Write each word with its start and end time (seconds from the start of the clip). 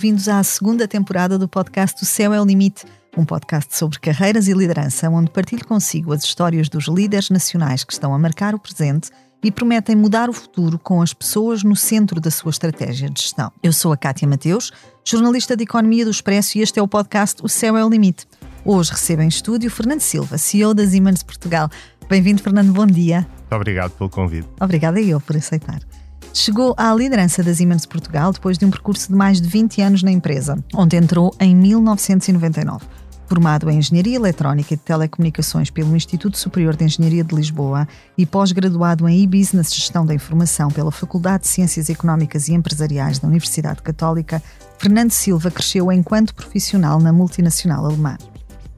bem-vindos 0.00 0.28
à 0.28 0.42
segunda 0.42 0.88
temporada 0.88 1.38
do 1.38 1.46
podcast 1.46 2.02
O 2.02 2.06
Céu 2.06 2.32
é 2.32 2.40
o 2.40 2.44
Limite, 2.46 2.86
um 3.18 3.22
podcast 3.22 3.76
sobre 3.76 3.98
carreiras 3.98 4.48
e 4.48 4.54
liderança, 4.54 5.10
onde 5.10 5.30
partilho 5.30 5.66
consigo 5.66 6.14
as 6.14 6.24
histórias 6.24 6.70
dos 6.70 6.86
líderes 6.86 7.28
nacionais 7.28 7.84
que 7.84 7.92
estão 7.92 8.14
a 8.14 8.18
marcar 8.18 8.54
o 8.54 8.58
presente 8.58 9.10
e 9.44 9.52
prometem 9.52 9.94
mudar 9.94 10.30
o 10.30 10.32
futuro 10.32 10.78
com 10.78 11.02
as 11.02 11.12
pessoas 11.12 11.62
no 11.62 11.76
centro 11.76 12.18
da 12.18 12.30
sua 12.30 12.48
estratégia 12.48 13.10
de 13.10 13.20
gestão. 13.20 13.52
Eu 13.62 13.74
sou 13.74 13.92
a 13.92 13.96
Cátia 13.96 14.26
Mateus, 14.26 14.72
jornalista 15.04 15.54
de 15.54 15.64
Economia 15.64 16.06
do 16.06 16.10
Expresso 16.10 16.56
e 16.56 16.62
este 16.62 16.80
é 16.80 16.82
o 16.82 16.88
podcast 16.88 17.44
O 17.44 17.48
Céu 17.48 17.76
é 17.76 17.84
o 17.84 17.90
Limite. 17.90 18.26
Hoje 18.64 18.92
recebo 18.92 19.20
em 19.20 19.28
estúdio 19.28 19.70
Fernando 19.70 20.00
Silva, 20.00 20.38
CEO 20.38 20.72
da 20.72 20.86
Siemens 20.86 21.22
Portugal. 21.22 21.68
Bem-vindo, 22.08 22.42
Fernando, 22.42 22.72
bom 22.72 22.86
dia. 22.86 23.28
Muito 23.36 23.54
obrigado 23.54 23.90
pelo 23.90 24.08
convite. 24.08 24.48
Obrigada 24.58 24.98
eu 24.98 25.20
por 25.20 25.36
aceitar. 25.36 25.80
Chegou 26.32 26.74
à 26.76 26.94
liderança 26.94 27.42
da 27.42 27.52
Siemens 27.52 27.84
Portugal 27.84 28.32
depois 28.32 28.56
de 28.56 28.64
um 28.64 28.70
percurso 28.70 29.08
de 29.08 29.14
mais 29.14 29.40
de 29.40 29.48
20 29.48 29.82
anos 29.82 30.02
na 30.02 30.12
empresa, 30.12 30.62
onde 30.72 30.96
entrou 30.96 31.34
em 31.40 31.54
1999. 31.56 32.86
Formado 33.26 33.68
em 33.68 33.78
Engenharia 33.78 34.16
Eletrónica 34.16 34.74
e 34.74 34.76
Telecomunicações 34.76 35.70
pelo 35.70 35.94
Instituto 35.94 36.38
Superior 36.38 36.76
de 36.76 36.84
Engenharia 36.84 37.24
de 37.24 37.34
Lisboa 37.34 37.86
e 38.16 38.24
pós-graduado 38.24 39.08
em 39.08 39.22
e-Business 39.22 39.74
Gestão 39.74 40.06
da 40.06 40.14
Informação 40.14 40.68
pela 40.70 40.92
Faculdade 40.92 41.42
de 41.42 41.48
Ciências 41.48 41.90
Económicas 41.90 42.48
e 42.48 42.54
Empresariais 42.54 43.18
da 43.18 43.28
Universidade 43.28 43.82
Católica, 43.82 44.42
Fernando 44.78 45.10
Silva 45.10 45.50
cresceu 45.50 45.90
enquanto 45.90 46.34
profissional 46.34 47.00
na 47.00 47.12
multinacional 47.12 47.84
alemã. 47.84 48.16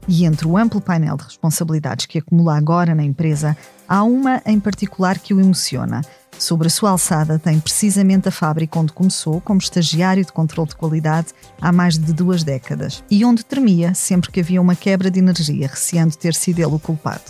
E 0.07 0.25
entre 0.25 0.47
o 0.47 0.57
amplo 0.57 0.81
painel 0.81 1.15
de 1.17 1.23
responsabilidades 1.23 2.07
que 2.07 2.17
acumula 2.17 2.57
agora 2.57 2.93
na 2.93 3.03
empresa, 3.03 3.55
há 3.87 4.03
uma 4.03 4.41
em 4.45 4.59
particular 4.59 5.19
que 5.19 5.33
o 5.33 5.39
emociona– 5.39 6.01
Sobre 6.37 6.67
a 6.67 6.69
sua 6.69 6.89
alçada 6.89 7.39
tem 7.39 7.59
precisamente 7.59 8.27
a 8.27 8.31
fábrica 8.31 8.79
onde 8.79 8.91
começou 8.91 9.39
como 9.39 9.59
estagiário 9.59 10.25
de 10.25 10.31
controle 10.31 10.69
de 10.69 10.75
qualidade 10.75 11.27
há 11.61 11.71
mais 11.71 11.97
de 11.97 12.11
duas 12.11 12.43
décadas 12.43 13.03
e 13.09 13.23
onde 13.23 13.45
tremia 13.45 13.93
sempre 13.93 14.31
que 14.31 14.39
havia 14.39 14.61
uma 14.61 14.75
quebra 14.75 15.09
de 15.09 15.19
energia, 15.19 15.67
receando 15.67 16.17
ter 16.17 16.33
sido 16.33 16.59
ele 16.59 16.73
o 16.73 16.79
culpado. 16.79 17.23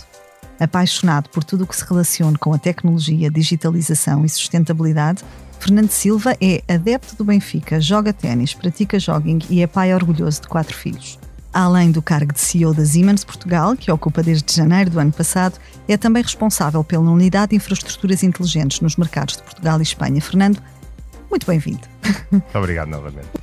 Apaixonado 0.59 1.30
por 1.30 1.44
tudo 1.44 1.64
o 1.64 1.68
que 1.68 1.76
se 1.76 1.86
relaciona 1.86 2.38
com 2.38 2.54
a 2.54 2.58
tecnologia, 2.58 3.30
digitalização 3.30 4.24
e 4.24 4.30
sustentabilidade, 4.30 5.24
Fernando 5.59 5.92
Silva 5.92 6.36
é 6.42 6.62
adepto 6.68 7.16
do 7.16 7.24
Benfica, 7.24 7.80
joga 7.80 8.12
ténis, 8.12 8.54
pratica 8.54 9.00
jogging 9.00 9.40
e 9.50 9.62
é 9.62 9.68
pai 9.68 9.94
orgulhoso 9.94 10.42
de 10.42 10.48
quatro 10.48 10.76
filhos. 10.76 11.18
Além 11.54 11.92
do 11.92 12.02
cargo 12.02 12.34
de 12.34 12.40
CEO 12.40 12.73
da 12.73 12.84
Siemens 12.84 13.23
Portugal, 13.23 13.78
que 13.78 13.92
ocupa 13.92 14.23
desde 14.23 14.56
janeiro 14.56 14.90
do 14.90 15.00
ano 15.00 15.12
passado, 15.12 15.59
é 15.88 15.96
também 15.96 16.23
responsável 16.23 16.84
pela 16.84 17.04
Unidade 17.12 17.52
de 17.52 17.58
Infraestruturas 17.58 18.23
Inteligentes 18.23 18.82
nos 18.82 18.96
mercados 18.96 19.38
de 19.38 19.44
Portugal 19.44 19.78
e 19.80 19.84
Espanha. 19.84 20.20
Fernando, 20.20 20.59
muito 21.30 21.46
bem-vindo. 21.46 21.88
Obrigado 22.56 22.90
novamente. 22.90 23.42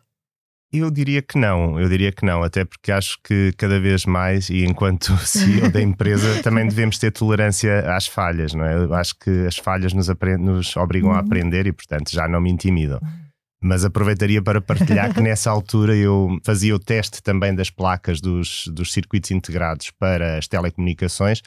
Eu 0.73 0.89
diria 0.89 1.21
que 1.21 1.37
não, 1.37 1.77
eu 1.77 1.89
diria 1.89 2.13
que 2.13 2.25
não, 2.25 2.43
até 2.43 2.63
porque 2.63 2.93
acho 2.93 3.17
que 3.21 3.51
cada 3.57 3.77
vez 3.77 4.05
mais, 4.05 4.49
e 4.49 4.63
enquanto 4.63 5.17
CEO 5.27 5.69
da 5.69 5.81
empresa, 5.81 6.41
também 6.41 6.65
devemos 6.65 6.97
ter 6.97 7.11
tolerância 7.11 7.93
às 7.93 8.07
falhas, 8.07 8.53
não 8.53 8.63
é? 8.63 8.75
Eu 8.75 8.93
acho 8.93 9.15
que 9.19 9.29
as 9.45 9.57
falhas 9.57 9.91
nos, 9.91 10.07
nos 10.39 10.77
obrigam 10.77 11.09
uhum. 11.09 11.17
a 11.17 11.19
aprender 11.19 11.67
e, 11.67 11.73
portanto, 11.73 12.11
já 12.11 12.25
não 12.25 12.39
me 12.39 12.49
intimidam. 12.49 13.01
Mas 13.61 13.83
aproveitaria 13.83 14.41
para 14.41 14.61
partilhar 14.61 15.13
que 15.13 15.21
nessa 15.21 15.51
altura 15.51 15.93
eu 15.95 16.39
fazia 16.43 16.73
o 16.73 16.79
teste 16.79 17.21
também 17.21 17.53
das 17.53 17.69
placas 17.69 18.21
dos, 18.21 18.65
dos 18.67 18.93
circuitos 18.93 19.29
integrados 19.29 19.91
para 19.91 20.37
as 20.37 20.47
telecomunicações 20.47 21.41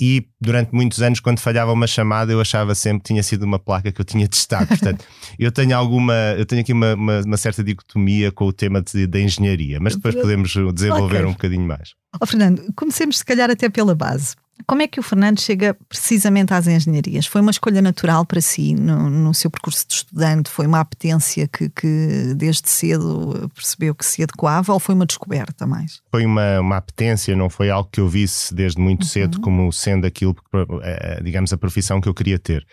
e 0.00 0.28
durante 0.40 0.72
muitos 0.72 1.02
anos, 1.02 1.18
quando 1.18 1.40
falhava 1.40 1.72
uma 1.72 1.86
chamada, 1.86 2.32
eu 2.32 2.40
achava 2.40 2.74
sempre 2.74 3.00
que 3.00 3.08
tinha 3.08 3.22
sido 3.22 3.42
uma 3.42 3.58
placa 3.58 3.90
que 3.90 4.00
eu 4.00 4.04
tinha 4.04 4.28
testado. 4.28 4.66
Portanto, 4.68 5.04
eu 5.38 5.50
tenho 5.50 5.76
alguma, 5.76 6.14
eu 6.36 6.46
tenho 6.46 6.62
aqui 6.62 6.72
uma, 6.72 6.94
uma, 6.94 7.20
uma 7.20 7.36
certa 7.36 7.64
dicotomia 7.64 8.30
com 8.30 8.46
o 8.46 8.52
tema 8.52 8.82
da 9.08 9.20
engenharia, 9.20 9.78
mas 9.80 9.96
depois 9.96 10.14
podemos 10.14 10.54
desenvolver 10.72 11.16
okay. 11.16 11.26
um 11.26 11.32
bocadinho 11.32 11.66
mais. 11.66 11.94
Oh, 12.20 12.26
Fernando, 12.26 12.62
comecemos 12.76 13.18
se 13.18 13.24
calhar 13.24 13.50
até 13.50 13.68
pela 13.68 13.94
base. 13.94 14.36
Como 14.66 14.82
é 14.82 14.88
que 14.88 15.00
o 15.00 15.02
Fernando 15.02 15.40
chega 15.40 15.76
precisamente 15.88 16.52
às 16.52 16.66
engenharias? 16.66 17.26
Foi 17.26 17.40
uma 17.40 17.50
escolha 17.50 17.80
natural 17.80 18.26
para 18.26 18.40
si 18.40 18.74
no, 18.74 19.08
no 19.08 19.32
seu 19.32 19.50
percurso 19.50 19.86
de 19.86 19.94
estudante? 19.94 20.50
Foi 20.50 20.66
uma 20.66 20.80
apetência 20.80 21.48
que, 21.48 21.68
que, 21.70 22.34
desde 22.36 22.68
cedo 22.68 23.50
percebeu 23.54 23.94
que 23.94 24.04
se 24.04 24.22
adequava 24.22 24.72
ou 24.72 24.80
foi 24.80 24.94
uma 24.94 25.06
descoberta 25.06 25.66
mais? 25.66 26.00
Foi 26.10 26.26
uma, 26.26 26.60
uma 26.60 26.76
apetência, 26.76 27.34
não 27.34 27.48
foi 27.48 27.70
algo 27.70 27.88
que 27.90 28.00
eu 28.00 28.08
visse 28.08 28.54
desde 28.54 28.80
muito 28.80 29.02
uhum. 29.02 29.08
cedo 29.08 29.40
como 29.40 29.72
sendo 29.72 30.06
aquilo, 30.06 30.36
eh, 30.82 31.20
digamos, 31.22 31.52
a 31.52 31.56
profissão 31.56 32.00
que 32.00 32.08
eu 32.08 32.14
queria 32.14 32.38
ter. 32.38 32.66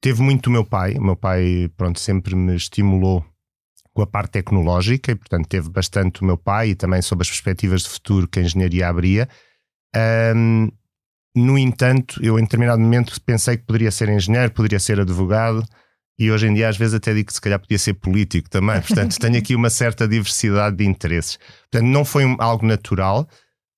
Teve 0.00 0.22
muito 0.22 0.46
o 0.48 0.50
meu 0.50 0.64
pai, 0.64 0.94
o 0.94 1.02
meu 1.02 1.16
pai 1.16 1.70
pronto, 1.76 1.98
sempre 1.98 2.34
me 2.34 2.54
estimulou 2.54 3.24
com 3.94 4.02
a 4.02 4.06
parte 4.06 4.32
tecnológica 4.32 5.12
e, 5.12 5.14
portanto, 5.14 5.46
teve 5.46 5.70
bastante 5.70 6.20
o 6.20 6.24
meu 6.24 6.36
pai 6.36 6.70
e 6.70 6.74
também 6.74 7.00
sobre 7.00 7.22
as 7.22 7.28
perspectivas 7.28 7.82
de 7.82 7.88
futuro 7.88 8.28
que 8.28 8.40
a 8.40 8.42
engenharia 8.42 8.88
abria. 8.88 9.28
Um, 10.34 10.68
no 11.34 11.58
entanto, 11.58 12.20
eu 12.22 12.38
em 12.38 12.42
determinado 12.42 12.80
momento 12.80 13.20
pensei 13.22 13.56
que 13.56 13.64
poderia 13.64 13.90
ser 13.90 14.08
engenheiro, 14.08 14.52
poderia 14.52 14.78
ser 14.78 15.00
advogado, 15.00 15.66
e 16.16 16.30
hoje 16.30 16.46
em 16.46 16.54
dia 16.54 16.68
às 16.68 16.76
vezes 16.76 16.94
até 16.94 17.12
digo 17.12 17.26
que 17.26 17.32
se 17.32 17.40
calhar 17.40 17.58
podia 17.58 17.78
ser 17.78 17.94
político 17.94 18.48
também. 18.48 18.80
Portanto, 18.80 19.18
tenho 19.18 19.36
aqui 19.36 19.56
uma 19.56 19.68
certa 19.68 20.06
diversidade 20.06 20.76
de 20.76 20.84
interesses. 20.84 21.38
Portanto, 21.70 21.88
não 21.88 22.04
foi 22.04 22.24
algo 22.38 22.64
natural, 22.64 23.28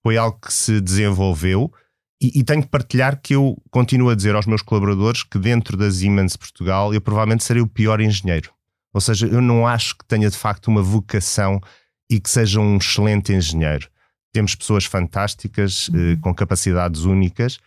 foi 0.03 0.19
algo 0.19 0.39
que 0.39 0.53
se 0.53 0.81
desenvolveu. 0.81 1.73
E, 2.21 2.41
e, 2.41 2.45
tenho 2.45 2.63
que 2.63 2.69
partilhar 2.69 3.21
que 3.21 3.35
eu 3.35 3.57
continuo 3.71 4.09
a 4.09 4.15
dizer 4.15 4.35
aos 4.35 4.47
meus 4.47 4.63
colaboradores 4.63 5.23
que 5.23 5.39
dentro 5.39 5.77
da 5.77 5.91
Siemens 5.91 6.35
Portugal 6.35 6.95
eu 6.95 7.01
provavelmente 7.01 7.45
serei 7.45 7.63
o 7.63 7.67
pior 7.67 8.01
engenheiro. 8.01 8.51
Ou 8.95 9.01
seja, 9.03 9.27
eu 9.27 9.43
não 9.43 9.67
acho 9.67 9.97
que 9.99 10.05
tenha 10.07 10.31
de 10.31 10.37
facto 10.37 10.69
uma 10.69 10.83
vocação 10.83 11.61
e 12.09 12.19
que 12.19 12.31
seja 12.31 12.59
um 12.59 12.79
excelente 12.79 13.35
engenheiro 13.35 13.87
temos 14.37 14.55
pessoas 14.55 14.85
fantásticas, 14.85 15.89
eh, 15.95 15.97
uhum. 15.97 16.21
com 16.21 16.35
capacidades 16.35 17.05
únicas, 17.05 17.59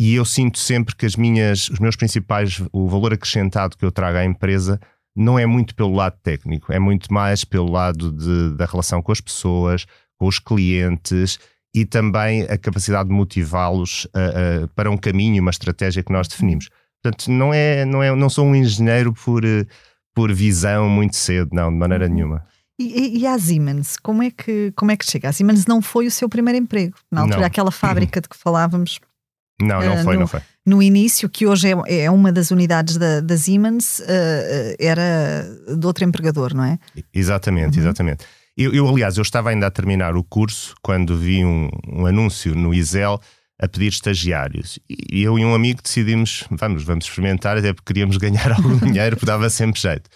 e 0.00 0.14
eu 0.14 0.24
sinto 0.24 0.58
sempre 0.58 0.96
que 0.96 1.04
as 1.04 1.16
minhas, 1.16 1.68
os 1.68 1.78
meus 1.78 1.96
principais, 1.96 2.62
o 2.72 2.88
valor 2.88 3.12
acrescentado 3.12 3.76
que 3.76 3.84
eu 3.84 3.92
trago 3.92 4.16
à 4.16 4.24
empresa 4.24 4.80
não 5.14 5.38
é 5.38 5.44
muito 5.44 5.74
pelo 5.74 5.94
lado 5.94 6.16
técnico, 6.22 6.72
é 6.72 6.78
muito 6.78 7.12
mais 7.12 7.44
pelo 7.44 7.70
lado 7.70 8.10
de, 8.10 8.56
da 8.56 8.64
relação 8.64 9.02
com 9.02 9.12
as 9.12 9.20
pessoas, 9.20 9.84
com 10.18 10.26
os 10.26 10.38
clientes 10.38 11.38
e 11.74 11.84
também 11.84 12.44
a 12.44 12.56
capacidade 12.56 13.10
de 13.10 13.14
motivá-los 13.14 14.08
para 14.74 14.90
um 14.90 14.96
caminho, 14.96 15.42
uma 15.42 15.50
estratégia 15.50 16.02
que 16.02 16.12
nós 16.12 16.26
definimos. 16.26 16.70
Portanto, 17.04 17.30
não 17.30 17.52
é, 17.52 17.84
não 17.84 18.02
é, 18.02 18.16
não 18.16 18.30
sou 18.30 18.46
um 18.46 18.54
engenheiro 18.54 19.12
por, 19.12 19.44
eh, 19.44 19.66
por 20.14 20.32
visão 20.32 20.88
muito 20.88 21.14
cedo, 21.16 21.50
não, 21.52 21.70
de 21.70 21.76
maneira 21.76 22.06
uhum. 22.06 22.14
nenhuma. 22.14 22.46
E, 22.78 23.18
e 23.18 23.26
a 23.26 23.38
Siemens, 23.38 23.96
como 23.96 24.22
é, 24.22 24.30
que, 24.30 24.72
como 24.74 24.90
é 24.90 24.96
que 24.96 25.04
chega? 25.04 25.28
A 25.28 25.32
Siemens 25.32 25.64
não 25.64 25.80
foi 25.80 26.06
o 26.06 26.10
seu 26.10 26.28
primeiro 26.28 26.58
emprego. 26.58 26.96
Na 27.10 27.20
altura, 27.20 27.40
não. 27.40 27.46
aquela 27.46 27.70
fábrica 27.70 28.20
de 28.20 28.28
que 28.28 28.36
falávamos. 28.36 28.98
Não, 29.60 29.80
não 29.80 30.00
uh, 30.00 30.02
foi, 30.02 30.14
no, 30.14 30.20
não 30.20 30.26
foi. 30.26 30.40
No 30.66 30.82
início, 30.82 31.28
que 31.28 31.46
hoje 31.46 31.68
é, 31.68 32.04
é 32.04 32.10
uma 32.10 32.32
das 32.32 32.50
unidades 32.50 32.96
da, 32.96 33.20
da 33.20 33.36
Siemens, 33.36 34.00
uh, 34.00 34.74
era 34.80 35.46
de 35.78 35.86
outro 35.86 36.04
empregador, 36.04 36.52
não 36.52 36.64
é? 36.64 36.78
Exatamente, 37.12 37.78
uhum. 37.78 37.84
exatamente. 37.84 38.24
Eu, 38.56 38.72
eu, 38.74 38.88
aliás, 38.88 39.16
eu 39.16 39.22
estava 39.22 39.50
ainda 39.50 39.66
a 39.66 39.70
terminar 39.70 40.16
o 40.16 40.24
curso 40.24 40.74
quando 40.82 41.16
vi 41.16 41.44
um, 41.44 41.68
um 41.88 42.06
anúncio 42.06 42.54
no 42.54 42.74
ISEL 42.74 43.20
a 43.60 43.68
pedir 43.68 43.88
estagiários. 43.88 44.78
E 44.88 45.22
eu 45.22 45.38
e 45.38 45.44
um 45.44 45.54
amigo 45.54 45.80
decidimos, 45.82 46.44
vamos, 46.50 46.82
vamos 46.82 47.04
experimentar, 47.04 47.56
até 47.56 47.72
porque 47.72 47.92
queríamos 47.92 48.16
ganhar 48.18 48.52
algum 48.52 48.76
dinheiro, 48.78 49.16
porque 49.16 49.26
dava 49.26 49.48
sempre 49.48 49.80
jeito. 49.80 50.10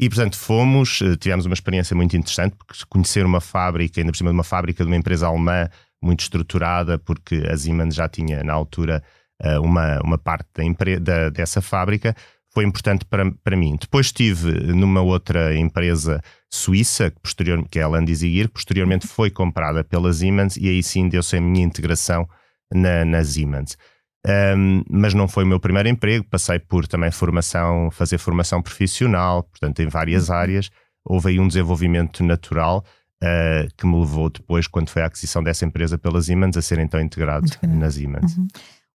E, 0.00 0.08
portanto, 0.08 0.38
fomos, 0.38 1.00
eh, 1.02 1.16
tivemos 1.16 1.44
uma 1.44 1.54
experiência 1.54 1.96
muito 1.96 2.16
interessante, 2.16 2.54
porque 2.56 2.74
conhecer 2.88 3.26
uma 3.26 3.40
fábrica, 3.40 4.00
ainda 4.00 4.12
por 4.12 4.18
cima 4.18 4.30
de 4.30 4.34
uma 4.34 4.44
fábrica 4.44 4.84
de 4.84 4.90
uma 4.90 4.96
empresa 4.96 5.26
alemã 5.26 5.68
muito 6.00 6.20
estruturada, 6.20 6.98
porque 6.98 7.42
a 7.50 7.56
Siemens 7.56 7.94
já 7.94 8.08
tinha, 8.08 8.44
na 8.44 8.52
altura, 8.52 9.02
eh, 9.42 9.58
uma, 9.58 10.00
uma 10.02 10.18
parte 10.18 10.46
da, 10.54 10.98
da, 11.00 11.30
dessa 11.30 11.60
fábrica, 11.60 12.14
foi 12.54 12.64
importante 12.64 13.04
para, 13.04 13.30
para 13.42 13.56
mim. 13.56 13.76
Depois 13.80 14.06
estive 14.06 14.50
numa 14.72 15.00
outra 15.00 15.56
empresa 15.56 16.20
suíça, 16.50 17.10
que, 17.10 17.20
posterior, 17.20 17.64
que 17.68 17.78
é 17.78 17.82
a 17.82 17.88
Landis+Gyr, 17.88 18.48
que 18.48 18.54
posteriormente 18.54 19.06
foi 19.06 19.30
comprada 19.30 19.84
pela 19.84 20.12
Siemens 20.12 20.56
e 20.56 20.68
aí 20.68 20.82
sim 20.82 21.08
deu-se 21.08 21.36
a 21.36 21.40
minha 21.40 21.64
integração 21.64 22.28
na, 22.72 23.04
na 23.04 23.22
Siemens. 23.22 23.76
Um, 24.28 24.82
mas 24.90 25.14
não 25.14 25.26
foi 25.26 25.44
o 25.44 25.46
meu 25.46 25.58
primeiro 25.58 25.88
emprego, 25.88 26.24
passei 26.24 26.58
por 26.58 26.86
também 26.86 27.10
formação, 27.10 27.90
fazer 27.90 28.18
formação 28.18 28.60
profissional, 28.60 29.42
portanto, 29.44 29.80
em 29.80 29.88
várias 29.88 30.28
uhum. 30.28 30.34
áreas. 30.34 30.70
Houve 31.04 31.30
aí 31.30 31.40
um 31.40 31.48
desenvolvimento 31.48 32.22
natural 32.22 32.84
uh, 33.22 33.68
que 33.76 33.86
me 33.86 33.98
levou 33.98 34.28
depois, 34.28 34.66
quando 34.66 34.90
foi 34.90 35.02
a 35.02 35.06
aquisição 35.06 35.42
dessa 35.42 35.64
empresa 35.64 35.96
pela 35.96 36.20
Siemens, 36.20 36.56
a 36.56 36.62
ser 36.62 36.78
então 36.78 37.00
integrado 37.00 37.46
na 37.62 37.90
Siemens. 37.90 38.36
Uhum. 38.36 38.48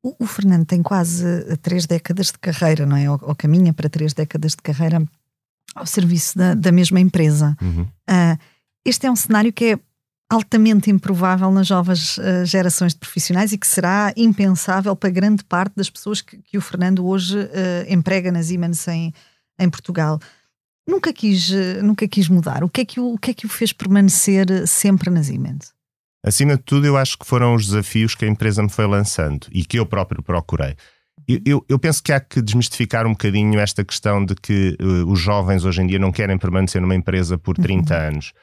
O, 0.04 0.24
o, 0.24 0.28
Fernando 0.28 0.66
tem 0.66 0.84
quase 0.84 1.26
três 1.58 1.86
décadas 1.88 2.28
de 2.28 2.38
carreira, 2.38 2.86
não 2.86 2.98
é? 2.98 3.10
Ou, 3.10 3.18
ou 3.24 3.36
caminha 3.36 3.74
para 3.74 3.90
três 3.90 4.14
décadas 4.14 4.52
de 4.52 4.58
carreira 4.58 5.02
ao 5.74 5.86
serviço 5.86 6.38
da, 6.38 6.54
da 6.54 6.72
mesma 6.72 7.00
empresa. 7.00 7.58
Uhum. 7.62 7.84
Uh, 8.10 8.38
este 8.86 9.08
é 9.08 9.12
um 9.12 9.16
cenário 9.16 9.52
que 9.52 9.66
é 9.66 9.80
altamente 10.30 10.90
improvável 10.90 11.52
nas 11.52 11.70
novas 11.70 12.18
uh, 12.18 12.46
gerações 12.46 12.94
de 12.94 13.00
profissionais 13.00 13.52
e 13.54 13.58
que 13.58 13.68
será 13.68 14.14
impensável 14.18 14.96
para 14.96 15.10
grande 15.10 15.44
parte 15.44 15.76
das 15.76 15.90
pessoas 15.90 16.22
que, 16.22 16.38
que 16.38 16.58
o 16.58 16.62
Fernando 16.62 17.06
hoje 17.06 17.38
uh, 17.38 17.50
emprega 17.88 18.32
na 18.32 18.42
Siemens 18.42 18.88
em, 18.88 19.14
em 19.60 19.70
Portugal. 19.70 20.20
Nunca 20.88 21.14
quis, 21.14 21.50
nunca 21.82 22.06
quis 22.08 22.28
mudar. 22.28 22.62
O 22.62 22.70
que, 22.70 22.82
é 22.82 22.86
que 22.86 23.00
o, 23.00 23.14
o 23.14 23.18
que 23.18 23.32
é 23.32 23.34
que 23.34 23.46
o 23.46 23.50
fez 23.50 23.72
permanecer 23.72 24.68
sempre 24.68 25.10
na 25.10 25.24
Siemens? 25.24 25.74
Acima 26.26 26.56
de 26.56 26.64
tudo, 26.64 26.88
eu 26.88 26.96
acho 26.96 27.18
que 27.18 27.26
foram 27.26 27.54
os 27.54 27.68
desafios 27.68 28.16
que 28.16 28.24
a 28.24 28.28
empresa 28.28 28.64
me 28.64 28.70
foi 28.70 28.88
lançando 28.88 29.48
e 29.52 29.66
que 29.66 29.78
eu 29.78 29.86
próprio 29.86 30.24
procurei. 30.24 30.76
Eu, 31.28 31.40
eu, 31.46 31.66
eu 31.68 31.80
penso 31.80 32.02
que 32.02 32.14
há 32.14 32.20
que 32.20 32.42
desmistificar 32.42 33.06
um 33.06 33.12
bocadinho 33.12 33.60
esta 33.60 33.84
questão 33.84 34.26
de 34.26 34.34
que 34.36 34.78
uh, 34.82 35.12
os 35.12 35.20
jovens 35.20 35.66
hoje 35.66 35.82
em 35.82 35.88
dia 35.88 36.00
não 36.00 36.12
querem 36.12 36.38
permanecer 36.38 36.82
numa 36.82 36.96
empresa 36.96 37.38
por 37.38 37.56
30 37.56 37.94
uhum. 37.94 38.08
anos. 38.08 38.34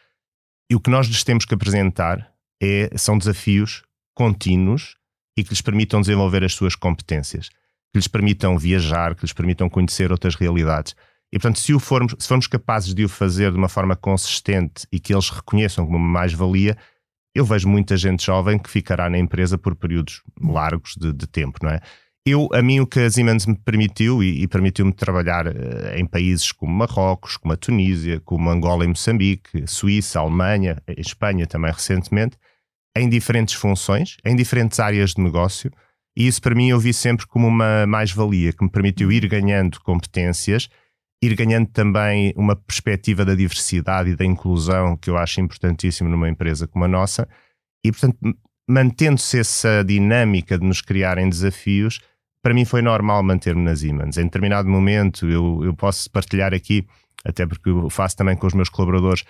E 0.70 0.74
o 0.76 0.80
que 0.80 0.88
nós 0.88 1.08
lhes 1.08 1.24
temos 1.24 1.44
que 1.44 1.52
apresentar 1.52 2.32
é, 2.62 2.90
são 2.96 3.18
desafios 3.18 3.82
contínuos 4.14 4.96
e 5.36 5.42
que 5.42 5.50
lhes 5.50 5.60
permitam 5.60 6.00
desenvolver 6.00 6.44
as 6.44 6.54
suas 6.54 6.76
competências, 6.76 7.48
que 7.48 7.96
lhes 7.96 8.06
permitam 8.06 8.56
viajar, 8.56 9.16
que 9.16 9.22
lhes 9.22 9.32
permitam 9.32 9.68
conhecer 9.68 10.12
outras 10.12 10.36
realidades. 10.36 10.94
E, 11.32 11.38
portanto, 11.38 11.58
se, 11.58 11.74
o 11.74 11.80
formos, 11.80 12.14
se 12.18 12.28
formos 12.28 12.46
capazes 12.46 12.94
de 12.94 13.04
o 13.04 13.08
fazer 13.08 13.50
de 13.50 13.58
uma 13.58 13.68
forma 13.68 13.96
consistente 13.96 14.86
e 14.92 15.00
que 15.00 15.12
eles 15.12 15.28
reconheçam 15.28 15.84
como 15.86 15.98
mais-valia, 15.98 16.76
eu 17.34 17.44
vejo 17.44 17.68
muita 17.68 17.96
gente 17.96 18.24
jovem 18.24 18.58
que 18.58 18.70
ficará 18.70 19.10
na 19.10 19.18
empresa 19.18 19.58
por 19.58 19.74
períodos 19.74 20.22
largos 20.40 20.94
de, 20.96 21.12
de 21.12 21.26
tempo, 21.26 21.58
não 21.62 21.70
é? 21.70 21.80
Eu, 22.26 22.48
a 22.52 22.60
mim, 22.60 22.80
o 22.80 22.86
que 22.86 23.00
a 23.00 23.10
Siemens 23.10 23.46
me 23.46 23.56
permitiu, 23.56 24.22
e, 24.22 24.42
e 24.42 24.48
permitiu-me 24.48 24.92
trabalhar 24.92 25.46
uh, 25.46 25.96
em 25.96 26.06
países 26.06 26.52
como 26.52 26.72
Marrocos, 26.72 27.36
como 27.36 27.54
a 27.54 27.56
Tunísia, 27.56 28.20
como 28.20 28.50
Angola 28.50 28.84
e 28.84 28.88
Moçambique, 28.88 29.66
Suíça, 29.66 30.20
Alemanha, 30.20 30.82
Espanha 30.98 31.46
também 31.46 31.72
recentemente, 31.72 32.36
em 32.96 33.08
diferentes 33.08 33.54
funções, 33.54 34.16
em 34.24 34.36
diferentes 34.36 34.78
áreas 34.78 35.14
de 35.14 35.22
negócio, 35.22 35.70
e 36.16 36.26
isso 36.26 36.42
para 36.42 36.54
mim 36.54 36.68
eu 36.68 36.78
vi 36.78 36.92
sempre 36.92 37.26
como 37.26 37.46
uma 37.46 37.86
mais-valia, 37.86 38.52
que 38.52 38.62
me 38.62 38.70
permitiu 38.70 39.10
ir 39.10 39.26
ganhando 39.26 39.80
competências 39.80 40.68
ir 41.22 41.34
ganhando 41.34 41.68
também 41.68 42.32
uma 42.36 42.56
perspectiva 42.56 43.24
da 43.24 43.34
diversidade 43.34 44.10
e 44.10 44.16
da 44.16 44.24
inclusão, 44.24 44.96
que 44.96 45.10
eu 45.10 45.18
acho 45.18 45.40
importantíssimo 45.40 46.08
numa 46.08 46.28
empresa 46.28 46.66
como 46.66 46.84
a 46.84 46.88
nossa, 46.88 47.28
e 47.84 47.92
portanto, 47.92 48.16
mantendo-se 48.70 49.38
essa 49.38 49.82
dinâmica 49.84 50.56
de 50.56 50.64
nos 50.64 50.80
criarem 50.80 51.28
desafios, 51.28 52.00
para 52.42 52.54
mim 52.54 52.64
foi 52.64 52.80
normal 52.80 53.22
manter-me 53.22 53.62
nas 53.62 53.80
Siemens. 53.80 54.16
Em 54.16 54.24
determinado 54.24 54.68
momento, 54.68 55.28
eu, 55.28 55.64
eu 55.64 55.74
posso 55.74 56.10
partilhar 56.10 56.54
aqui, 56.54 56.86
até 57.24 57.46
porque 57.46 57.68
eu 57.68 57.90
faço 57.90 58.16
também 58.16 58.36
com 58.36 58.46
os 58.46 58.54
meus 58.54 58.68
colaboradores, 58.68 59.24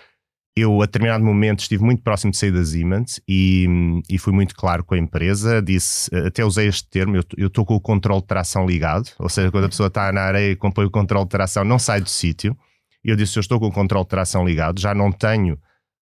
eu, 0.56 0.82
a 0.82 0.84
determinado 0.84 1.24
momento, 1.24 1.60
estive 1.60 1.82
muito 1.82 2.02
próximo 2.02 2.32
de 2.32 2.36
sair 2.36 2.50
da 2.50 2.64
Siemens 2.64 3.20
e, 3.26 3.66
e 4.08 4.18
fui 4.18 4.32
muito 4.32 4.54
claro 4.54 4.84
com 4.84 4.94
a 4.94 4.98
empresa. 4.98 5.62
Disse, 5.62 6.14
até 6.14 6.44
usei 6.44 6.66
este 6.66 6.88
termo: 6.88 7.16
eu 7.36 7.46
estou 7.46 7.64
com 7.64 7.76
o 7.76 7.80
controle 7.80 8.20
de 8.20 8.26
tração 8.26 8.66
ligado, 8.66 9.08
ou 9.18 9.28
seja, 9.28 9.50
quando 9.50 9.64
a 9.64 9.68
pessoa 9.68 9.86
está 9.86 10.12
na 10.12 10.22
areia 10.22 10.52
e 10.52 10.56
compõe 10.56 10.84
o 10.84 10.90
controle 10.90 11.24
de 11.24 11.30
tração, 11.30 11.64
não 11.64 11.78
sai 11.78 12.00
do 12.00 12.10
sítio. 12.10 12.56
Eu 13.02 13.16
disse: 13.16 13.38
Eu 13.38 13.40
estou 13.40 13.60
com 13.60 13.68
o 13.68 13.72
controle 13.72 14.04
de 14.04 14.10
tração 14.10 14.44
ligado, 14.44 14.80
já 14.80 14.92
não 14.92 15.12
tenho 15.12 15.56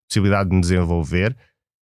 possibilidade 0.09 0.49
de 0.49 0.57
me 0.57 0.63
desenvolver. 0.63 1.37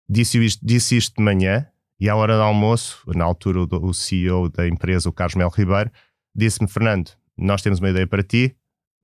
Disse 0.08 0.42
isto, 0.44 0.64
disse 0.64 0.96
isto 0.96 1.16
de 1.16 1.22
manhã 1.22 1.66
e, 1.98 2.08
à 2.08 2.16
hora 2.16 2.36
do 2.36 2.42
almoço, 2.42 3.02
na 3.14 3.24
altura, 3.24 3.60
o, 3.60 3.68
o 3.86 3.94
CEO 3.94 4.48
da 4.48 4.68
empresa, 4.68 5.08
o 5.08 5.12
Carlos 5.12 5.34
Mel 5.34 5.48
Ribeiro, 5.48 5.90
disse-me: 6.34 6.68
Fernando, 6.68 7.10
nós 7.36 7.62
temos 7.62 7.78
uma 7.78 7.90
ideia 7.90 8.06
para 8.06 8.22
ti, 8.22 8.54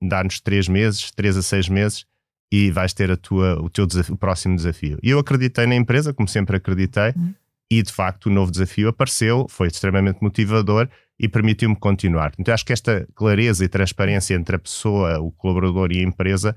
dá-nos 0.01 0.39
três 0.39 0.67
meses, 0.67 1.11
três 1.11 1.37
a 1.37 1.41
seis 1.41 1.67
meses 1.67 2.05
e 2.51 2.69
vais 2.69 2.93
ter 2.93 3.09
a 3.09 3.15
tua, 3.15 3.61
o 3.61 3.69
teu 3.69 3.87
desafio, 3.87 4.13
o 4.13 4.17
próximo 4.17 4.55
desafio. 4.55 4.99
E 5.01 5.09
eu 5.09 5.19
acreditei 5.19 5.65
na 5.65 5.75
empresa, 5.75 6.13
como 6.13 6.27
sempre 6.27 6.57
acreditei, 6.57 7.13
uhum. 7.15 7.33
e 7.71 7.81
de 7.81 7.91
facto 7.91 8.25
o 8.25 8.29
novo 8.29 8.51
desafio 8.51 8.89
apareceu, 8.89 9.47
foi 9.49 9.67
extremamente 9.67 10.21
motivador 10.21 10.89
e 11.17 11.29
permitiu-me 11.29 11.75
continuar. 11.75 12.33
Então 12.37 12.53
acho 12.53 12.65
que 12.65 12.73
esta 12.73 13.07
clareza 13.15 13.63
e 13.63 13.69
transparência 13.69 14.35
entre 14.35 14.55
a 14.55 14.59
pessoa, 14.59 15.19
o 15.19 15.31
colaborador 15.31 15.91
e 15.93 15.99
a 15.99 16.03
empresa 16.03 16.55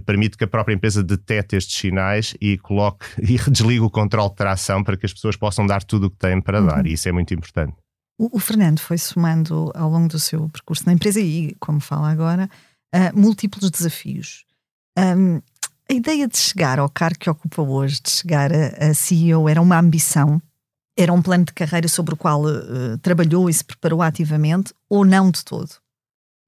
permite 0.00 0.36
que 0.36 0.44
a 0.44 0.48
própria 0.48 0.74
empresa 0.74 1.02
detete 1.02 1.56
estes 1.56 1.76
sinais 1.76 2.34
e 2.40 2.58
coloque 2.58 3.06
e 3.20 3.38
desligue 3.50 3.80
o 3.80 3.90
controle 3.90 4.30
de 4.30 4.36
tração 4.36 4.82
para 4.82 4.96
que 4.96 5.06
as 5.06 5.12
pessoas 5.12 5.36
possam 5.36 5.66
dar 5.66 5.82
tudo 5.82 6.06
o 6.06 6.10
que 6.10 6.16
têm 6.16 6.40
para 6.40 6.60
uhum. 6.60 6.66
dar, 6.66 6.86
e 6.86 6.92
isso 6.92 7.08
é 7.08 7.12
muito 7.12 7.32
importante. 7.34 7.74
O, 8.18 8.36
o, 8.36 8.38
Fernando 8.38 8.78
foi 8.78 8.96
somando 8.96 9.72
ao 9.74 9.90
longo 9.90 10.08
do 10.08 10.18
seu 10.18 10.48
percurso 10.48 10.84
na 10.86 10.92
empresa 10.92 11.20
e, 11.20 11.54
como 11.58 11.80
fala 11.80 12.10
agora, 12.10 12.48
uh, 12.94 13.18
múltiplos 13.18 13.70
desafios. 13.70 14.44
Um, 14.96 15.40
a 15.90 15.92
ideia 15.92 16.28
de 16.28 16.38
chegar 16.38 16.78
ao 16.78 16.88
cargo 16.88 17.18
que 17.18 17.28
ocupa 17.28 17.60
hoje, 17.60 18.00
de 18.00 18.10
chegar 18.10 18.52
a, 18.52 18.90
a 18.90 18.94
CEO, 18.94 19.48
era 19.48 19.60
uma 19.60 19.78
ambição? 19.78 20.40
Era 20.96 21.12
um 21.12 21.20
plano 21.20 21.44
de 21.44 21.52
carreira 21.52 21.88
sobre 21.88 22.14
o 22.14 22.16
qual 22.16 22.44
uh, 22.44 22.96
trabalhou 23.02 23.50
e 23.50 23.52
se 23.52 23.64
preparou 23.64 24.00
ativamente 24.00 24.72
ou 24.88 25.04
não 25.04 25.30
de 25.30 25.44
todo? 25.44 25.70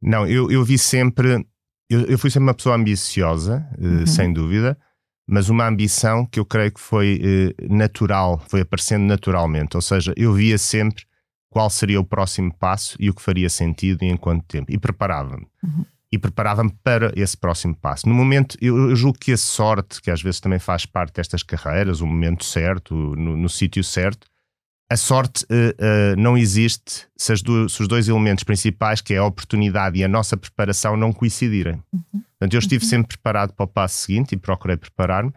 Não, 0.00 0.26
eu, 0.26 0.50
eu 0.50 0.64
vi 0.64 0.78
sempre. 0.78 1.44
Eu, 1.88 2.02
eu 2.02 2.18
fui 2.18 2.30
sempre 2.30 2.48
uma 2.48 2.54
pessoa 2.54 2.76
ambiciosa, 2.76 3.66
uh, 3.78 3.84
uhum. 3.84 4.06
sem 4.06 4.32
dúvida, 4.32 4.76
mas 5.28 5.48
uma 5.48 5.66
ambição 5.66 6.26
que 6.26 6.38
eu 6.38 6.44
creio 6.44 6.72
que 6.72 6.80
foi 6.80 7.20
uh, 7.20 7.74
natural, 7.74 8.42
foi 8.48 8.60
aparecendo 8.60 9.04
naturalmente. 9.04 9.76
Ou 9.76 9.82
seja, 9.82 10.12
eu 10.16 10.32
via 10.32 10.58
sempre 10.58 11.04
qual 11.50 11.70
seria 11.70 12.00
o 12.00 12.04
próximo 12.04 12.52
passo 12.54 12.96
e 13.00 13.08
o 13.08 13.14
que 13.14 13.22
faria 13.22 13.48
sentido 13.48 14.02
e 14.02 14.06
em 14.06 14.16
quanto 14.16 14.44
tempo. 14.46 14.70
E 14.70 14.78
preparava-me. 14.78 15.46
Uhum 15.62 15.84
e 16.10 16.18
preparava-me 16.18 16.72
para 16.82 17.12
esse 17.16 17.36
próximo 17.36 17.74
passo. 17.76 18.08
No 18.08 18.14
momento, 18.14 18.56
eu, 18.60 18.90
eu, 18.90 18.96
julgo 18.96 19.18
que 19.18 19.32
a 19.32 19.36
sorte, 19.36 20.00
que 20.00 20.10
às 20.10 20.22
vezes 20.22 20.40
também 20.40 20.58
faz 20.58 20.86
parte 20.86 21.14
destas 21.14 21.42
carreiras, 21.42 22.00
o 22.00 22.06
momento 22.06 22.44
certo, 22.44 22.94
no, 22.94 23.36
no 23.36 23.48
sítio 23.48 23.82
certo, 23.82 24.28
a 24.90 24.96
sorte 24.96 25.44
uh, 25.44 25.46
uh, 25.46 26.20
não 26.20 26.38
existe 26.38 27.06
se, 27.16 27.34
do, 27.42 27.68
se, 27.68 27.82
os 27.82 27.88
dois 27.88 28.08
elementos 28.08 28.44
principais, 28.44 29.00
que 29.00 29.14
é 29.14 29.18
a 29.18 29.24
oportunidade 29.24 29.98
e 29.98 30.04
a 30.04 30.08
nossa 30.08 30.36
preparação, 30.36 30.96
não 30.96 31.12
coincidirem. 31.12 31.82
Uhum. 31.92 32.22
Portanto, 32.38 32.54
eu 32.54 32.58
estive 32.58 32.84
uhum. 32.84 32.90
sempre 32.90 33.08
preparado 33.08 33.52
para 33.52 33.64
o 33.64 33.68
passo 33.68 33.98
seguinte 33.98 34.32
e 34.32 34.36
procurei 34.36 34.76
preparar-me. 34.76 35.32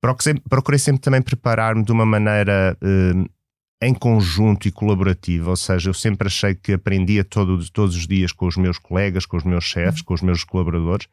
Procurei, 0.00 0.40
procurei 0.48 0.78
sempre 0.78 1.00
também 1.00 1.22
preparar-me 1.22 1.84
de 1.84 1.92
uma 1.92 2.04
maneira 2.04 2.76
uh, 2.82 3.30
em 3.82 3.94
conjunto 3.94 4.66
e 4.66 4.72
colaborativo, 4.72 5.50
ou 5.50 5.56
seja, 5.56 5.88
eu 5.88 5.94
sempre 5.94 6.26
achei 6.26 6.54
que 6.54 6.72
aprendia 6.72 7.24
todo, 7.24 7.70
todos 7.70 7.96
os 7.96 8.06
dias 8.06 8.32
com 8.32 8.46
os 8.46 8.56
meus 8.56 8.78
colegas, 8.78 9.24
com 9.24 9.36
os 9.36 9.44
meus 9.44 9.64
chefes, 9.64 10.02
com 10.02 10.12
os 10.12 10.20
meus 10.20 10.44
colaboradores, 10.44 11.06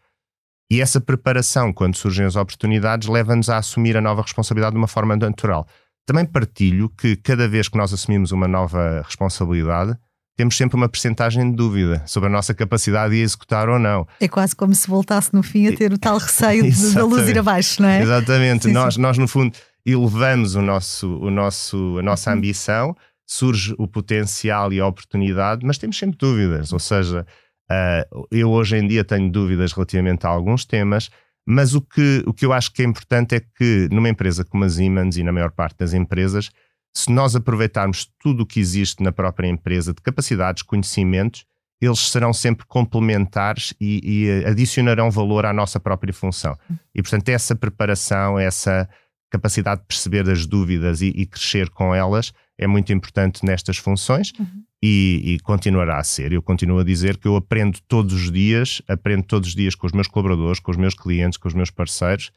e 0.69 0.81
essa 0.81 0.99
preparação, 0.99 1.71
quando 1.71 1.95
surgem 1.95 2.25
as 2.25 2.35
oportunidades, 2.35 3.07
leva-nos 3.07 3.49
a 3.49 3.57
assumir 3.57 3.95
a 3.95 4.01
nova 4.01 4.21
responsabilidade 4.21 4.73
de 4.73 4.77
uma 4.77 4.87
forma 4.87 5.15
natural. 5.15 5.65
Também 6.07 6.25
partilho 6.25 6.89
que 6.97 7.17
cada 7.17 7.49
vez 7.49 7.67
que 7.67 7.77
nós 7.77 7.91
assumimos 7.91 8.31
uma 8.31 8.47
nova 8.47 9.01
responsabilidade, 9.05 9.93
temos 10.37 10.55
sempre 10.55 10.77
uma 10.77 10.87
percentagem 10.87 11.51
de 11.51 11.57
dúvida 11.57 12.01
sobre 12.05 12.29
a 12.29 12.31
nossa 12.31 12.53
capacidade 12.53 13.13
de 13.13 13.21
executar 13.21 13.67
ou 13.67 13.77
não. 13.77 14.07
É 14.21 14.27
quase 14.29 14.55
como 14.55 14.73
se 14.73 14.87
voltasse 14.87 15.33
no 15.33 15.43
fim 15.43 15.67
a 15.67 15.75
ter 15.75 15.91
o 15.91 15.97
tal 15.97 16.17
receio 16.17 16.63
de, 16.63 16.93
da 16.93 17.03
luz 17.03 17.27
ir 17.27 17.37
abaixo, 17.37 17.81
não 17.81 17.89
é? 17.89 18.01
Exatamente. 18.01 18.63
Sim, 18.63 18.71
nós, 18.71 18.93
sim. 18.93 19.01
nós, 19.01 19.17
no 19.17 19.27
fundo, 19.27 19.51
elevamos 19.85 20.55
o 20.55 20.61
nosso, 20.61 21.17
o 21.17 21.29
nosso, 21.29 21.97
a 21.99 22.01
nossa 22.01 22.31
uhum. 22.31 22.37
ambição, 22.37 22.95
surge 23.25 23.75
o 23.77 23.85
potencial 23.85 24.71
e 24.71 24.79
a 24.79 24.87
oportunidade, 24.87 25.65
mas 25.65 25.77
temos 25.77 25.97
sempre 25.97 26.17
dúvidas. 26.17 26.71
Ou 26.71 26.79
seja, 26.79 27.27
uh, 27.69 28.27
eu 28.31 28.49
hoje 28.49 28.77
em 28.77 28.87
dia 28.87 29.03
tenho 29.03 29.29
dúvidas 29.29 29.73
relativamente 29.73 30.25
a 30.25 30.29
alguns 30.29 30.63
temas, 30.63 31.09
mas 31.49 31.73
o 31.73 31.81
que, 31.81 32.23
o 32.27 32.33
que 32.33 32.45
eu 32.45 32.51
acho 32.51 32.73
que 32.73 32.81
é 32.81 32.85
importante 32.85 33.35
é 33.35 33.39
que 33.39 33.87
numa 33.89 34.09
empresa 34.09 34.43
como 34.43 34.65
a 34.65 34.69
Siemens 34.69 35.15
e 35.15 35.23
na 35.23 35.31
maior 35.31 35.51
parte 35.51 35.77
das 35.77 35.93
empresas, 35.93 36.49
se 36.93 37.09
nós 37.09 37.37
aproveitarmos 37.37 38.11
tudo 38.19 38.43
o 38.43 38.45
que 38.45 38.59
existe 38.59 39.01
na 39.01 39.13
própria 39.13 39.47
empresa 39.47 39.93
de 39.93 40.01
capacidades, 40.01 40.61
conhecimentos, 40.61 41.45
eles 41.79 41.99
serão 41.99 42.33
sempre 42.33 42.65
complementares 42.65 43.73
e, 43.79 44.01
e 44.03 44.45
adicionarão 44.45 45.09
valor 45.09 45.45
à 45.45 45.53
nossa 45.53 45.79
própria 45.79 46.13
função. 46.13 46.57
E, 46.93 47.01
portanto, 47.01 47.29
essa 47.29 47.55
preparação, 47.55 48.37
essa 48.37 48.89
capacidade 49.29 49.81
de 49.81 49.87
perceber 49.87 50.29
as 50.29 50.45
dúvidas 50.45 51.01
e, 51.01 51.07
e, 51.07 51.25
crescer 51.25 51.69
com 51.69 51.93
elas 51.93 52.31
é 52.57 52.65
muito 52.65 52.93
importante 52.93 53.45
nestas 53.45 53.77
funções. 53.77 54.31
Uhum. 54.39 54.63
e, 54.81 55.21
e, 55.25 55.39
continuará 55.39 55.99
a 55.99 56.03
ser. 56.03 56.31
Eu 56.31 56.41
continuo 56.41 56.79
a 56.79 56.83
dizer 56.83 57.17
que 57.17 57.27
eu 57.27 57.35
aprendo 57.35 57.79
todos 57.87 58.13
os 58.13 58.31
dias, 58.31 58.81
aprendo 58.87 59.23
todos 59.23 59.49
os 59.49 59.55
dias 59.55 59.75
com 59.75 59.87
os 59.87 59.93
meus 59.93 60.07
colaboradores, 60.07 60.59
com 60.59 60.71
os 60.71 60.77
meus 60.77 60.93
clientes, 60.93 61.37
com 61.37 61.47
os 61.47 61.53
meus 61.53 61.71
parceiros, 61.71 62.31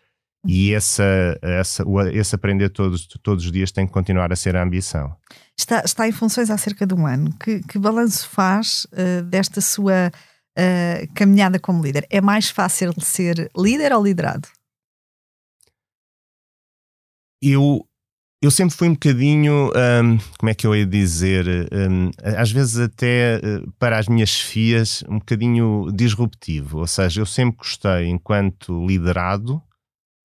e 0.46 0.72
essa, 0.72 1.38
essa, 1.42 1.84
esse 2.12 2.34
aprender 2.34 2.70
todos, 2.70 3.06
todos 3.22 3.44
os 3.44 3.52
dias 3.52 3.70
tem 3.70 3.86
que 3.86 3.92
continuar 3.92 4.32
a 4.32 4.36
ser 4.36 4.56
a 4.56 4.62
ambição. 4.62 5.14
Está, 5.58 5.82
está 5.84 6.08
em 6.08 6.12
funções 6.12 6.50
há 6.50 6.56
cerca 6.56 6.86
de 6.86 6.94
um 6.94 7.06
ano. 7.06 7.30
Que, 7.38 7.60
que 7.60 7.78
balanço 7.78 8.26
faz 8.28 8.86
uh, 8.86 9.22
desta 9.24 9.60
sua 9.60 10.10
uh, 10.10 11.14
caminhada 11.14 11.58
como 11.58 11.82
líder? 11.82 12.06
É 12.08 12.20
mais 12.20 12.48
fácil 12.48 12.94
ser 13.00 13.50
líder 13.56 13.92
ou 13.92 14.02
liderado? 14.02 14.48
Eu 17.42 17.86
eu 18.42 18.50
sempre 18.50 18.74
fui 18.74 18.88
um 18.88 18.94
bocadinho, 18.94 19.66
um, 19.66 20.18
como 20.38 20.48
é 20.48 20.54
que 20.54 20.66
eu 20.66 20.74
ia 20.74 20.86
dizer, 20.86 21.46
um, 21.70 22.10
às 22.38 22.50
vezes 22.50 22.78
até 22.78 23.36
uh, 23.36 23.70
para 23.78 23.98
as 23.98 24.08
minhas 24.08 24.40
fias, 24.40 25.04
um 25.06 25.18
bocadinho 25.18 25.88
disruptivo. 25.92 26.78
Ou 26.78 26.86
seja, 26.86 27.20
eu 27.20 27.26
sempre 27.26 27.58
gostei, 27.58 28.06
enquanto 28.06 28.86
liderado, 28.86 29.62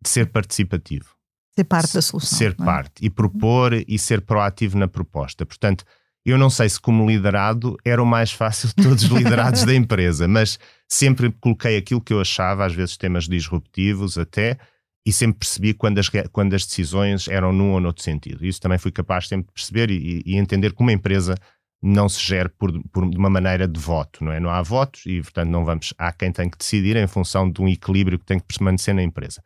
de 0.01 0.09
ser 0.09 0.27
participativo. 0.27 1.09
Ser 1.53 1.65
parte 1.65 1.93
da 1.93 2.01
solução. 2.01 2.37
Ser 2.37 2.51
é? 2.51 2.63
parte 2.65 3.05
e 3.05 3.09
propor 3.09 3.73
e 3.73 3.99
ser 3.99 4.21
proativo 4.21 4.77
na 4.77 4.87
proposta. 4.87 5.45
Portanto, 5.45 5.83
eu 6.25 6.37
não 6.37 6.49
sei 6.49 6.69
se 6.69 6.79
como 6.79 7.05
liderado 7.05 7.77
era 7.83 8.01
o 8.01 8.05
mais 8.05 8.31
fácil 8.31 8.69
de 8.69 8.75
todos 8.75 9.03
os 9.03 9.09
liderados 9.09 9.65
da 9.65 9.73
empresa, 9.75 10.25
mas 10.25 10.57
sempre 10.87 11.31
coloquei 11.41 11.75
aquilo 11.75 12.01
que 12.01 12.13
eu 12.13 12.21
achava, 12.21 12.65
às 12.65 12.73
vezes 12.73 12.95
temas 12.95 13.27
disruptivos 13.27 14.17
até, 14.17 14.57
e 15.05 15.13
sempre 15.13 15.39
percebi 15.39 15.73
quando 15.73 15.99
as, 15.99 16.09
quando 16.31 16.53
as 16.53 16.65
decisões 16.65 17.27
eram 17.27 17.53
num 17.53 17.73
ou 17.73 17.79
noutro 17.79 18.03
sentido. 18.03 18.43
Isso 18.43 18.59
também 18.59 18.79
fui 18.79 18.91
capaz 18.91 19.27
sempre 19.27 19.47
de 19.47 19.53
perceber 19.53 19.91
e, 19.91 20.23
e 20.25 20.35
entender 20.35 20.73
como 20.73 20.89
a 20.89 20.93
empresa 20.93 21.35
não 21.81 22.09
se 22.09 22.19
gera 22.19 22.49
por, 22.49 22.71
por, 22.89 23.07
de 23.07 23.15
uma 23.15 23.29
maneira 23.29 23.67
de 23.67 23.79
voto, 23.79 24.23
não 24.23 24.31
é? 24.31 24.39
Não 24.39 24.49
há 24.49 24.61
votos 24.63 25.03
e, 25.05 25.21
portanto, 25.21 25.49
não 25.49 25.63
vamos. 25.63 25.93
Há 25.97 26.11
quem 26.11 26.31
tem 26.31 26.49
que 26.49 26.57
decidir 26.57 26.95
em 26.95 27.05
função 27.05 27.49
de 27.49 27.61
um 27.61 27.67
equilíbrio 27.67 28.17
que 28.17 28.25
tem 28.25 28.39
que 28.39 28.45
permanecer 28.47 28.95
na 28.95 29.03
empresa. 29.03 29.43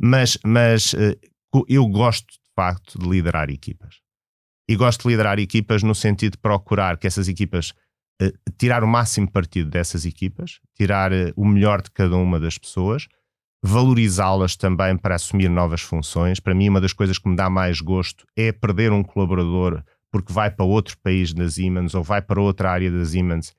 Mas, 0.00 0.38
mas 0.42 0.94
eh, 0.94 1.18
eu 1.68 1.86
gosto, 1.86 2.32
de 2.32 2.50
facto, 2.56 2.98
de 2.98 3.06
liderar 3.06 3.50
equipas. 3.50 3.96
E 4.66 4.74
gosto 4.76 5.02
de 5.02 5.08
liderar 5.08 5.38
equipas 5.38 5.82
no 5.82 5.94
sentido 5.94 6.32
de 6.32 6.38
procurar 6.38 6.96
que 6.96 7.06
essas 7.06 7.28
equipas. 7.28 7.74
Eh, 8.22 8.32
tirar 8.56 8.82
o 8.82 8.88
máximo 8.88 9.30
partido 9.30 9.68
dessas 9.68 10.06
equipas, 10.06 10.60
tirar 10.74 11.12
eh, 11.12 11.32
o 11.36 11.44
melhor 11.44 11.82
de 11.82 11.90
cada 11.90 12.16
uma 12.16 12.40
das 12.40 12.56
pessoas 12.56 13.08
valorizá-las 13.66 14.56
também 14.56 14.94
para 14.94 15.14
assumir 15.14 15.48
novas 15.48 15.80
funções. 15.80 16.38
Para 16.38 16.54
mim, 16.54 16.68
uma 16.68 16.82
das 16.82 16.92
coisas 16.92 17.18
que 17.18 17.26
me 17.26 17.34
dá 17.34 17.48
mais 17.48 17.80
gosto 17.80 18.26
é 18.36 18.52
perder 18.52 18.92
um 18.92 19.02
colaborador 19.02 19.82
porque 20.12 20.34
vai 20.34 20.50
para 20.50 20.66
outro 20.66 20.98
país 20.98 21.32
da 21.32 21.48
Siemens 21.48 21.94
ou 21.94 22.02
vai 22.02 22.20
para 22.20 22.40
outra 22.40 22.70
área 22.70 22.90
da 22.90 23.02
Siemens 23.04 23.54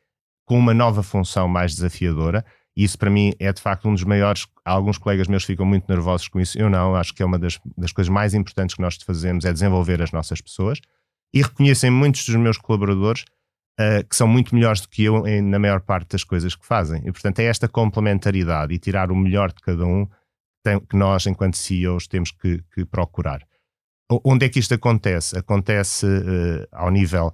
com 0.46 0.60
uma 0.60 0.76
nova 0.76 1.02
função 1.02 1.48
mais 1.48 1.74
desafiadora. 1.74 2.46
Isso 2.78 3.00
para 3.00 3.10
mim 3.10 3.34
é 3.40 3.52
de 3.52 3.60
facto 3.60 3.90
um 3.90 3.94
dos 3.94 4.04
maiores. 4.04 4.46
Alguns 4.64 5.00
colegas 5.00 5.28
meus 5.28 5.44
ficam 5.44 5.66
muito 5.66 5.90
nervosos 5.90 6.28
com 6.28 6.40
isso. 6.40 6.56
Eu 6.56 6.70
não, 6.70 6.96
acho 6.96 7.12
que 7.12 7.24
é 7.24 7.26
uma 7.26 7.40
das, 7.40 7.60
das 7.76 7.92
coisas 7.92 8.10
mais 8.10 8.36
importantes 8.36 8.76
que 8.76 8.82
nós 8.82 8.98
fazemos 9.02 9.44
é 9.44 9.52
desenvolver 9.52 10.04
as 10.04 10.12
nossas 10.12 10.40
pessoas. 10.40 10.80
E 11.34 11.42
reconhecem 11.42 11.90
muitos 11.90 12.24
dos 12.26 12.36
meus 12.36 12.60
colaboradores 12.60 13.26
uh, 13.80 14.08
que 14.08 14.16
são 14.16 14.28
muito 14.28 14.54
melhores 14.54 14.82
do 14.82 14.90
que 14.90 15.04
eu 15.04 15.28
em, 15.28 15.42
na 15.42 15.60
maior 15.60 15.82
parte 15.82 16.12
das 16.12 16.24
coisas 16.24 16.56
que 16.56 16.66
fazem. 16.66 17.02
E, 17.06 17.12
portanto, 17.12 17.40
é 17.40 17.46
esta 17.46 17.68
complementaridade 17.68 18.74
e 18.74 18.80
tirar 18.80 19.12
o 19.12 19.16
melhor 19.16 19.52
de 19.52 19.62
cada 19.62 19.86
um 19.86 20.08
tem, 20.64 20.80
que 20.80 20.96
nós, 20.96 21.26
enquanto 21.26 21.58
CEOs, 21.58 22.08
temos 22.08 22.32
que, 22.32 22.64
que, 22.74 22.86
procurar. 22.86 23.42
Onde 24.24 24.46
é 24.46 24.50
que 24.50 24.60
isto 24.60 24.74
acontece? 24.74 25.38
Acontece 25.38 26.06
uh, 26.06 26.68
ao 26.72 26.92
nível 26.92 27.34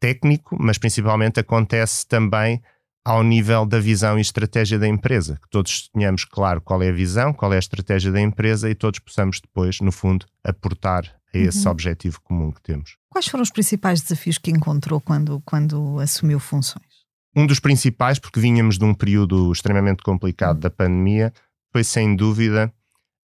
técnico, 0.00 0.56
mas 0.58 0.78
principalmente 0.78 1.40
acontece 1.40 2.06
também 2.06 2.60
ao 3.04 3.22
nível 3.22 3.66
da 3.66 3.80
visão 3.80 4.16
e 4.16 4.20
estratégia 4.20 4.78
da 4.78 4.86
empresa, 4.86 5.38
que 5.42 5.48
todos 5.50 5.88
tenhamos 5.88 6.24
claro 6.24 6.60
qual 6.60 6.82
é 6.82 6.88
a 6.88 6.92
visão, 6.92 7.32
qual 7.32 7.52
é 7.52 7.56
a 7.56 7.58
estratégia 7.58 8.12
da 8.12 8.20
empresa 8.20 8.70
e 8.70 8.74
todos 8.74 9.00
possamos 9.00 9.40
depois, 9.40 9.80
no 9.80 9.90
fundo, 9.90 10.26
aportar 10.44 11.04
a 11.34 11.38
esse 11.38 11.64
uhum. 11.64 11.72
objetivo 11.72 12.20
comum 12.22 12.50
que 12.50 12.62
temos. 12.62 12.96
Quais 13.08 13.26
foram 13.26 13.42
os 13.42 13.50
principais 13.50 14.00
desafios 14.00 14.38
que 14.38 14.50
encontrou 14.50 15.00
quando, 15.00 15.40
quando 15.44 15.98
assumiu 15.98 16.38
funções? 16.38 16.86
Um 17.34 17.46
dos 17.46 17.60
principais, 17.60 18.18
porque 18.18 18.40
vínhamos 18.40 18.78
de 18.78 18.84
um 18.84 18.94
período 18.94 19.50
extremamente 19.52 20.02
complicado 20.02 20.60
da 20.60 20.70
pandemia, 20.70 21.32
foi 21.72 21.82
sem 21.82 22.14
dúvida 22.14 22.72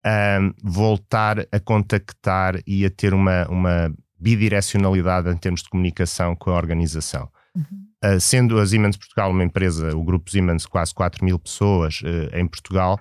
um, 0.06 0.54
voltar 0.64 1.40
a 1.52 1.60
contactar 1.60 2.60
e 2.68 2.86
a 2.86 2.90
ter 2.90 3.14
uma, 3.14 3.48
uma 3.48 3.94
bidirecionalidade 4.20 5.30
em 5.30 5.38
termos 5.38 5.64
de 5.64 5.70
comunicação 5.70 6.36
com 6.36 6.52
a 6.52 6.56
organização. 6.56 7.30
Uhum. 7.56 7.86
Uh, 8.04 8.20
sendo 8.20 8.60
a 8.60 8.66
Siemens 8.66 8.98
Portugal 8.98 9.32
uma 9.32 9.44
empresa, 9.44 9.96
o 9.96 10.04
grupo 10.04 10.30
Siemens, 10.30 10.66
quase 10.66 10.94
4 10.94 11.26
mil 11.26 11.40
pessoas 11.40 12.02
uh, 12.02 12.36
em 12.38 12.48
Portugal, 12.48 13.00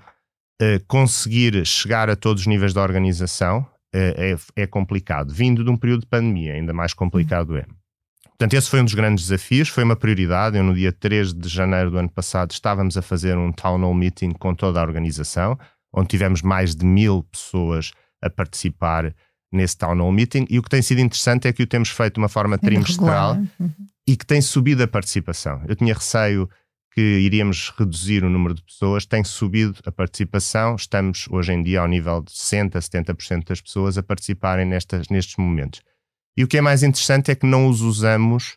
uh, 0.62 0.84
conseguir 0.86 1.66
chegar 1.66 2.08
a 2.08 2.16
todos 2.16 2.42
os 2.42 2.46
níveis 2.46 2.72
da 2.72 2.82
organização, 2.82 3.66
é, 3.94 4.32
é, 4.32 4.62
é, 4.62 4.66
complicado. 4.66 5.32
Vindo 5.32 5.62
de 5.62 5.70
um 5.70 5.76
período 5.76 6.00
de 6.00 6.06
pandemia, 6.06 6.54
ainda 6.54 6.72
mais 6.72 6.92
complicado 6.92 7.56
é. 7.56 7.64
Portanto, 8.30 8.54
esse 8.54 8.68
foi 8.68 8.80
um 8.80 8.84
dos 8.84 8.94
grandes 8.94 9.26
desafios, 9.26 9.68
foi 9.68 9.84
uma 9.84 9.94
prioridade. 9.94 10.56
Eu, 10.58 10.64
no 10.64 10.74
dia 10.74 10.92
3 10.92 11.32
de 11.32 11.48
janeiro 11.48 11.92
do 11.92 11.98
ano 11.98 12.08
passado, 12.10 12.50
estávamos 12.50 12.98
a 12.98 13.02
fazer 13.02 13.38
um 13.38 13.52
town 13.52 13.78
hall 13.78 13.94
meeting 13.94 14.32
com 14.32 14.52
toda 14.52 14.80
a 14.80 14.82
organização, 14.82 15.56
onde 15.92 16.08
tivemos 16.08 16.42
mais 16.42 16.74
de 16.74 16.84
mil 16.84 17.22
pessoas 17.30 17.92
a 18.20 18.28
participar 18.28 19.14
nesse 19.52 19.78
town 19.78 19.96
hall 19.96 20.10
meeting. 20.10 20.44
E 20.50 20.58
o 20.58 20.62
que 20.62 20.68
tem 20.68 20.82
sido 20.82 21.00
interessante 21.00 21.46
é 21.46 21.52
que 21.52 21.62
o 21.62 21.66
temos 21.66 21.90
feito 21.90 22.14
de 22.14 22.20
uma 22.20 22.28
forma 22.28 22.58
trimestral 22.58 23.36
uhum. 23.36 23.70
e 24.08 24.16
que 24.16 24.26
tem 24.26 24.40
subido 24.40 24.82
a 24.82 24.88
participação. 24.88 25.62
Eu 25.68 25.76
tinha 25.76 25.94
receio 25.94 26.50
que 26.94 27.00
iríamos 27.00 27.72
reduzir 27.76 28.22
o 28.22 28.30
número 28.30 28.54
de 28.54 28.62
pessoas, 28.62 29.04
tem 29.04 29.24
subido 29.24 29.80
a 29.84 29.90
participação. 29.90 30.76
Estamos 30.76 31.26
hoje 31.28 31.52
em 31.52 31.60
dia 31.60 31.80
ao 31.80 31.88
nível 31.88 32.22
de 32.22 32.30
60%, 32.30 32.70
70% 32.74 33.48
das 33.48 33.60
pessoas 33.60 33.98
a 33.98 34.02
participarem 34.02 34.64
nestas, 34.64 35.08
nestes 35.08 35.36
momentos. 35.36 35.82
E 36.36 36.44
o 36.44 36.48
que 36.48 36.56
é 36.56 36.60
mais 36.60 36.84
interessante 36.84 37.32
é 37.32 37.34
que 37.34 37.46
não 37.46 37.68
os 37.68 37.80
usamos 37.80 38.54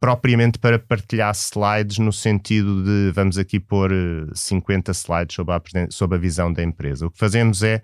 propriamente 0.00 0.60
para 0.60 0.78
partilhar 0.78 1.34
slides 1.34 1.98
no 1.98 2.12
sentido 2.12 2.84
de 2.84 3.10
vamos 3.12 3.36
aqui 3.36 3.58
pôr 3.58 3.90
50 4.32 4.90
eh, 4.90 4.94
slides 4.94 5.34
sobre 5.34 5.54
a, 5.54 5.60
sobre 5.90 6.16
a 6.16 6.20
visão 6.20 6.52
da 6.52 6.62
empresa. 6.62 7.06
O 7.06 7.10
que 7.10 7.18
fazemos 7.18 7.64
é 7.64 7.82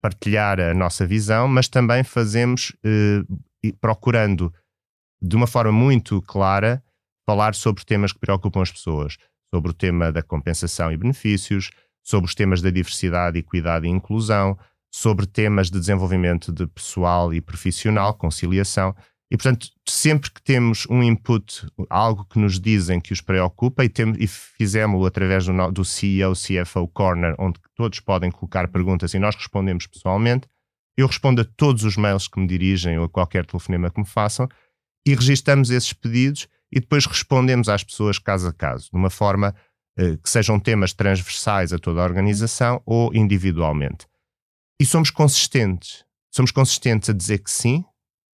partilhar 0.00 0.58
a 0.58 0.72
nossa 0.72 1.06
visão, 1.06 1.46
mas 1.46 1.68
também 1.68 2.02
fazemos 2.02 2.74
eh, 2.82 3.22
procurando 3.78 4.52
de 5.20 5.36
uma 5.36 5.46
forma 5.46 5.70
muito 5.70 6.22
clara 6.22 6.82
falar 7.26 7.54
sobre 7.54 7.84
temas 7.84 8.12
que 8.12 8.18
preocupam 8.18 8.62
as 8.62 8.70
pessoas, 8.70 9.16
sobre 9.52 9.70
o 9.70 9.74
tema 9.74 10.10
da 10.10 10.22
compensação 10.22 10.90
e 10.90 10.96
benefícios, 10.96 11.70
sobre 12.02 12.28
os 12.28 12.34
temas 12.34 12.60
da 12.60 12.70
diversidade, 12.70 13.38
equidade 13.38 13.86
e 13.86 13.90
inclusão, 13.90 14.58
sobre 14.92 15.26
temas 15.26 15.70
de 15.70 15.78
desenvolvimento 15.78 16.52
de 16.52 16.66
pessoal 16.66 17.32
e 17.32 17.40
profissional, 17.40 18.14
conciliação. 18.14 18.94
E, 19.30 19.36
portanto, 19.36 19.68
sempre 19.88 20.30
que 20.30 20.42
temos 20.42 20.86
um 20.90 21.02
input, 21.02 21.66
algo 21.88 22.26
que 22.26 22.38
nos 22.38 22.60
dizem 22.60 23.00
que 23.00 23.14
os 23.14 23.22
preocupa, 23.22 23.82
e, 23.82 23.90
e 24.18 24.26
fizemos-o 24.26 25.06
através 25.06 25.46
do, 25.46 25.72
do 25.72 25.84
CEO, 25.84 26.34
CFO 26.34 26.86
Corner, 26.88 27.34
onde 27.38 27.58
todos 27.74 28.00
podem 28.00 28.30
colocar 28.30 28.68
perguntas 28.68 29.14
e 29.14 29.18
nós 29.18 29.34
respondemos 29.34 29.86
pessoalmente, 29.86 30.46
eu 30.96 31.06
respondo 31.06 31.40
a 31.40 31.44
todos 31.56 31.84
os 31.84 31.96
mails 31.96 32.28
que 32.28 32.38
me 32.38 32.46
dirigem 32.46 32.98
ou 32.98 33.06
a 33.06 33.08
qualquer 33.08 33.46
telefonema 33.46 33.90
que 33.90 34.00
me 34.00 34.06
façam 34.06 34.46
e 35.06 35.14
registramos 35.14 35.70
esses 35.70 35.94
pedidos 35.94 36.46
e 36.72 36.80
depois 36.80 37.04
respondemos 37.04 37.68
às 37.68 37.84
pessoas 37.84 38.18
caso 38.18 38.48
a 38.48 38.52
caso, 38.52 38.88
de 38.90 38.96
uma 38.96 39.10
forma 39.10 39.54
eh, 39.98 40.16
que 40.16 40.30
sejam 40.30 40.58
temas 40.58 40.94
transversais 40.94 41.72
a 41.72 41.78
toda 41.78 42.00
a 42.00 42.04
organização 42.04 42.80
ou 42.86 43.14
individualmente. 43.14 44.06
E 44.80 44.86
somos 44.86 45.10
consistentes. 45.10 46.04
Somos 46.34 46.50
consistentes 46.50 47.10
a 47.10 47.12
dizer 47.12 47.40
que 47.40 47.50
sim, 47.50 47.84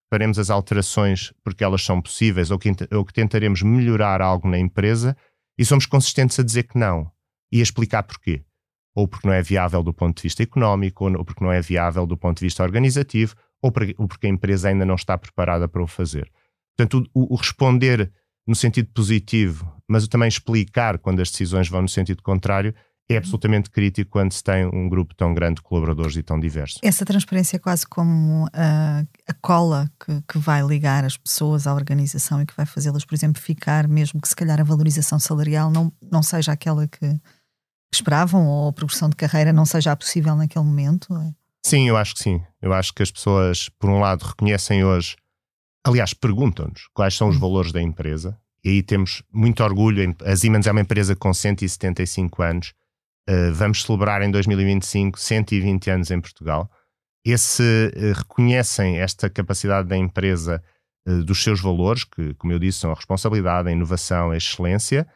faremos 0.09 0.39
as 0.39 0.49
alterações 0.49 1.33
porque 1.43 1.63
elas 1.63 1.83
são 1.83 2.01
possíveis 2.01 2.49
ou 2.49 2.57
que, 2.57 2.71
ou 2.91 3.03
que 3.03 3.13
tentaremos 3.13 3.61
melhorar 3.61 4.21
algo 4.21 4.47
na 4.47 4.57
empresa 4.57 5.17
e 5.57 5.65
somos 5.65 5.85
consistentes 5.85 6.39
a 6.39 6.43
dizer 6.43 6.63
que 6.63 6.77
não 6.77 7.11
e 7.51 7.59
a 7.59 7.63
explicar 7.63 8.03
porquê. 8.03 8.43
Ou 8.95 9.07
porque 9.07 9.27
não 9.27 9.33
é 9.33 9.41
viável 9.41 9.83
do 9.83 9.93
ponto 9.93 10.15
de 10.17 10.23
vista 10.23 10.41
económico, 10.41 11.05
ou 11.05 11.25
porque 11.25 11.43
não 11.43 11.51
é 11.51 11.61
viável 11.61 12.07
do 12.07 12.17
ponto 12.17 12.39
de 12.39 12.45
vista 12.45 12.63
organizativo, 12.63 13.35
ou 13.61 13.71
porque 13.71 14.27
a 14.27 14.29
empresa 14.29 14.69
ainda 14.69 14.85
não 14.85 14.95
está 14.95 15.17
preparada 15.17 15.67
para 15.67 15.83
o 15.83 15.87
fazer. 15.87 16.31
Portanto, 16.77 17.09
o, 17.13 17.33
o 17.33 17.35
responder 17.35 18.11
no 18.49 18.55
sentido 18.55 18.89
positivo, 18.95 19.71
mas 19.87 20.07
também 20.07 20.27
explicar 20.27 20.97
quando 20.97 21.21
as 21.21 21.29
decisões 21.29 21.69
vão 21.69 21.83
no 21.83 21.87
sentido 21.87 22.23
contrário, 22.23 22.73
é 23.07 23.15
absolutamente 23.15 23.69
crítico 23.69 24.09
quando 24.09 24.31
se 24.31 24.43
tem 24.43 24.65
um 24.65 24.89
grupo 24.89 25.13
tão 25.13 25.35
grande 25.35 25.57
de 25.57 25.61
colaboradores 25.61 26.15
e 26.15 26.23
tão 26.23 26.39
diverso. 26.39 26.79
Essa 26.81 27.05
transparência 27.05 27.57
é 27.57 27.59
quase 27.59 27.85
como 27.85 28.47
a, 28.51 29.03
a 29.27 29.33
cola 29.39 29.87
que, 30.03 30.23
que, 30.27 30.39
vai 30.39 30.63
ligar 30.63 31.05
as 31.05 31.15
pessoas 31.15 31.67
à 31.67 31.75
organização 31.75 32.41
e 32.41 32.45
que 32.45 32.55
vai 32.55 32.65
fazê-las, 32.65 33.05
por 33.05 33.13
exemplo, 33.13 33.39
ficar, 33.39 33.87
mesmo 33.87 34.19
que 34.19 34.27
se 34.27 34.35
calhar 34.35 34.59
a 34.59 34.63
valorização 34.63 35.19
salarial 35.19 35.69
não, 35.69 35.93
não 36.11 36.23
seja 36.23 36.51
aquela 36.51 36.87
que 36.87 37.19
esperavam 37.93 38.47
ou 38.47 38.69
a 38.69 38.73
progressão 38.73 39.09
de 39.09 39.15
carreira 39.15 39.53
não 39.53 39.65
seja 39.65 39.95
possível 39.95 40.35
naquele 40.35 40.65
momento? 40.65 41.15
É? 41.15 41.33
Sim, 41.63 41.87
eu 41.87 41.95
acho 41.95 42.15
que 42.15 42.23
sim. 42.23 42.41
Eu 42.59 42.73
acho 42.73 42.93
que 42.95 43.03
as 43.03 43.11
pessoas, 43.11 43.69
por 43.77 43.91
um 43.91 43.99
lado, 43.99 44.23
reconhecem 44.23 44.83
hoje 44.83 45.15
aliás, 45.83 46.13
perguntam-nos 46.13 46.87
quais 46.93 47.15
são 47.15 47.29
os 47.29 47.37
hum. 47.37 47.39
valores 47.39 47.71
da 47.71 47.81
empresa, 47.81 48.37
e 48.63 48.69
aí 48.69 48.83
temos 48.83 49.23
muito 49.31 49.63
orgulho. 49.63 50.15
A 50.25 50.35
Siemens 50.35 50.67
é 50.67 50.71
uma 50.71 50.81
empresa 50.81 51.15
com 51.15 51.33
175 51.33 52.41
anos. 52.41 52.73
Uh, 53.29 53.53
vamos 53.53 53.83
celebrar 53.83 54.21
em 54.21 54.31
2025 54.31 55.19
120 55.19 55.89
anos 55.89 56.11
em 56.11 56.19
Portugal. 56.19 56.69
Esse 57.23 57.63
uh, 57.63 58.17
reconhecem 58.17 58.99
esta 58.99 59.29
capacidade 59.29 59.87
da 59.87 59.95
empresa 59.95 60.61
uh, 61.07 61.23
dos 61.23 61.41
seus 61.41 61.61
valores, 61.61 62.03
que, 62.03 62.33
como 62.35 62.51
eu 62.51 62.59
disse, 62.59 62.79
são 62.79 62.91
a 62.91 62.95
responsabilidade, 62.95 63.69
a 63.69 63.71
inovação, 63.71 64.31
a 64.31 64.37
excelência, 64.37 65.07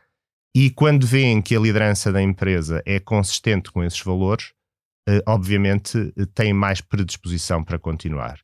e 0.55 0.69
quando 0.69 1.07
veem 1.07 1.41
que 1.41 1.55
a 1.55 1.59
liderança 1.59 2.11
da 2.11 2.21
empresa 2.21 2.81
é 2.85 2.99
consistente 2.99 3.71
com 3.71 3.83
esses 3.83 3.99
valores, 4.01 4.53
obviamente 5.25 6.13
têm 6.35 6.53
mais 6.53 6.79
predisposição 6.79 7.63
para 7.63 7.79
continuar. 7.79 8.39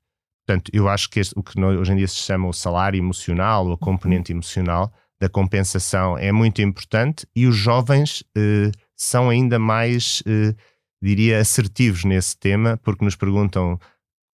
Portanto, 0.50 0.72
eu 0.74 0.90
acho 0.90 1.08
que 1.12 1.20
este, 1.20 1.38
o 1.38 1.44
que 1.44 1.62
hoje 1.62 1.94
em 1.94 1.96
dia 1.96 2.08
se 2.08 2.16
chama 2.16 2.48
o 2.48 2.54
salário 2.54 2.98
emocional, 2.98 3.68
ou 3.68 3.74
a 3.74 3.78
componente 3.78 4.32
emocional 4.32 4.92
da 5.22 5.30
compensação 5.30 6.18
é 6.18 6.32
muito 6.32 6.60
importante 6.60 7.28
e 7.36 7.46
os 7.46 7.56
jovens 7.56 8.24
eh, 8.36 8.72
são 8.96 9.30
ainda 9.30 9.60
mais, 9.60 10.24
eh, 10.26 10.56
diria, 11.00 11.40
assertivos 11.40 12.04
nesse 12.04 12.36
tema, 12.36 12.80
porque 12.84 13.06
nos 13.06 13.16
perguntam 13.16 13.78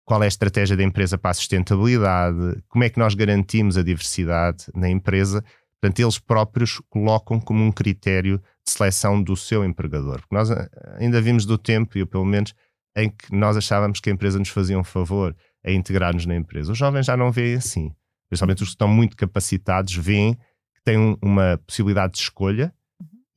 qual 0.06 0.24
é 0.24 0.26
a 0.26 0.30
estratégia 0.30 0.78
da 0.78 0.84
empresa 0.84 1.18
para 1.18 1.32
a 1.32 1.34
sustentabilidade, 1.34 2.64
como 2.70 2.86
é 2.86 2.90
que 2.90 2.98
nós 2.98 3.14
garantimos 3.14 3.76
a 3.78 3.84
diversidade 3.84 4.68
na 4.74 4.90
empresa. 4.90 5.44
Portanto, 5.82 6.00
eles 6.00 6.18
próprios 6.18 6.82
colocam 6.90 7.42
como 7.42 7.62
um 7.62 7.74
critério 7.74 8.38
de 8.66 8.72
seleção 8.72 9.22
do 9.22 9.36
seu 9.36 9.66
empregador. 9.66 10.22
Porque 10.22 10.36
nós 10.36 10.50
eh, 10.50 10.70
ainda 10.98 11.20
vimos 11.20 11.46
do 11.46 11.58
tempo, 11.58 11.98
eu 11.98 12.08
pelo 12.08 12.24
menos, 12.24 12.54
em 12.96 13.10
que 13.10 13.36
nós 13.36 13.58
achávamos 13.58 14.00
que 14.00 14.10
a 14.10 14.14
empresa 14.14 14.40
nos 14.40 14.48
fazia 14.48 14.80
um 14.80 14.84
favor 14.84 15.36
a 15.66 15.72
integrar-nos 15.72 16.26
na 16.26 16.36
empresa. 16.36 16.72
Os 16.72 16.78
jovens 16.78 17.06
já 17.06 17.18
não 17.18 17.32
veem 17.32 17.56
assim. 17.56 17.92
Principalmente 18.30 18.64
os 18.64 18.70
que 18.70 18.74
estão 18.76 18.88
muito 18.88 19.18
capacitados 19.18 19.96
veem 19.96 20.36
que 20.36 20.84
têm 20.84 21.18
uma 21.22 21.60
possibilidade 21.66 22.14
de 22.14 22.20
escolha 22.20 22.74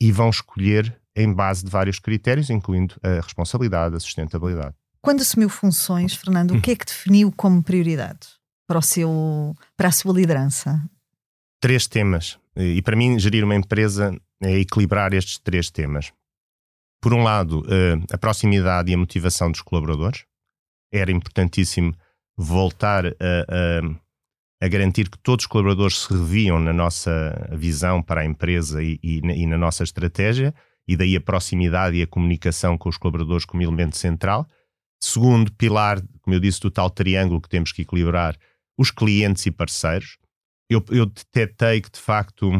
e 0.00 0.12
vão 0.12 0.30
escolher 0.30 1.00
em 1.16 1.32
base 1.32 1.64
de 1.64 1.70
vários 1.70 1.98
critérios, 1.98 2.50
incluindo 2.50 2.94
a 3.02 3.20
responsabilidade, 3.20 3.96
a 3.96 4.00
sustentabilidade. 4.00 4.74
Quando 5.00 5.20
assumiu 5.20 5.48
funções, 5.48 6.14
Fernando, 6.14 6.54
o 6.54 6.60
que 6.60 6.72
é 6.72 6.76
que 6.76 6.84
definiu 6.84 7.32
como 7.32 7.62
prioridade 7.62 8.28
para, 8.66 8.78
o 8.78 8.82
seu, 8.82 9.56
para 9.76 9.88
a 9.88 9.92
sua 9.92 10.12
liderança? 10.12 10.82
Três 11.60 11.86
temas. 11.86 12.38
E 12.56 12.82
para 12.82 12.96
mim, 12.96 13.18
gerir 13.18 13.44
uma 13.44 13.54
empresa 13.54 14.16
é 14.40 14.58
equilibrar 14.58 15.12
estes 15.12 15.38
três 15.38 15.70
temas. 15.70 16.12
Por 17.00 17.14
um 17.14 17.22
lado, 17.22 17.64
eh, 17.68 17.94
a 18.12 18.18
proximidade 18.18 18.90
e 18.90 18.94
a 18.94 18.98
motivação 18.98 19.50
dos 19.50 19.62
colaboradores. 19.62 20.24
Era 20.92 21.12
importantíssimo 21.12 21.94
voltar 22.38 23.04
a, 23.06 23.10
a, 23.10 24.64
a, 24.64 24.68
garantir 24.68 25.10
que 25.10 25.18
todos 25.18 25.44
os 25.44 25.48
colaboradores 25.48 25.98
se 25.98 26.14
reviam 26.14 26.60
na 26.60 26.72
nossa 26.72 27.50
visão 27.52 28.00
para 28.00 28.20
a 28.20 28.24
empresa 28.24 28.80
e, 28.80 29.00
e, 29.02 29.18
e, 29.18 29.46
na 29.46 29.58
nossa 29.58 29.82
estratégia, 29.82 30.54
e 30.86 30.96
daí 30.96 31.16
a 31.16 31.20
proximidade 31.20 31.96
e 31.96 32.02
a 32.02 32.06
comunicação 32.06 32.78
com 32.78 32.88
os 32.88 32.96
colaboradores 32.96 33.44
como 33.44 33.60
elemento 33.60 33.96
central. 33.96 34.46
Segundo 35.02 35.52
pilar, 35.52 36.00
como 36.22 36.34
eu 36.34 36.40
disse, 36.40 36.60
do 36.60 36.70
tal 36.70 36.88
triângulo 36.88 37.40
que 37.40 37.48
temos 37.48 37.72
que 37.72 37.82
equilibrar, 37.82 38.36
os 38.78 38.92
clientes 38.92 39.44
e 39.44 39.50
parceiros. 39.50 40.16
Eu, 40.70 40.84
eu 40.90 41.06
detetei 41.06 41.80
que, 41.80 41.90
de 41.90 41.98
facto, 41.98 42.50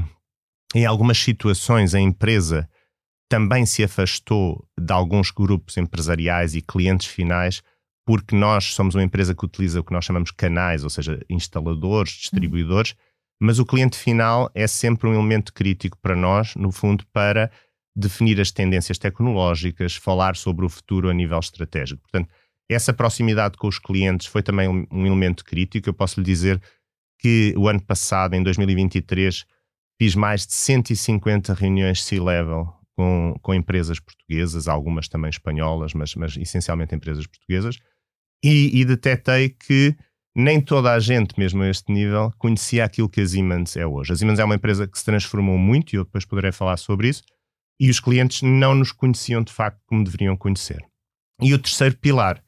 em 0.74 0.84
algumas 0.84 1.18
situações 1.18 1.94
a 1.94 2.00
empresa 2.00 2.68
também 3.30 3.64
se 3.64 3.84
afastou 3.84 4.66
de 4.78 4.92
alguns 4.92 5.30
grupos 5.30 5.76
empresariais 5.76 6.54
e 6.54 6.62
clientes 6.62 7.06
finais 7.06 7.62
porque 8.08 8.34
nós 8.34 8.72
somos 8.72 8.94
uma 8.94 9.04
empresa 9.04 9.34
que 9.34 9.44
utiliza 9.44 9.80
o 9.80 9.84
que 9.84 9.92
nós 9.92 10.02
chamamos 10.02 10.30
canais, 10.30 10.82
ou 10.82 10.88
seja, 10.88 11.20
instaladores, 11.28 12.12
distribuidores, 12.12 12.94
mas 13.38 13.58
o 13.58 13.66
cliente 13.66 13.98
final 13.98 14.50
é 14.54 14.66
sempre 14.66 15.10
um 15.10 15.12
elemento 15.12 15.52
crítico 15.52 15.98
para 16.00 16.16
nós, 16.16 16.54
no 16.54 16.72
fundo, 16.72 17.04
para 17.12 17.50
definir 17.94 18.40
as 18.40 18.50
tendências 18.50 18.96
tecnológicas, 18.96 19.94
falar 19.94 20.36
sobre 20.36 20.64
o 20.64 20.70
futuro 20.70 21.10
a 21.10 21.12
nível 21.12 21.38
estratégico. 21.38 22.00
Portanto, 22.00 22.30
essa 22.66 22.94
proximidade 22.94 23.58
com 23.58 23.68
os 23.68 23.78
clientes 23.78 24.26
foi 24.26 24.42
também 24.42 24.70
um, 24.70 24.86
um 24.90 25.04
elemento 25.04 25.44
crítico. 25.44 25.90
Eu 25.90 25.94
posso 25.94 26.18
lhe 26.18 26.24
dizer 26.24 26.58
que 27.20 27.52
o 27.58 27.68
ano 27.68 27.82
passado, 27.82 28.32
em 28.32 28.42
2023, 28.42 29.44
fiz 30.00 30.14
mais 30.14 30.46
de 30.46 30.54
150 30.54 31.52
reuniões 31.52 32.02
C-level 32.02 32.72
com, 32.96 33.34
com 33.42 33.52
empresas 33.52 34.00
portuguesas, 34.00 34.66
algumas 34.66 35.08
também 35.08 35.28
espanholas, 35.28 35.92
mas, 35.92 36.14
mas 36.14 36.38
essencialmente 36.38 36.94
empresas 36.94 37.26
portuguesas, 37.26 37.78
e, 38.42 38.80
e 38.80 38.84
detetei 38.84 39.50
que 39.50 39.96
nem 40.34 40.60
toda 40.60 40.92
a 40.92 41.00
gente, 41.00 41.38
mesmo 41.38 41.62
a 41.62 41.68
este 41.68 41.92
nível, 41.92 42.32
conhecia 42.38 42.84
aquilo 42.84 43.08
que 43.08 43.20
a 43.20 43.26
Siemens 43.26 43.76
é 43.76 43.86
hoje. 43.86 44.12
A 44.12 44.16
Siemens 44.16 44.38
é 44.38 44.44
uma 44.44 44.54
empresa 44.54 44.86
que 44.86 44.98
se 44.98 45.04
transformou 45.04 45.58
muito, 45.58 45.92
e 45.92 45.96
eu 45.96 46.04
depois 46.04 46.24
poderei 46.24 46.52
falar 46.52 46.76
sobre 46.76 47.08
isso, 47.08 47.22
e 47.80 47.90
os 47.90 47.98
clientes 47.98 48.42
não 48.42 48.74
nos 48.74 48.92
conheciam 48.92 49.42
de 49.42 49.52
facto 49.52 49.80
como 49.86 50.04
deveriam 50.04 50.36
conhecer. 50.36 50.84
E 51.40 51.52
o 51.54 51.58
terceiro 51.58 51.96
pilar, 51.96 52.42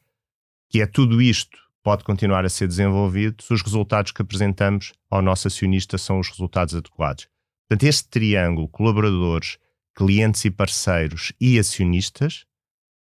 que 0.69 0.81
é 0.81 0.85
tudo 0.85 1.21
isto 1.21 1.57
pode 1.83 2.03
continuar 2.03 2.45
a 2.45 2.49
ser 2.49 2.67
desenvolvido 2.67 3.43
se 3.43 3.53
os 3.53 3.61
resultados 3.61 4.11
que 4.11 4.21
apresentamos 4.21 4.93
ao 5.09 5.21
nosso 5.21 5.47
acionista 5.47 5.97
são 5.97 6.19
os 6.19 6.29
resultados 6.29 6.75
adequados. 6.75 7.27
Portanto, 7.67 7.87
este 7.87 8.09
triângulo, 8.09 8.67
colaboradores, 8.67 9.57
clientes 9.95 10.45
e 10.45 10.51
parceiros 10.51 11.33
e 11.39 11.57
acionistas, 11.57 12.45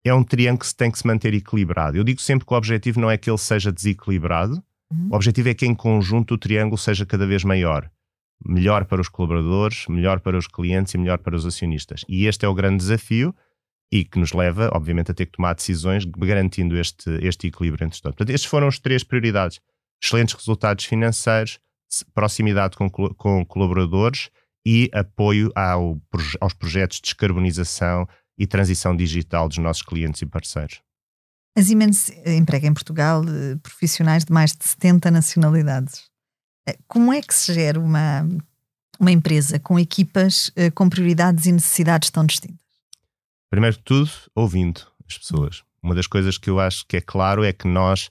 é 0.08 0.14
um 0.14 0.22
triângulo 0.22 0.60
que 0.60 0.66
se 0.66 0.76
tem 0.76 0.90
que 0.90 0.98
se 0.98 1.06
manter 1.06 1.34
equilibrado. 1.34 1.96
Eu 1.96 2.04
digo 2.04 2.20
sempre 2.20 2.46
que 2.46 2.52
o 2.52 2.56
objetivo 2.56 3.00
não 3.00 3.10
é 3.10 3.16
que 3.16 3.28
ele 3.28 3.38
seja 3.38 3.72
desequilibrado, 3.72 4.62
uhum. 4.90 5.08
o 5.10 5.16
objetivo 5.16 5.48
é 5.48 5.54
que 5.54 5.66
em 5.66 5.74
conjunto 5.74 6.34
o 6.34 6.38
triângulo 6.38 6.78
seja 6.78 7.04
cada 7.04 7.26
vez 7.26 7.44
maior. 7.44 7.90
Melhor 8.44 8.84
para 8.84 9.00
os 9.00 9.08
colaboradores, 9.08 9.86
melhor 9.88 10.20
para 10.20 10.36
os 10.36 10.46
clientes 10.46 10.92
e 10.94 10.98
melhor 10.98 11.18
para 11.18 11.34
os 11.34 11.46
acionistas. 11.46 12.04
E 12.08 12.26
este 12.26 12.44
é 12.44 12.48
o 12.48 12.54
grande 12.54 12.78
desafio 12.78 13.34
e 13.90 14.04
que 14.04 14.18
nos 14.18 14.32
leva, 14.32 14.70
obviamente, 14.74 15.10
a 15.10 15.14
ter 15.14 15.26
que 15.26 15.32
tomar 15.32 15.54
decisões 15.54 16.04
garantindo 16.04 16.76
este, 16.76 17.10
este 17.22 17.46
equilíbrio 17.46 17.84
entre 17.84 18.00
todos. 18.00 18.16
Portanto, 18.16 18.34
estes 18.34 18.50
foram 18.50 18.68
as 18.68 18.78
três 18.78 19.02
prioridades: 19.02 19.60
excelentes 20.02 20.34
resultados 20.34 20.84
financeiros, 20.84 21.58
proximidade 22.14 22.76
com, 22.76 22.90
com 22.90 23.44
colaboradores 23.46 24.28
e 24.66 24.90
apoio 24.92 25.50
ao, 25.54 26.00
aos 26.40 26.52
projetos 26.52 26.96
de 26.96 27.04
descarbonização 27.04 28.06
e 28.38 28.46
transição 28.46 28.94
digital 28.94 29.48
dos 29.48 29.58
nossos 29.58 29.82
clientes 29.82 30.22
e 30.22 30.26
parceiros. 30.26 30.80
A 31.56 31.62
Siemens 31.62 32.10
emprega 32.26 32.66
em 32.66 32.74
Portugal 32.74 33.22
eh, 33.24 33.56
profissionais 33.62 34.26
de 34.26 34.32
mais 34.32 34.52
de 34.52 34.62
70 34.62 35.10
nacionalidades. 35.10 36.04
Eh, 36.68 36.76
como 36.86 37.10
é 37.12 37.22
que 37.22 37.34
se 37.34 37.54
gera 37.54 37.80
uma, 37.80 38.28
uma 39.00 39.10
empresa 39.10 39.58
com 39.58 39.78
equipas 39.78 40.50
eh, 40.54 40.70
com 40.70 40.86
prioridades 40.86 41.46
e 41.46 41.52
necessidades 41.52 42.10
tão 42.10 42.26
distintas? 42.26 42.60
Primeiro 43.48 43.76
de 43.76 43.82
tudo, 43.84 44.10
ouvindo 44.34 44.82
as 45.08 45.16
pessoas. 45.16 45.62
Uma 45.82 45.94
das 45.94 46.06
coisas 46.06 46.36
que 46.36 46.50
eu 46.50 46.60
acho 46.60 46.84
que 46.86 46.98
é 46.98 47.00
claro 47.00 47.42
é 47.42 47.54
que 47.54 47.66
nós, 47.66 48.10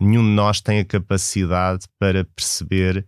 nenhum 0.00 0.22
de 0.22 0.30
nós 0.30 0.60
tem 0.60 0.78
a 0.78 0.84
capacidade 0.84 1.86
para 1.98 2.24
perceber 2.24 3.04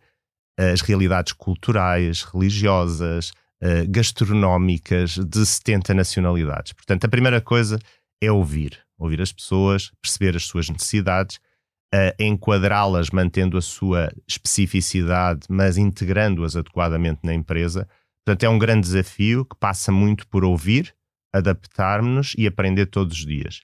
as 0.58 0.80
realidades 0.80 1.32
culturais, 1.32 2.22
religiosas, 2.22 3.32
uh, 3.62 3.88
gastronómicas 3.88 5.16
de 5.18 5.44
70 5.44 5.94
nacionalidades. 5.94 6.72
Portanto, 6.72 7.04
a 7.04 7.08
primeira 7.08 7.40
coisa 7.40 7.78
é 8.20 8.30
ouvir, 8.30 8.78
ouvir 8.98 9.20
as 9.20 9.32
pessoas, 9.32 9.90
perceber 10.02 10.36
as 10.36 10.44
suas 10.44 10.68
necessidades, 10.68 11.36
uh, 11.94 12.14
enquadrá-las 12.18 13.10
mantendo 13.10 13.56
a 13.56 13.62
sua 13.62 14.10
especificidade, 14.28 15.46
mas 15.48 15.76
integrando-as 15.76 16.56
adequadamente 16.56 17.20
na 17.22 17.34
empresa. 17.34 17.88
Portanto, 18.24 18.44
é 18.44 18.48
um 18.48 18.58
grande 18.58 18.82
desafio 18.82 19.44
que 19.44 19.56
passa 19.58 19.90
muito 19.90 20.26
por 20.28 20.44
ouvir, 20.44 20.94
adaptarmos-nos 21.32 22.34
e 22.36 22.46
aprender 22.46 22.86
todos 22.86 23.18
os 23.18 23.26
dias. 23.26 23.60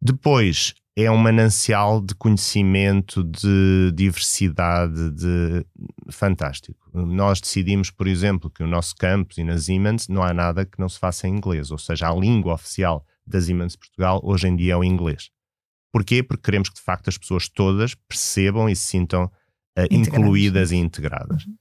Depois, 0.00 0.74
é 1.04 1.08
um 1.08 1.16
manancial 1.16 2.00
de 2.00 2.12
conhecimento, 2.12 3.22
de 3.22 3.92
diversidade, 3.94 5.12
de 5.12 5.64
fantástico. 6.10 6.90
Nós 6.92 7.40
decidimos, 7.40 7.88
por 7.88 8.08
exemplo, 8.08 8.50
que 8.50 8.64
o 8.64 8.66
nosso 8.66 8.96
campus 8.96 9.38
e 9.38 9.44
na 9.44 9.56
Siemens 9.56 10.08
não 10.08 10.24
há 10.24 10.34
nada 10.34 10.66
que 10.66 10.80
não 10.80 10.88
se 10.88 10.98
faça 10.98 11.28
em 11.28 11.36
inglês, 11.36 11.70
ou 11.70 11.78
seja, 11.78 12.08
a 12.08 12.14
língua 12.14 12.54
oficial 12.54 13.06
da 13.24 13.40
Siemens 13.40 13.76
Portugal 13.76 14.20
hoje 14.24 14.48
em 14.48 14.56
dia 14.56 14.72
é 14.72 14.76
o 14.76 14.82
inglês. 14.82 15.30
Porquê? 15.92 16.20
Porque 16.20 16.42
queremos 16.42 16.68
que 16.68 16.74
de 16.74 16.82
facto 16.82 17.06
as 17.06 17.16
pessoas 17.16 17.48
todas 17.48 17.94
percebam 17.94 18.68
e 18.68 18.74
se 18.74 18.88
sintam 18.88 19.26
uh, 19.26 19.86
incluídas 19.92 20.72
e 20.72 20.76
integradas. 20.76 21.46
Uhum. 21.46 21.54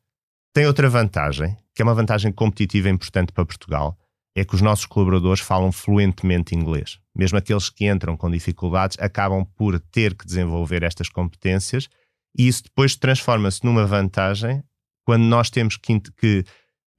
Tem 0.52 0.66
outra 0.66 0.90
vantagem, 0.90 1.56
que 1.76 1.84
é 1.84 1.86
uma 1.86 1.94
vantagem 1.94 2.32
competitiva 2.32 2.90
importante 2.90 3.32
para 3.32 3.46
Portugal, 3.46 3.96
é 4.40 4.46
que 4.46 4.54
os 4.54 4.62
nossos 4.62 4.86
colaboradores 4.86 5.42
falam 5.42 5.72
fluentemente 5.72 6.54
inglês. 6.54 7.00
Mesmo 7.16 7.40
aqueles 7.40 7.72
que 7.72 7.90
entram 7.90 8.16
com 8.16 8.30
dificuldades 8.30 8.96
acabam 9.00 9.44
por 9.56 9.80
ter 9.80 10.14
que 10.14 10.28
desenvolver 10.28 10.84
estas 10.84 11.10
competências 11.10 11.90
e 12.38 12.48
isso 12.48 12.64
depois 12.66 12.96
transforma-se 12.96 13.66
numa 13.66 13.88
vantagem 13.88 14.64
quando 15.04 15.24
nós 15.24 15.50
temos 15.50 15.76
que, 15.76 16.00
que, 16.00 16.44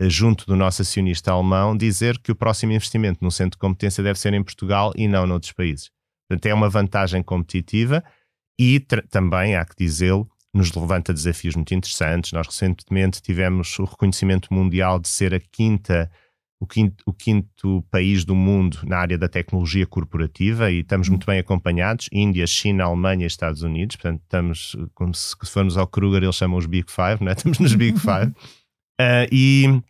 eh, 0.00 0.10
junto 0.10 0.46
do 0.46 0.56
nosso 0.56 0.82
acionista 0.82 1.30
alemão, 1.30 1.76
dizer 1.76 2.18
que 2.18 2.32
o 2.32 2.34
próximo 2.34 2.72
investimento 2.72 3.22
no 3.22 3.30
centro 3.30 3.52
de 3.52 3.58
competência 3.58 4.02
deve 4.02 4.18
ser 4.18 4.34
em 4.34 4.42
Portugal 4.42 4.92
e 4.96 5.06
não 5.06 5.24
noutros 5.24 5.52
países. 5.52 5.90
Portanto, 6.28 6.46
é 6.46 6.52
uma 6.52 6.68
vantagem 6.68 7.22
competitiva 7.22 8.02
e 8.58 8.80
também, 9.10 9.54
há 9.54 9.64
que 9.64 9.76
dizê-lo, 9.78 10.28
nos 10.52 10.72
levanta 10.72 11.14
desafios 11.14 11.54
muito 11.54 11.72
interessantes. 11.72 12.32
Nós 12.32 12.48
recentemente 12.48 13.22
tivemos 13.22 13.78
o 13.78 13.84
reconhecimento 13.84 14.52
mundial 14.52 14.98
de 14.98 15.08
ser 15.08 15.34
a 15.34 15.38
quinta 15.38 16.10
o 16.60 16.66
quinto, 16.66 17.04
o 17.06 17.12
quinto, 17.12 17.84
país 17.90 18.24
do 18.24 18.34
mundo 18.34 18.80
na 18.84 18.98
área 18.98 19.16
da 19.16 19.28
tecnologia 19.28 19.86
corporativa 19.86 20.70
e 20.70 20.80
estamos 20.80 21.08
muito 21.08 21.26
bem 21.26 21.38
acompanhados: 21.38 22.08
Índia, 22.12 22.46
China, 22.46 22.84
Alemanha 22.84 23.24
e 23.24 23.26
Estados 23.26 23.62
Unidos. 23.62 23.96
Portanto, 23.96 24.20
estamos, 24.22 24.76
como 24.94 25.14
se, 25.14 25.36
se 25.40 25.50
formos 25.50 25.76
ao 25.76 25.86
Kruger, 25.86 26.22
eles 26.22 26.34
chamam 26.34 26.58
os 26.58 26.66
Big 26.66 26.90
Five, 26.90 27.24
né? 27.24 27.32
estamos 27.36 27.58
nos 27.58 27.74
Big 27.74 27.98
Five. 27.98 28.32
Uh, 29.00 29.28
e, 29.30 29.82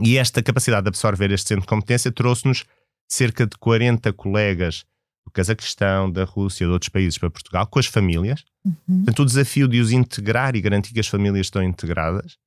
e 0.00 0.16
esta 0.16 0.42
capacidade 0.42 0.84
de 0.84 0.88
absorver 0.88 1.30
este 1.30 1.48
centro 1.48 1.62
de 1.62 1.68
competência 1.68 2.10
trouxe-nos 2.10 2.64
cerca 3.06 3.46
de 3.46 3.58
40 3.58 4.12
colegas 4.14 4.86
do 5.26 5.30
Cazaquistão, 5.30 6.10
da 6.10 6.24
Rússia, 6.24 6.66
de 6.66 6.72
outros 6.72 6.88
países 6.88 7.18
para 7.18 7.30
Portugal, 7.30 7.66
com 7.66 7.78
as 7.78 7.86
famílias. 7.86 8.42
Uhum. 8.64 9.04
Portanto, 9.04 9.22
o 9.22 9.26
desafio 9.26 9.68
de 9.68 9.80
os 9.80 9.92
integrar 9.92 10.56
e 10.56 10.62
garantir 10.62 10.94
que 10.94 11.00
as 11.00 11.08
famílias 11.08 11.46
estão 11.46 11.62
integradas 11.62 12.38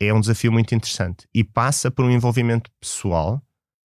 é 0.00 0.12
um 0.12 0.20
desafio 0.20 0.52
muito 0.52 0.74
interessante 0.74 1.26
e 1.34 1.42
passa 1.42 1.90
por 1.90 2.04
um 2.04 2.10
envolvimento 2.10 2.70
pessoal 2.80 3.42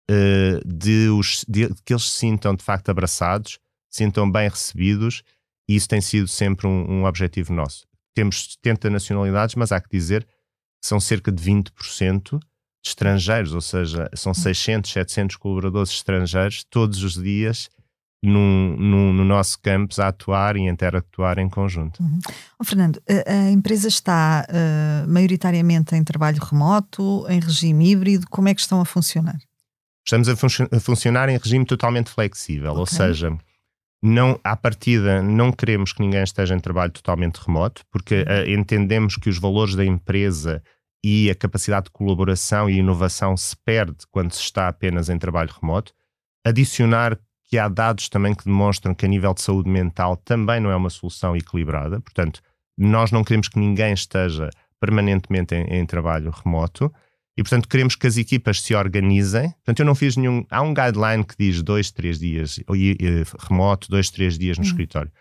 uh, 0.09 0.67
de, 0.67 1.09
os, 1.09 1.45
de, 1.47 1.67
de, 1.67 1.81
que 1.83 1.93
eles 1.93 2.03
se 2.03 2.19
sintam 2.19 2.55
de 2.55 2.63
facto 2.63 2.89
abraçados, 2.89 3.59
se 3.89 4.03
sintam 4.03 4.31
bem 4.31 4.47
recebidos 4.49 5.23
e 5.67 5.75
isso 5.75 5.87
tem 5.87 6.01
sido 6.01 6.27
sempre 6.27 6.67
um, 6.67 6.99
um 6.99 7.05
objetivo 7.05 7.53
nosso. 7.53 7.87
Temos 8.13 8.53
70 8.63 8.89
nacionalidades, 8.89 9.55
mas 9.55 9.71
há 9.71 9.81
que 9.81 9.89
dizer 9.89 10.23
que 10.23 10.87
são 10.87 10.99
cerca 10.99 11.31
de 11.31 11.43
20% 11.43 12.39
de 12.39 12.45
estrangeiros, 12.89 13.53
ou 13.53 13.61
seja, 13.61 14.09
são 14.13 14.33
600, 14.33 14.91
hum. 14.91 14.93
700 14.93 15.35
colaboradores 15.37 15.89
estrangeiros 15.91 16.63
todos 16.69 17.03
os 17.03 17.15
dias 17.15 17.69
no, 18.25 18.75
no, 18.77 19.13
no, 19.13 19.23
nosso 19.23 19.59
campus 19.59 19.99
a 19.99 20.07
atuar 20.07 20.55
e 20.55 20.61
interatuar 20.61 21.39
em 21.39 21.47
conjunto. 21.47 22.01
Uhum. 22.01 22.19
Oh, 22.59 22.63
Fernando, 22.63 23.01
a, 23.07 23.31
a, 23.31 23.51
empresa 23.51 23.87
está 23.87 24.45
uh, 24.49 25.09
maioritariamente 25.09 25.95
em 25.95 26.03
trabalho 26.03 26.41
remoto, 26.41 27.25
em 27.29 27.39
regime 27.39 27.91
híbrido, 27.91 28.27
como 28.29 28.47
é 28.47 28.55
que 28.55 28.61
estão 28.61 28.81
a 28.81 28.85
funcionar? 28.85 29.37
Estamos 30.05 30.29
a, 30.29 30.35
fun 30.35 30.47
a 30.71 30.79
funcionar 30.79 31.29
em 31.29 31.37
regime 31.37 31.65
totalmente 31.65 32.09
flexível, 32.09 32.71
okay. 32.71 32.79
ou 32.79 32.85
seja, 32.85 33.37
não, 34.03 34.39
à 34.43 34.55
partida 34.55 35.21
não 35.21 35.51
queremos 35.51 35.93
que 35.93 36.01
ninguém 36.01 36.23
esteja 36.23 36.55
em 36.55 36.59
trabalho 36.59 36.91
totalmente 36.91 37.37
remoto, 37.37 37.83
porque 37.91 38.21
uh, 38.21 38.49
entendemos 38.49 39.17
que 39.17 39.29
os 39.29 39.39
valores 39.39 39.75
da 39.75 39.85
empresa 39.85 40.61
e 41.03 41.29
a 41.29 41.35
capacidade 41.35 41.85
de 41.85 41.91
colaboração 41.91 42.69
e 42.69 42.77
inovação 42.77 43.37
se 43.37 43.55
perde 43.63 43.97
quando 44.11 44.31
se 44.31 44.41
está 44.41 44.67
apenas 44.67 45.09
em 45.09 45.17
trabalho 45.17 45.53
remoto. 45.61 45.93
Adicionar 46.43 47.19
que 47.47 47.57
há 47.57 47.67
dados 47.67 48.09
também 48.09 48.33
que 48.33 48.45
demonstram 48.45 48.93
que 48.93 49.05
a 49.05 49.09
nível 49.09 49.33
de 49.33 49.41
saúde 49.41 49.69
mental 49.69 50.17
também 50.17 50.59
não 50.59 50.71
é 50.71 50.75
uma 50.75 50.89
solução 50.89 51.35
equilibrada. 51.35 52.01
Portanto, 52.01 52.41
nós 52.77 53.11
não 53.11 53.23
queremos 53.23 53.47
que 53.47 53.59
ninguém 53.59 53.93
esteja 53.93 54.49
permanentemente 54.79 55.55
em, 55.55 55.63
em 55.79 55.85
trabalho 55.85 56.31
remoto 56.31 56.91
e, 57.37 57.43
portanto, 57.43 57.67
queremos 57.67 57.95
que 57.95 58.07
as 58.07 58.17
equipas 58.17 58.61
se 58.61 58.73
organizem. 58.73 59.49
Portanto, 59.51 59.79
eu 59.79 59.85
não 59.85 59.93
fiz 59.93 60.15
nenhum. 60.15 60.45
Há 60.49 60.61
um 60.61 60.73
guideline 60.73 61.23
que 61.23 61.35
diz 61.37 61.61
dois, 61.61 61.91
três 61.91 62.17
dias 62.17 62.59
remoto, 63.39 63.89
dois, 63.89 64.09
três 64.09 64.37
dias 64.37 64.57
no 64.57 64.63
uhum. 64.63 64.69
escritório. 64.69 65.11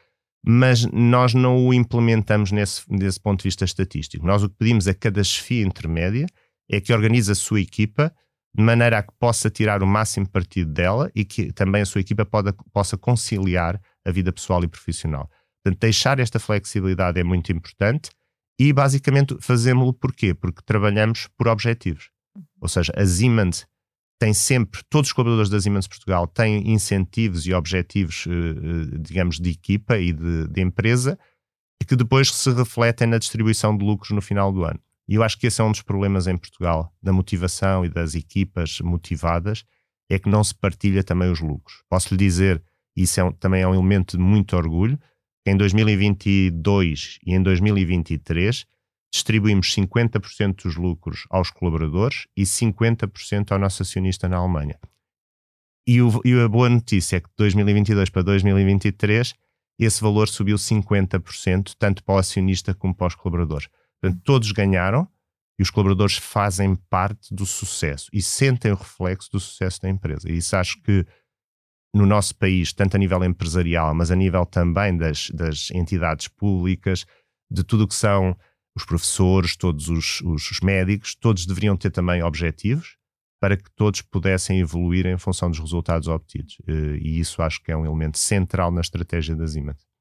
Mas 0.47 0.85
nós 0.87 1.35
não 1.35 1.67
o 1.67 1.75
implementamos 1.75 2.53
nesse, 2.53 2.83
desse 2.89 3.19
ponto 3.19 3.41
de 3.41 3.45
vista 3.45 3.65
estatístico. 3.65 4.27
Nós 4.27 4.43
o 4.43 4.49
que 4.49 4.57
pedimos 4.57 4.87
a 4.87 4.95
cada 4.95 5.25
chefia 5.25 5.65
intermédia 5.65 6.27
é 6.71 6.81
que 6.81 6.93
organize 6.93 7.33
a 7.33 7.35
sua 7.35 7.61
equipa 7.61 8.15
de 8.57 8.63
maneira 8.63 8.99
a 8.99 9.03
que 9.03 9.13
possa 9.19 9.51
tirar 9.51 9.83
o 9.83 9.87
máximo 9.87 10.29
partido 10.29 10.73
dela 10.73 11.11
e 11.15 11.25
que 11.25 11.53
também 11.53 11.83
a 11.83 11.87
sua 11.87 12.01
equipa 12.01 12.25
pode, 12.25 12.53
possa 12.73 12.97
conciliar 12.97 13.81
a 14.05 14.11
vida 14.11 14.33
pessoal 14.33 14.63
e 14.63 14.69
profissional. 14.69 15.29
Portanto, 15.63 15.81
deixar 15.81 16.21
esta 16.21 16.39
flexibilidade 16.39 17.19
é 17.19 17.25
muito 17.25 17.51
importante 17.51 18.11
e 18.59 18.73
basicamente 18.73 19.37
fazemos-lo 19.41 19.93
porquê? 19.93 20.35
Porque 20.35 20.63
trabalhamos 20.65 21.29
por 21.37 21.49
objetivos. 21.49 22.11
Ou 22.61 22.69
seja, 22.69 22.93
a 22.97 23.05
Siemens 23.05 23.67
tem 24.19 24.33
sempre, 24.33 24.83
todos 24.89 25.09
os 25.09 25.13
colaboradores 25.13 25.51
da 25.51 25.61
Siemens 25.61 25.89
Portugal 25.89 26.27
têm 26.27 26.71
incentivos 26.71 27.47
e 27.47 27.53
objetivos, 27.53 28.27
eh, 28.29 28.31
eh, 28.31 28.99
digamos, 29.01 29.41
de 29.41 29.51
equipa 29.51 29.99
e 29.99 30.13
de, 30.13 30.47
de 30.49 30.61
empresa 30.61 31.19
que 31.87 31.97
depois 31.97 32.31
se 32.31 32.51
refletem 32.51 33.07
na 33.07 33.19
distribuição 33.19 33.77
de 33.77 33.85
lucros 33.85 34.11
no 34.11 34.23
final 34.23 34.53
do 34.53 34.65
ano. 34.65 34.81
E 35.09 35.15
eu 35.15 35.23
acho 35.23 35.39
que 35.39 35.47
esse 35.47 35.61
é 35.61 35.65
um 35.65 35.71
dos 35.71 35.83
problemas 35.83 36.27
em 36.27 36.37
Portugal, 36.37 36.93
da 37.03 37.13
motivação 37.13 37.85
e 37.85 37.89
das 37.89 38.15
equipas 38.15 38.81
motivadas, 38.81 39.65
é 40.09 40.19
que 40.19 40.29
não 40.29 40.43
se 40.43 40.55
partilha 40.55 41.03
também 41.03 41.31
os 41.31 41.41
lucros. 41.41 41.83
Posso 41.89 42.15
lhe 42.15 42.19
dizer, 42.19 42.63
isso 42.97 43.21
é 43.21 43.25
um, 43.25 43.33
também 43.33 43.63
é 43.63 43.69
um 43.69 43.75
elemento 43.75 44.17
de 44.17 44.23
muito 44.23 44.57
orgulho, 44.57 44.99
que 45.45 45.51
em 45.51 45.57
2022 45.57 47.19
e 47.27 47.35
em 47.35 47.43
2023 47.43 48.67
distribuímos 49.13 49.73
50% 49.75 50.65
dos 50.65 50.77
lucros 50.77 51.25
aos 51.31 51.51
colaboradores 51.51 52.27
e 52.37 52.43
50% 52.43 53.53
ao 53.53 53.59
nosso 53.59 53.83
acionista 53.83 54.29
na 54.29 54.39
Alemanha. 54.39 54.79
E, 55.87 56.01
o, 56.01 56.21
e, 56.25 56.33
a 56.41 56.49
boa 56.49 56.69
notícia 56.69 57.19
é 57.19 57.21
que 57.21 57.29
de 57.29 57.35
2022 57.37 58.09
para 58.11 58.23
2023 58.23 59.35
esse 59.79 60.01
valor 60.01 60.29
subiu 60.29 60.57
50%, 60.57 61.75
tanto 61.79 62.03
para 62.03 62.15
o 62.15 62.19
acionista 62.19 62.75
como 62.75 62.95
para 62.95 63.09
os 63.09 63.15
colaboradores. 63.15 63.69
Portanto, 64.05 64.23
todos 64.23 64.53
ganharam 64.53 65.09
e 65.59 65.63
os 65.63 65.71
colaboradores 65.71 66.19
fazem 66.19 66.77
parte 66.91 67.35
do 67.35 67.47
sucesso 67.47 68.11
e 68.13 68.21
sentem 68.21 68.71
o 68.71 68.77
reflexo 68.77 69.31
do 69.33 69.41
sucesso 69.41 69.81
da 69.81 69.89
empresa. 69.89 70.31
E 70.31 70.37
isso 70.37 70.55
acho 70.57 70.83
que 70.83 71.07
no 71.95 72.05
nosso 72.05 72.37
país, 72.37 72.71
tanto 72.75 72.97
a 72.97 72.99
nível 72.99 73.25
empresarial, 73.25 73.95
mas 73.95 74.11
a 74.11 74.17
nível 74.17 74.45
também 74.45 74.95
das, 74.95 75.31
das 75.31 75.71
entidades 75.71 76.29
públicas, 76.29 77.07
de 77.51 77.65
tudo 77.65 77.85
o 77.85 77.89
que 77.89 77.95
são 77.95 78.37
os 78.77 78.85
professores, 78.85 79.57
todos 79.57 79.89
os, 79.89 80.21
os, 80.21 80.61
médicos, 80.61 81.15
todos 81.15 81.47
deveriam 81.47 81.75
ter 81.75 81.91
também 81.91 82.23
objetivos 82.23 82.99
para 83.41 83.57
que 83.57 83.71
todos 83.75 84.03
pudessem 84.03 84.61
evoluir 84.61 85.07
em 85.07 85.17
função 85.17 85.49
dos 85.49 85.61
resultados 85.61 86.09
obtidos. 86.09 86.59
Eh, 86.67 86.99
e 87.01 87.21
isso 87.21 87.41
acho 87.41 87.63
que 87.63 87.73
é 87.73 87.77
um 87.77 87.87
elemento 87.87 88.19
central 88.19 88.71
na 88.71 88.81
estratégia 88.83 89.35
da 89.35 89.47
Siemens. 89.47 89.94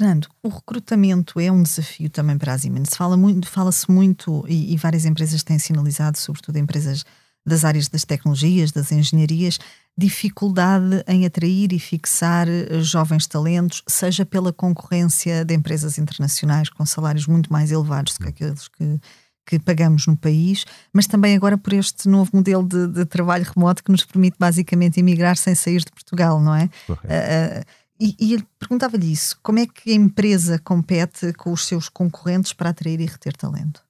Fernando, 0.00 0.28
o 0.42 0.48
recrutamento 0.48 1.38
é 1.38 1.52
um 1.52 1.62
desafio 1.62 2.08
também 2.08 2.38
para 2.38 2.54
a 2.54 2.58
Siemens. 2.58 2.88
Fala 2.96 3.18
muito, 3.18 3.46
fala-se 3.46 3.90
muito 3.90 4.42
e, 4.48 4.72
e, 4.72 4.76
várias 4.78 5.04
empresas 5.04 5.42
têm 5.42 5.58
sinalizado, 5.58 6.16
sobretudo 6.16 6.56
empresas 6.56 7.04
das 7.44 7.66
áreas 7.66 7.86
das 7.86 8.06
tecnologias, 8.06 8.72
das 8.72 8.90
engenharias, 8.92 9.58
dificuldade 9.98 11.04
em 11.06 11.26
atrair 11.26 11.74
e 11.74 11.78
fixar 11.78 12.48
eh, 12.48 12.80
jovens 12.80 13.26
talentos, 13.26 13.82
seja 13.86 14.24
pela 14.24 14.54
concorrência 14.54 15.44
de 15.44 15.52
empresas 15.54 15.98
internacionais 15.98 16.70
com 16.70 16.86
salários 16.86 17.26
muito 17.26 17.52
mais 17.52 17.70
elevados 17.70 18.14
do 18.14 18.20
que 18.20 18.28
aqueles 18.30 18.68
que, 18.68 18.98
que 19.46 19.58
pagamos 19.58 20.06
no 20.06 20.16
país, 20.16 20.64
mas 20.94 21.06
também 21.06 21.36
agora 21.36 21.58
por 21.58 21.74
este 21.74 22.08
novo 22.08 22.30
modelo 22.32 22.66
de, 22.66 22.86
de 22.88 23.04
trabalho 23.04 23.44
remoto 23.54 23.84
que 23.84 23.92
nos 23.92 24.04
permite 24.06 24.38
basicamente 24.38 24.98
emigrar 24.98 25.36
sem 25.36 25.54
sair 25.54 25.80
de 25.80 25.92
Portugal, 25.92 26.40
não 26.40 26.54
é? 26.54 26.70
Uh, 26.88 26.94
uh, 26.94 27.79
e, 28.00 28.16
e 28.18 28.34
ele 28.34 28.46
perguntava-lhe 28.58 29.12
isso: 29.12 29.38
como 29.42 29.58
é 29.58 29.66
que 29.66 29.90
a 29.90 29.94
empresa 29.94 30.58
compete 30.58 31.32
com 31.34 31.52
os 31.52 31.66
seus 31.66 31.88
concorrentes 31.88 32.52
para 32.52 32.70
atrair 32.70 33.00
e 33.00 33.06
reter 33.06 33.36
talento? 33.36 33.84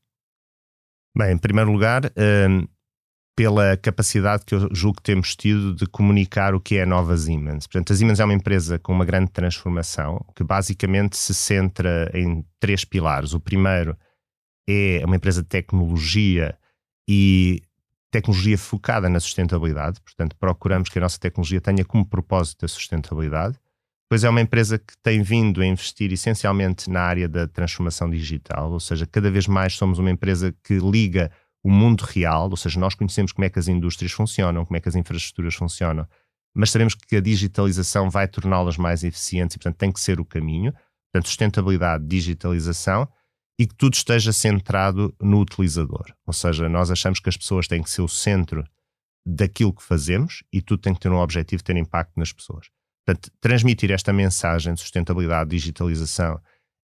Bem, 1.16 1.33
em 1.33 1.38
primeiro 1.38 1.73
lugar, 1.73 2.12
um, 2.49 2.66
pela 3.37 3.77
capacidade 3.77 4.44
que 4.44 4.55
eu 4.55 4.68
julgo 4.73 4.99
que 4.99 5.03
temos 5.03 5.35
tido 5.35 5.75
de 5.75 5.87
comunicar 5.87 6.55
o 6.55 6.61
que 6.61 6.77
é 6.77 6.83
a 6.83 6.87
nova 6.87 7.16
Siemens. 7.16 7.66
Portanto, 7.66 7.92
a 7.92 7.96
Siemens 7.96 8.20
é 8.20 8.25
uma 8.25 8.35
empresa 8.35 8.79
com 8.79 8.92
uma 8.92 9.05
grande 9.05 9.31
transformação 9.31 10.25
que 10.37 10.44
basicamente 10.44 11.16
se 11.16 11.33
centra 11.33 12.11
em 12.12 12.44
três 12.59 12.85
pilares. 12.85 13.33
O 13.33 13.40
primeiro 13.40 13.96
é 14.68 15.03
uma 15.05 15.16
empresa 15.16 15.42
de 15.42 15.49
tecnologia 15.49 16.59
e 17.09 17.62
tecnologia 18.11 18.59
focada 18.59 19.09
na 19.09 19.20
sustentabilidade. 19.20 20.01
Portanto, 20.01 20.37
procuramos 20.37 20.88
que 20.88 20.99
a 20.99 21.03
nossa 21.03 21.18
tecnologia 21.18 21.61
tenha 21.61 21.85
como 21.85 22.05
propósito 22.05 22.64
a 22.64 22.68
sustentabilidade. 22.68 23.59
Pois 24.11 24.25
é 24.25 24.29
uma 24.29 24.40
empresa 24.40 24.77
que 24.77 24.92
tem 25.05 25.23
vindo 25.23 25.62
a 25.62 25.66
investir 25.66 26.12
essencialmente 26.12 26.90
na 26.90 27.01
área 27.01 27.29
da 27.29 27.46
transformação 27.46 28.11
digital, 28.11 28.73
ou 28.73 28.81
seja, 28.81 29.07
cada 29.07 29.31
vez 29.31 29.46
mais 29.46 29.75
somos 29.75 30.01
uma 30.01 30.11
empresa 30.11 30.53
que 30.64 30.79
liga 30.79 31.31
o 31.62 31.70
mundo 31.70 32.01
real, 32.01 32.51
ou 32.51 32.57
seja, 32.57 32.81
nós 32.81 32.96
conhecemos 32.96 33.31
como 33.31 33.44
é 33.44 33.49
que 33.51 33.61
as 33.61 33.68
indústrias 33.68 34.11
funcionam, 34.11 34.66
como 34.66 34.77
é 34.77 34.81
que 34.81 34.88
as 34.88 34.96
infraestruturas 34.96 35.55
funcionam, 35.55 36.09
mas 36.53 36.73
sabemos 36.73 36.96
que 36.96 37.14
a 37.14 37.20
digitalização 37.20 38.11
vai 38.11 38.27
torná-las 38.27 38.77
mais 38.77 39.05
eficientes 39.05 39.55
e, 39.55 39.59
portanto, 39.61 39.79
tem 39.79 39.92
que 39.92 40.01
ser 40.01 40.18
o 40.18 40.25
caminho. 40.25 40.73
Portanto, 41.12 41.29
sustentabilidade, 41.29 42.05
digitalização 42.05 43.09
e 43.61 43.66
que 43.66 43.75
tudo 43.77 43.94
esteja 43.94 44.33
centrado 44.33 45.14
no 45.20 45.38
utilizador. 45.38 46.12
Ou 46.27 46.33
seja, 46.33 46.68
nós 46.68 46.90
achamos 46.90 47.20
que 47.20 47.29
as 47.29 47.37
pessoas 47.37 47.68
têm 47.68 47.81
que 47.81 47.90
ser 47.90 48.03
o 48.03 48.09
centro 48.09 48.64
daquilo 49.25 49.73
que 49.73 49.83
fazemos 49.83 50.42
e 50.53 50.61
tudo 50.61 50.81
tem 50.81 50.94
que 50.94 51.01
ter 51.01 51.12
um 51.12 51.18
objetivo 51.18 51.62
ter 51.62 51.77
impacto 51.77 52.12
nas 52.16 52.33
pessoas. 52.33 52.66
Portanto, 53.04 53.30
transmitir 53.40 53.90
esta 53.90 54.12
mensagem 54.12 54.74
de 54.74 54.80
sustentabilidade, 54.80 55.50
digitalização, 55.50 56.40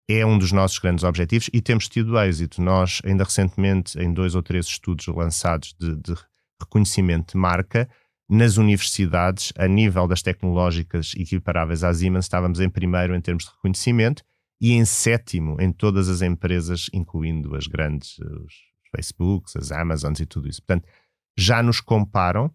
é 0.08 0.24
um 0.24 0.38
dos 0.38 0.52
nossos 0.52 0.78
grandes 0.78 1.04
objetivos 1.04 1.50
e 1.52 1.60
temos 1.60 1.88
tido 1.88 2.18
êxito. 2.18 2.62
Nós, 2.62 3.00
ainda 3.04 3.24
recentemente, 3.24 3.98
em 3.98 4.12
dois 4.12 4.34
ou 4.34 4.42
três 4.42 4.66
estudos 4.66 5.06
lançados 5.08 5.74
de, 5.78 5.96
de 5.96 6.14
reconhecimento 6.60 7.32
de 7.32 7.38
marca, 7.38 7.88
nas 8.28 8.56
universidades, 8.56 9.52
a 9.56 9.68
nível 9.68 10.06
das 10.08 10.22
tecnológicas 10.22 11.12
equiparáveis 11.16 11.84
à 11.84 11.94
Siemens, 11.94 12.24
estávamos 12.24 12.60
em 12.60 12.68
primeiro 12.68 13.14
em 13.14 13.20
termos 13.20 13.44
de 13.44 13.50
reconhecimento 13.50 14.22
e 14.60 14.72
em 14.72 14.84
sétimo 14.84 15.60
em 15.60 15.70
todas 15.70 16.08
as 16.08 16.22
empresas, 16.22 16.88
incluindo 16.92 17.54
as 17.54 17.66
grandes, 17.66 18.18
os 18.18 18.54
Facebooks, 18.94 19.54
as 19.56 19.70
Amazons 19.70 20.18
e 20.18 20.26
tudo 20.26 20.48
isso. 20.48 20.60
Portanto, 20.62 20.88
já 21.36 21.62
nos 21.62 21.80
comparam 21.80 22.52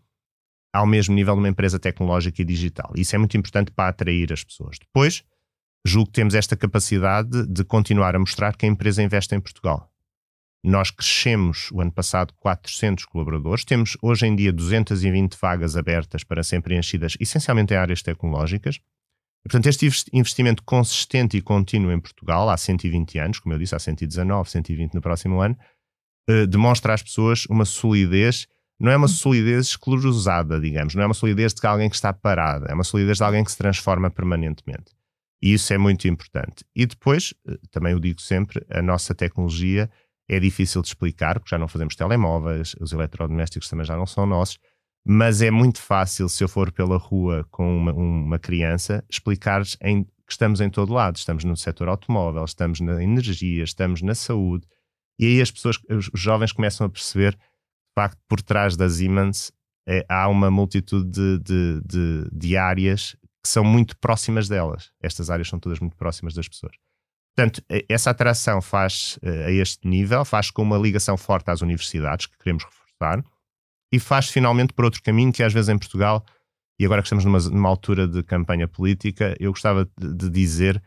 ao 0.74 0.86
mesmo 0.86 1.14
nível 1.14 1.34
de 1.34 1.42
uma 1.42 1.50
empresa 1.50 1.80
tecnológica 1.80 2.42
e 2.42 2.46
digital. 2.46 2.92
Isso 2.96 3.16
é 3.16 3.20
muito 3.20 3.36
importante 3.38 3.72
para 3.72 3.90
atrair 3.90 4.32
as 4.32 4.44
pessoas. 4.44 4.78
Depois, 4.80 5.24
julgo 5.86 6.08
que 6.08 6.14
temos 6.14 6.34
esta 6.34 6.56
capacidade 6.56 7.46
de 7.48 7.64
continuar 7.64 8.16
a 8.16 8.20
mostrar 8.20 8.56
que 8.56 8.66
a 8.66 8.70
empresa 8.70 9.04
investe 9.04 9.36
em 9.36 9.40
Portugal. 9.40 9.92
Nós 10.64 10.92
crescemos 10.92 11.72
o 11.72 11.82
ano 11.82 11.92
passado 11.92 12.34
400 12.38 13.06
colaboradores, 13.06 13.66
temos 13.66 13.98
hoje 14.02 14.28
em 14.28 14.36
dia 14.36 14.54
220 14.54 15.36
vagas 15.42 15.76
abertas 15.76 16.24
para 16.24 16.44
serem 16.44 16.62
preenchidas, 16.62 17.18
essencialmente 17.20 17.74
em 17.74 17.78
áreas 17.78 18.04
tecnológicas. 18.04 18.76
E, 19.44 19.50
portanto, 19.50 19.68
este 19.68 19.90
investimento 20.14 20.62
consistente 20.62 21.36
e 21.36 21.42
contínuo 21.42 21.92
em 21.92 22.00
Portugal, 22.00 22.48
há 22.48 22.56
120 22.56 23.18
anos, 23.18 23.40
como 23.40 23.56
eu 23.56 23.60
disse, 23.60 23.74
há 23.74 23.80
119, 23.80 24.52
120 24.52 24.94
no 24.94 25.02
próximo 25.02 25.42
ano, 25.42 25.58
eh, 26.30 26.46
demonstra 26.46 26.94
às 26.94 27.02
pessoas 27.02 27.48
uma 27.48 27.66
solidez 27.66 28.48
não 28.82 28.92
é 28.92 28.98
uma 28.98 29.08
solidez 29.08 29.68
esclerosada, 29.68 30.60
digamos, 30.60 30.96
não 30.96 31.04
é 31.04 31.06
uma 31.06 31.14
solidez 31.14 31.54
de 31.54 31.66
alguém 31.68 31.88
que 31.88 31.96
está 31.96 32.12
parado, 32.12 32.66
é 32.68 32.74
uma 32.74 32.84
solidez 32.84 33.18
de 33.18 33.24
alguém 33.24 33.44
que 33.44 33.52
se 33.52 33.58
transforma 33.58 34.10
permanentemente. 34.10 34.92
E 35.40 35.54
isso 35.54 35.72
é 35.72 35.78
muito 35.78 36.08
importante. 36.08 36.66
E 36.76 36.86
depois, 36.86 37.34
eh, 37.48 37.58
também 37.70 37.94
eu 37.94 38.00
digo 38.00 38.20
sempre, 38.20 38.66
a 38.70 38.82
nossa 38.82 39.14
tecnologia 39.14 39.90
é 40.28 40.40
difícil 40.40 40.82
de 40.82 40.88
explicar, 40.88 41.40
porque 41.40 41.52
já 41.52 41.60
não 41.60 41.68
fazemos 41.68 41.96
telemóveis, 41.96 42.76
os 42.80 42.92
eletrodomésticos 42.92 43.70
também 43.70 43.86
já 43.86 43.96
não 43.96 44.08
são 44.08 44.26
nossos, 44.26 44.58
mas 45.06 45.42
é 45.42 45.52
muito 45.52 45.80
fácil, 45.80 46.28
se 46.28 46.44
eu 46.44 46.48
for 46.48 46.72
pela 46.72 46.98
rua 46.98 47.46
com 47.52 47.78
uma, 47.78 47.94
uma 47.94 48.40
criança, 48.40 49.04
explicar-lhes 49.10 49.76
que 49.76 50.06
estamos 50.32 50.60
em 50.62 50.70
todo 50.70 50.94
lado. 50.94 51.18
Estamos 51.18 51.44
no 51.44 51.58
setor 51.58 51.88
automóvel, 51.88 52.46
estamos 52.46 52.80
na 52.80 53.04
energia, 53.04 53.64
estamos 53.64 54.02
na 54.02 54.16
saúde. 54.16 54.66
E 55.20 55.26
aí 55.26 55.42
as 55.42 55.52
pessoas, 55.52 55.78
os 55.90 56.10
jovens 56.20 56.52
começam 56.52 56.88
a 56.88 56.90
perceber 56.90 57.38
facto, 57.96 58.20
por 58.28 58.42
trás 58.42 58.76
da 58.76 58.90
Siemens 58.90 59.52
é, 59.88 60.06
há 60.08 60.28
uma 60.28 60.52
multitude 60.52 61.10
de, 61.10 61.40
de, 61.40 61.82
de, 61.86 62.30
de, 62.32 62.58
áreas 62.58 63.16
que 63.44 63.50
são 63.50 63.64
muito 63.64 63.98
próximas 63.98 64.48
delas. 64.48 64.92
Estas 65.02 65.30
áreas 65.30 65.48
são 65.48 65.60
todas 65.60 65.80
muito 65.80 65.98
próximas 65.98 66.34
das 66.34 66.48
pessoas. 66.48 66.76
Portanto, 67.36 67.64
essa 67.90 68.12
atração 68.12 68.62
faz 68.62 69.18
uh, 69.24 69.48
a 69.48 69.52
este 69.52 69.88
nível, 69.88 70.24
faz 70.26 70.52
com 70.52 70.62
uma 70.62 70.78
ligação 70.78 71.18
forte 71.18 71.50
às 71.50 71.62
universidades, 71.62 72.26
que 72.26 72.38
queremos 72.38 72.64
reforçar, 72.64 73.24
e 73.92 74.00
faz 74.00 74.30
finalmente 74.30 74.74
por 74.74 74.86
outro 74.86 75.02
caminho 75.02 75.32
que 75.32 75.42
às 75.42 75.54
vezes 75.54 75.70
em 75.70 75.78
Portugal, 75.78 76.24
e 76.80 76.86
agora 76.86 77.02
que 77.02 77.08
estamos 77.08 77.26
numa, 77.26 77.40
numa 77.40 77.70
altura 77.70 78.08
de 78.08 78.22
campanha 78.22 78.68
política, 78.68 79.36
eu 79.40 79.52
gostava 79.52 79.90
de 79.98 80.30
dizer 80.30 80.82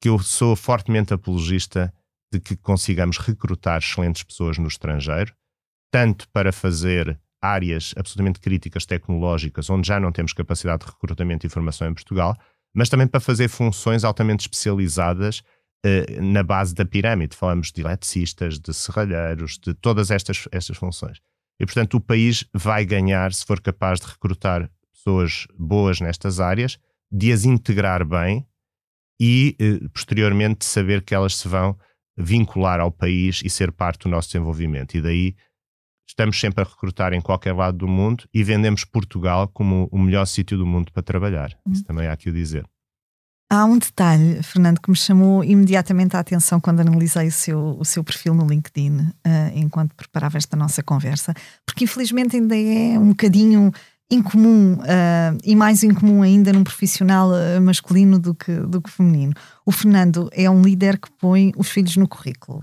que 0.00 0.08
eu 0.08 0.18
sou 0.18 0.56
fortemente 0.56 1.12
apologista 1.12 1.92
de 2.32 2.40
que 2.40 2.56
consigamos 2.56 3.18
recrutar 3.18 3.78
excelentes 3.78 4.22
pessoas 4.22 4.58
no 4.58 4.68
estrangeiro, 4.68 5.34
tanto 5.92 6.26
para 6.30 6.50
fazer 6.52 7.20
áreas 7.40 7.92
absolutamente 7.96 8.40
críticas 8.40 8.86
tecnológicas, 8.86 9.68
onde 9.68 9.86
já 9.86 10.00
não 10.00 10.10
temos 10.10 10.32
capacidade 10.32 10.84
de 10.84 10.90
recrutamento 10.90 11.46
e 11.46 11.50
formação 11.50 11.86
em 11.86 11.94
Portugal, 11.94 12.36
mas 12.74 12.88
também 12.88 13.06
para 13.06 13.20
fazer 13.20 13.48
funções 13.48 14.02
altamente 14.02 14.40
especializadas 14.40 15.42
eh, 15.84 16.20
na 16.20 16.42
base 16.42 16.74
da 16.74 16.84
pirâmide. 16.84 17.36
Falamos 17.36 17.70
de 17.70 17.82
eletricistas, 17.82 18.58
de 18.58 18.72
serralheiros, 18.72 19.58
de 19.58 19.74
todas 19.74 20.10
estas, 20.10 20.48
estas 20.50 20.76
funções. 20.76 21.20
E, 21.60 21.66
portanto, 21.66 21.94
o 21.94 22.00
país 22.00 22.44
vai 22.54 22.86
ganhar 22.86 23.32
se 23.32 23.44
for 23.44 23.60
capaz 23.60 24.00
de 24.00 24.06
recrutar 24.06 24.70
pessoas 24.94 25.46
boas 25.58 26.00
nestas 26.00 26.40
áreas, 26.40 26.78
de 27.10 27.32
as 27.32 27.44
integrar 27.44 28.04
bem 28.06 28.46
e, 29.20 29.56
eh, 29.60 29.88
posteriormente, 29.92 30.64
saber 30.64 31.02
que 31.02 31.14
elas 31.14 31.36
se 31.36 31.46
vão 31.46 31.76
vincular 32.16 32.80
ao 32.80 32.90
país 32.90 33.42
e 33.44 33.50
ser 33.50 33.72
parte 33.72 34.04
do 34.04 34.08
nosso 34.08 34.28
desenvolvimento. 34.28 34.94
E 34.94 35.02
daí 35.02 35.34
estamos 36.06 36.38
sempre 36.38 36.62
a 36.62 36.66
recrutar 36.66 37.12
em 37.12 37.20
qualquer 37.20 37.54
lado 37.54 37.78
do 37.78 37.88
mundo 37.88 38.24
e 38.32 38.42
vendemos 38.42 38.84
Portugal 38.84 39.48
como 39.48 39.88
o 39.90 39.98
melhor 39.98 40.26
sítio 40.26 40.58
do 40.58 40.66
mundo 40.66 40.92
para 40.92 41.02
trabalhar. 41.02 41.56
Isso 41.70 41.84
também 41.84 42.06
há 42.08 42.16
que 42.16 42.30
o 42.30 42.32
dizer. 42.32 42.64
Há 43.50 43.66
um 43.66 43.76
detalhe, 43.76 44.42
Fernando, 44.42 44.80
que 44.80 44.90
me 44.90 44.96
chamou 44.96 45.44
imediatamente 45.44 46.16
a 46.16 46.20
atenção 46.20 46.58
quando 46.58 46.80
analisei 46.80 47.28
o 47.28 47.32
seu, 47.32 47.76
o 47.78 47.84
seu 47.84 48.02
perfil 48.02 48.32
no 48.32 48.46
LinkedIn, 48.46 49.00
uh, 49.00 49.12
enquanto 49.54 49.94
preparava 49.94 50.38
esta 50.38 50.56
nossa 50.56 50.82
conversa, 50.82 51.34
porque 51.66 51.84
infelizmente 51.84 52.34
ainda 52.34 52.56
é 52.56 52.98
um 52.98 53.08
bocadinho 53.08 53.70
incomum 54.10 54.74
uh, 54.74 55.38
e 55.44 55.54
mais 55.54 55.82
incomum 55.82 56.22
ainda 56.22 56.50
num 56.50 56.64
profissional 56.64 57.28
uh, 57.30 57.60
masculino 57.60 58.18
do 58.18 58.34
que, 58.34 58.54
do 58.54 58.80
que 58.80 58.90
feminino. 58.90 59.34
O 59.66 59.70
Fernando 59.70 60.30
é 60.32 60.48
um 60.48 60.62
líder 60.62 60.98
que 60.98 61.10
põe 61.18 61.52
os 61.54 61.68
filhos 61.68 61.96
no 61.98 62.08
currículo. 62.08 62.62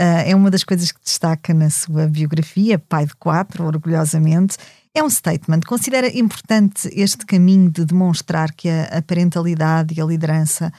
Uh, 0.00 0.22
é 0.26 0.34
uma 0.36 0.50
das 0.50 0.62
coisas 0.62 0.92
que 0.92 1.00
destaca 1.02 1.52
na 1.52 1.70
sua 1.70 2.06
biografia, 2.06 2.78
pai 2.78 3.06
de 3.06 3.14
quatro, 3.16 3.64
orgulhosamente. 3.64 4.56
É 4.94 5.02
um 5.02 5.10
statement. 5.10 5.60
Considera 5.66 6.06
importante 6.16 6.88
este 6.92 7.26
caminho 7.26 7.70
de 7.70 7.84
demonstrar 7.84 8.52
que 8.52 8.68
a, 8.68 8.84
a 8.98 9.02
parentalidade 9.02 9.94
e 9.96 10.00
a 10.00 10.04
liderança 10.04 10.72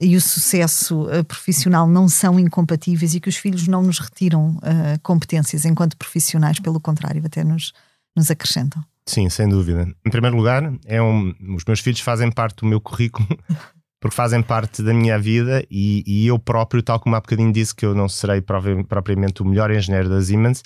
e 0.00 0.14
o 0.14 0.20
sucesso 0.20 1.04
uh, 1.04 1.24
profissional 1.24 1.88
não 1.88 2.06
são 2.06 2.38
incompatíveis 2.38 3.14
e 3.14 3.20
que 3.20 3.30
os 3.30 3.36
filhos 3.36 3.66
não 3.66 3.82
nos 3.82 3.98
retiram 3.98 4.56
uh, 4.56 5.00
competências 5.02 5.64
enquanto 5.64 5.96
profissionais, 5.96 6.60
pelo 6.60 6.78
contrário, 6.78 7.22
até 7.24 7.42
nos, 7.42 7.72
nos 8.14 8.30
acrescentam. 8.30 8.84
Sim, 9.08 9.30
sem 9.30 9.48
dúvida. 9.48 9.88
Em 10.04 10.10
primeiro 10.10 10.36
lugar, 10.36 10.70
é 10.84 11.00
um, 11.00 11.34
os 11.56 11.64
meus 11.64 11.80
filhos 11.80 12.00
fazem 12.00 12.30
parte 12.30 12.56
do 12.56 12.66
meu 12.66 12.80
currículo 12.80 13.26
porque 14.06 14.14
fazem 14.14 14.40
parte 14.40 14.82
da 14.82 14.94
minha 14.94 15.18
vida 15.18 15.66
e, 15.68 16.04
e, 16.06 16.26
eu 16.28 16.38
próprio, 16.38 16.80
tal 16.80 17.00
como 17.00 17.16
há 17.16 17.20
bocadinho 17.20 17.52
disse 17.52 17.74
que 17.74 17.84
eu 17.84 17.92
não 17.92 18.08
serei 18.08 18.40
propriamente 18.40 19.42
o 19.42 19.44
melhor 19.44 19.68
engenheiro 19.70 20.08
da 20.08 20.22
Siemens, 20.22 20.62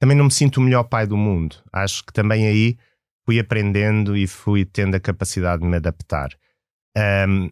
também 0.00 0.16
não 0.16 0.24
me 0.24 0.30
sinto 0.32 0.56
o 0.56 0.60
melhor 0.60 0.82
pai 0.84 1.06
do 1.06 1.16
mundo. 1.16 1.56
Acho 1.72 2.04
que 2.04 2.12
também 2.12 2.48
aí 2.48 2.76
fui 3.24 3.38
aprendendo 3.38 4.16
e 4.16 4.26
fui 4.26 4.64
tendo 4.64 4.96
a 4.96 5.00
capacidade 5.00 5.62
de 5.62 5.68
me 5.68 5.76
adaptar. 5.76 6.30
Um, 7.28 7.48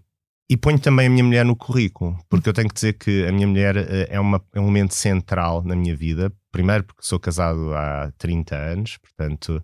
e 0.51 0.57
ponho 0.57 0.81
também 0.81 1.07
a 1.07 1.11
minha 1.11 1.22
mulher 1.22 1.44
no 1.44 1.55
currículo, 1.55 2.18
porque 2.29 2.48
eu 2.48 2.53
tenho 2.53 2.68
que 2.68 2.74
dizer 2.74 2.94
que 2.94 3.24
a 3.27 3.31
minha 3.31 3.46
mulher 3.46 3.77
eh, 3.77 4.09
é, 4.11 4.18
uma, 4.18 4.42
é 4.53 4.59
um 4.59 4.64
elemento 4.64 4.94
central 4.94 5.62
na 5.62 5.77
minha 5.77 5.94
vida. 5.94 6.33
Primeiro, 6.51 6.85
porque 6.85 7.03
sou 7.05 7.20
casado 7.20 7.74
há 7.74 8.11
30 8.18 8.57
anos, 8.57 8.96
portanto, 8.96 9.62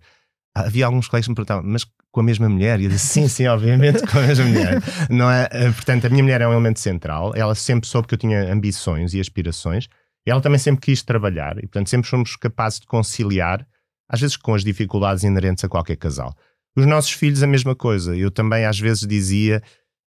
havia 0.54 0.86
alguns 0.86 1.08
colegas 1.08 1.26
que 1.26 1.30
me 1.30 1.34
perguntavam, 1.34 1.64
mas 1.64 1.84
com 2.14 2.20
a 2.20 2.22
mesma 2.22 2.48
mulher? 2.48 2.80
E 2.80 2.84
eu 2.84 2.90
disse, 2.90 3.08
sim, 3.08 3.26
sim, 3.26 3.44
obviamente 3.48 4.06
com 4.06 4.18
a 4.18 4.22
mesma 4.22 4.44
mulher. 4.44 4.80
Não 5.10 5.28
é? 5.28 5.48
Eh, 5.50 5.72
portanto, 5.72 6.06
a 6.06 6.08
minha 6.08 6.22
mulher 6.22 6.40
é 6.40 6.46
um 6.46 6.52
elemento 6.52 6.78
central. 6.78 7.32
Ela 7.34 7.56
sempre 7.56 7.88
soube 7.88 8.06
que 8.06 8.14
eu 8.14 8.18
tinha 8.18 8.52
ambições 8.52 9.14
e 9.14 9.20
aspirações. 9.20 9.88
E 10.24 10.30
ela 10.30 10.40
também 10.40 10.60
sempre 10.60 10.80
quis 10.80 11.02
trabalhar. 11.02 11.58
E, 11.58 11.62
portanto, 11.62 11.90
sempre 11.90 12.08
fomos 12.08 12.36
capazes 12.36 12.78
de 12.78 12.86
conciliar, 12.86 13.66
às 14.08 14.20
vezes 14.20 14.36
com 14.36 14.54
as 14.54 14.62
dificuldades 14.62 15.24
inerentes 15.24 15.64
a 15.64 15.68
qualquer 15.68 15.96
casal. 15.96 16.32
Os 16.76 16.86
nossos 16.86 17.10
filhos, 17.10 17.42
a 17.42 17.48
mesma 17.48 17.74
coisa. 17.74 18.16
Eu 18.16 18.30
também, 18.30 18.64
às 18.64 18.78
vezes, 18.78 19.04
dizia 19.04 19.60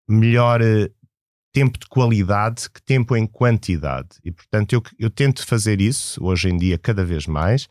melhor 0.08 0.62
eh, 0.62 0.88
tempo 1.52 1.76
de 1.76 1.88
qualidade 1.88 2.70
que 2.70 2.80
tempo 2.80 3.16
em 3.16 3.26
quantidade. 3.26 4.10
E, 4.24 4.30
portanto, 4.30 4.74
eu, 4.74 4.82
eu 4.96 5.10
tento 5.10 5.44
fazer 5.44 5.80
isso, 5.80 6.24
hoje 6.24 6.50
em 6.50 6.56
dia, 6.56 6.78
cada 6.78 7.04
vez 7.04 7.26
mais 7.26 7.66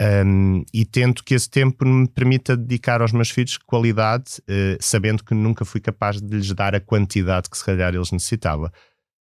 um, 0.00 0.64
e 0.72 0.84
tento 0.84 1.22
que 1.22 1.34
esse 1.34 1.48
tempo 1.48 1.84
me 1.84 2.08
permita 2.08 2.56
dedicar 2.56 3.00
aos 3.00 3.12
meus 3.12 3.30
filhos 3.30 3.56
qualidade, 3.58 4.40
uh, 4.40 4.76
sabendo 4.80 5.22
que 5.22 5.34
nunca 5.34 5.64
fui 5.64 5.80
capaz 5.80 6.20
de 6.20 6.36
lhes 6.36 6.52
dar 6.52 6.74
a 6.74 6.80
quantidade 6.80 7.48
que 7.48 7.56
se 7.56 7.64
calhar 7.64 7.94
eles 7.94 8.10
necessitavam. 8.10 8.70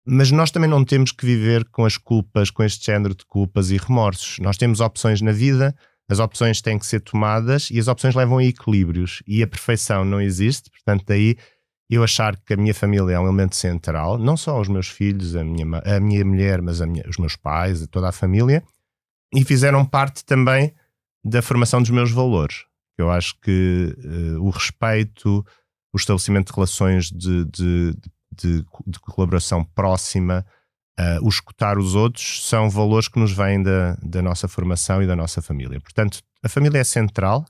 Mas 0.05 0.31
nós 0.31 0.51
também 0.51 0.69
não 0.69 0.83
temos 0.83 1.11
que 1.11 1.25
viver 1.25 1.65
com 1.69 1.85
as 1.85 1.97
culpas, 1.97 2.49
com 2.49 2.63
este 2.63 2.85
género 2.85 3.15
de 3.15 3.25
culpas 3.25 3.71
e 3.71 3.77
remorsos. 3.77 4.39
Nós 4.39 4.57
temos 4.57 4.79
opções 4.79 5.21
na 5.21 5.31
vida, 5.31 5.75
as 6.09 6.19
opções 6.19 6.61
têm 6.61 6.77
que 6.77 6.85
ser 6.85 6.99
tomadas 6.99 7.69
e 7.71 7.79
as 7.79 7.87
opções 7.87 8.13
levam 8.13 8.37
a 8.37 8.43
equilíbrios. 8.43 9.23
E 9.25 9.41
a 9.41 9.47
perfeição 9.47 10.03
não 10.03 10.21
existe, 10.21 10.69
portanto, 10.69 11.05
daí 11.07 11.37
eu 11.89 12.03
achar 12.03 12.35
que 12.37 12.53
a 12.53 12.57
minha 12.57 12.73
família 12.73 13.13
é 13.13 13.19
um 13.19 13.23
elemento 13.23 13.55
central, 13.55 14.17
não 14.17 14.35
só 14.35 14.59
os 14.59 14.67
meus 14.67 14.87
filhos, 14.87 15.35
a 15.35 15.43
minha, 15.43 15.65
a 15.85 15.99
minha 15.99 16.25
mulher, 16.25 16.61
mas 16.61 16.81
minha, 16.81 17.03
os 17.07 17.17
meus 17.17 17.35
pais, 17.35 17.85
toda 17.87 18.09
a 18.09 18.11
família 18.11 18.63
e 19.33 19.43
fizeram 19.43 19.85
parte 19.85 20.23
também 20.23 20.73
da 21.23 21.41
formação 21.41 21.81
dos 21.81 21.89
meus 21.89 22.11
valores. 22.11 22.65
Eu 22.97 23.09
acho 23.09 23.35
que 23.41 23.95
uh, 23.97 24.43
o 24.43 24.49
respeito, 24.49 25.43
o 25.91 25.97
estabelecimento 25.97 26.47
de 26.47 26.55
relações 26.55 27.09
de, 27.09 27.45
de, 27.45 27.95
de, 28.31 28.65
de 28.85 28.99
colaboração 28.99 29.63
próxima, 29.63 30.45
uh, 30.99 31.25
o 31.25 31.29
escutar 31.29 31.77
os 31.77 31.95
outros, 31.95 32.47
são 32.47 32.69
valores 32.69 33.07
que 33.07 33.19
nos 33.19 33.31
vêm 33.31 33.63
da, 33.63 33.95
da 33.95 34.21
nossa 34.21 34.47
formação 34.47 35.01
e 35.01 35.07
da 35.07 35.15
nossa 35.15 35.41
família. 35.41 35.79
Portanto, 35.81 36.19
a 36.43 36.49
família 36.49 36.79
é 36.79 36.83
central 36.83 37.45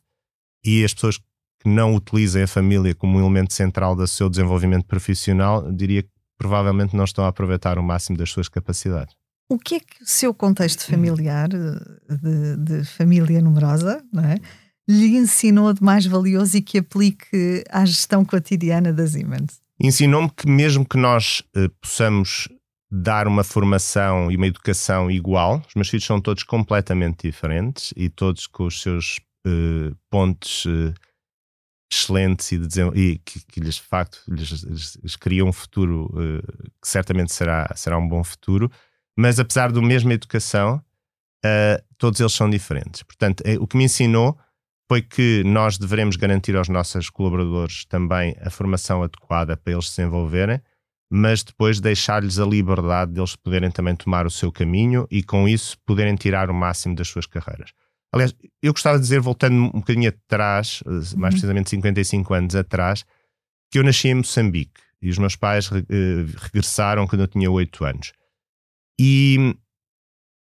e 0.64 0.84
as 0.84 0.94
pessoas 0.94 1.18
que 1.18 1.70
não 1.70 1.96
utilizem 1.96 2.44
a 2.44 2.48
família 2.48 2.96
como 2.96 3.18
um 3.18 3.22
elemento 3.22 3.54
central 3.54 3.96
do 3.96 4.08
seu 4.08 4.30
desenvolvimento 4.30 4.86
profissional, 4.86 5.72
diria 5.72 6.04
que 6.04 6.10
provavelmente 6.38 6.96
não 6.96 7.06
estão 7.06 7.26
a 7.26 7.30
aproveitar 7.30 7.78
o 7.78 7.84
máximo 7.84 8.18
das 8.18 8.30
suas 8.30 8.50
capacidades. 8.50 9.16
O 9.54 9.60
que 9.60 9.76
é 9.76 9.80
que 9.80 10.02
o 10.02 10.08
seu 10.08 10.34
contexto 10.34 10.84
familiar, 10.88 11.48
de, 11.48 12.58
de 12.58 12.84
família 12.86 13.40
numerosa, 13.40 14.04
não 14.12 14.24
é? 14.24 14.38
lhe 14.90 15.16
ensinou 15.16 15.72
de 15.72 15.84
mais 15.84 16.08
valioso 16.08 16.58
e 16.58 16.62
que 16.62 16.80
aplique 16.80 17.64
à 17.70 17.86
gestão 17.86 18.26
cotidiana 18.26 18.92
das 18.92 19.12
Siemens? 19.12 19.62
Ensinou-me 19.80 20.32
que 20.32 20.48
mesmo 20.48 20.84
que 20.84 20.98
nós 20.98 21.44
uh, 21.56 21.70
possamos 21.80 22.50
dar 22.92 23.28
uma 23.28 23.44
formação 23.44 24.32
e 24.32 24.36
uma 24.36 24.48
educação 24.48 25.12
igual. 25.12 25.62
Os 25.68 25.76
meus 25.76 25.90
filhos 25.90 26.06
são 26.06 26.20
todos 26.20 26.42
completamente 26.42 27.28
diferentes 27.28 27.94
e 27.96 28.10
todos 28.10 28.48
com 28.48 28.66
os 28.66 28.82
seus 28.82 29.20
uh, 29.46 29.96
pontos 30.10 30.66
uh, 30.66 30.94
excelentes 31.92 32.52
e, 32.52 32.82
e 32.96 33.18
que, 33.20 33.40
que, 33.46 33.60
lhes 33.60 33.76
de 33.76 33.82
facto 33.84 34.20
lhes, 34.28 34.50
lhes, 34.64 34.96
lhes 34.96 35.16
criam 35.16 35.48
um 35.48 35.54
futuro 35.54 36.08
uh, 36.08 36.72
que 36.82 36.88
certamente 36.88 37.32
será, 37.32 37.72
será 37.76 38.00
um 38.00 38.08
bom 38.08 38.24
futuro. 38.24 38.72
Mas 39.18 39.40
apesar 39.40 39.72
da 39.72 39.82
mesma 39.82 40.14
educação, 40.14 40.82
todos 41.98 42.20
eles 42.20 42.34
são 42.34 42.50
diferentes. 42.50 43.04
Portanto, 43.04 43.44
o 43.60 43.68
que 43.68 43.78
me 43.78 43.84
ensinou 43.84 44.38
foi 44.90 45.02
que 45.02 45.44
nós 45.46 45.78
devemos 45.78 46.16
garantir 46.16 46.56
aos 46.56 46.70
nossos 46.70 47.10
colaboradores 47.10 47.86
também 47.86 48.36
a 48.42 48.50
formação 48.50 49.04
adequada 49.04 49.56
para 49.56 49.74
eles 49.74 49.90
se 49.90 49.98
desenvolverem 49.98 50.62
mas 51.16 51.44
depois 51.44 51.80
deixar-lhes 51.80 52.40
a 52.40 52.46
liberdade 52.46 53.12
deles 53.12 53.36
poderem 53.36 53.70
também 53.70 53.96
tomar 53.96 54.26
o 54.26 54.32
seu 54.32 54.52
caminho 54.52 55.08
e 55.12 55.22
com 55.22 55.48
isso 55.48 55.78
poderem 55.86 56.16
tirar 56.16 56.50
o 56.50 56.56
máximo 56.56 56.96
das 56.96 57.08
suas 57.08 57.28
carreiras. 57.28 57.72
Aliás, 58.12 58.34
eu 58.64 58.74
gostava 58.74 58.98
de 58.98 59.04
dizer, 59.04 59.20
voltando 59.20 59.56
um 59.56 59.80
bocadinho 59.80 60.10
atrás, 60.10 60.82
eh, 60.84 60.90
mais 60.90 61.14
uhum. 61.14 61.30
precisamente 61.30 61.70
55 61.70 62.34
anos 62.34 62.56
atrás, 62.56 63.06
que 63.72 63.78
eu 63.78 63.84
nasci 63.84 64.08
em 64.08 64.16
Moçambique 64.16 64.82
e 65.04 65.12
os 65.12 65.20
meus 65.20 65.36
pais 65.36 65.70
uh, 65.70 65.84
regressaram 66.38 67.06
quando 67.06 67.22
eu 67.22 67.28
tinha 67.28 67.52
8 67.52 67.86
anos. 67.86 68.12
E, 69.00 69.56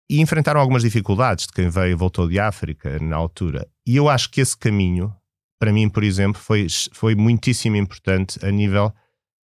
e 0.10 0.19
enfrentaram 0.19 0.60
algumas 0.60 0.84
dificuldades 0.84 1.47
de 1.47 1.54
quem 1.54 1.69
veio 1.69 1.97
voltou 1.97 2.27
de 2.27 2.39
África 2.39 2.99
na 2.99 3.15
altura. 3.15 3.67
E 3.86 3.95
eu 3.95 4.10
acho 4.10 4.30
que 4.30 4.41
esse 4.41 4.58
caminho, 4.58 5.13
para 5.60 5.71
mim, 5.71 5.89
por 5.89 6.04
exemplo, 6.04 6.41
foi, 6.41 6.67
foi 6.93 7.15
muitíssimo 7.15 7.75
importante 7.75 8.43
a 8.45 8.51
nível 8.51 8.93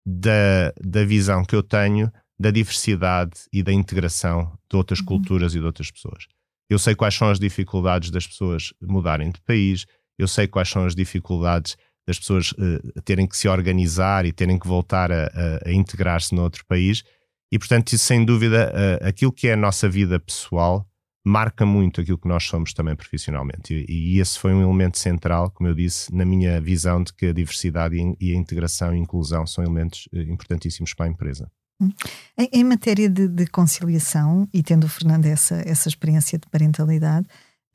da, 0.07 0.72
da 0.81 1.05
visão 1.05 1.44
que 1.44 1.55
eu 1.55 1.62
tenho 1.62 2.11
da 2.38 2.51
diversidade 2.51 3.40
e 3.53 3.62
da 3.62 3.72
integração 3.72 4.57
de 4.70 4.77
outras 4.77 5.01
uhum. 5.01 5.07
culturas 5.07 5.55
e 5.55 5.59
de 5.59 5.64
outras 5.64 5.90
pessoas. 5.90 6.27
Eu 6.68 6.79
sei 6.79 6.94
quais 6.94 7.14
são 7.14 7.29
as 7.31 7.38
dificuldades 7.38 8.11
das 8.11 8.27
pessoas 8.27 8.72
mudarem 8.81 9.31
de 9.31 9.40
país, 9.40 9.87
eu 10.18 10.29
sei 10.29 10.46
quais 10.46 10.68
são 10.68 10.85
as 10.85 10.94
dificuldades 10.94 11.77
das 12.07 12.18
pessoas 12.18 12.53
uh, 12.53 13.03
terem 13.05 13.27
que 13.27 13.37
se 13.37 13.49
organizar 13.49 14.25
e 14.25 14.33
terem 14.33 14.59
que 14.59 14.66
voltar 14.66 15.11
a, 15.11 15.27
a, 15.27 15.68
a 15.68 15.72
integrar-se 15.72 16.35
noutro 16.35 16.64
país, 16.66 17.03
e 17.50 17.59
portanto, 17.59 17.92
isso 17.92 18.04
sem 18.04 18.24
dúvida, 18.24 18.72
uh, 18.72 19.06
aquilo 19.06 19.32
que 19.32 19.48
é 19.48 19.52
a 19.52 19.56
nossa 19.56 19.88
vida 19.88 20.18
pessoal 20.18 20.87
marca 21.26 21.66
muito 21.66 22.00
aquilo 22.00 22.18
que 22.18 22.28
nós 22.28 22.44
somos 22.44 22.72
também 22.72 22.94
profissionalmente. 22.94 23.74
E, 23.74 24.14
e, 24.14 24.20
esse 24.20 24.38
foi 24.38 24.54
um 24.54 24.62
elemento 24.62 24.96
central, 24.96 25.50
como 25.50 25.68
eu 25.68 25.74
disse, 25.74 26.14
na 26.14 26.24
minha 26.24 26.61
visão 26.61 27.02
de 27.02 27.12
que 27.12 27.26
a 27.26 27.32
diversidade 27.32 27.96
e, 28.20 28.32
a 28.32 28.37
integração 28.37 28.94
e 28.94 28.98
inclusão 28.98 29.44
são 29.44 29.64
elementos 29.64 30.09
eh, 30.14 30.22
importantíssimos 30.22 30.94
para 30.94 31.06
a 31.06 31.09
empresa. 31.09 31.50
Hum. 31.82 31.90
Em, 32.38 32.48
em 32.52 32.64
matéria 32.64 33.11
de, 33.11 33.26
de, 33.26 33.44
conciliação, 33.48 34.48
e 34.54 34.62
tendo 34.62 34.85
o 34.85 34.88
Fernando 34.88 35.26
essa, 35.26 35.56
essa 35.66 35.88
experiência 35.88 36.38
de 36.38 36.48
parentalidade, 36.48 37.26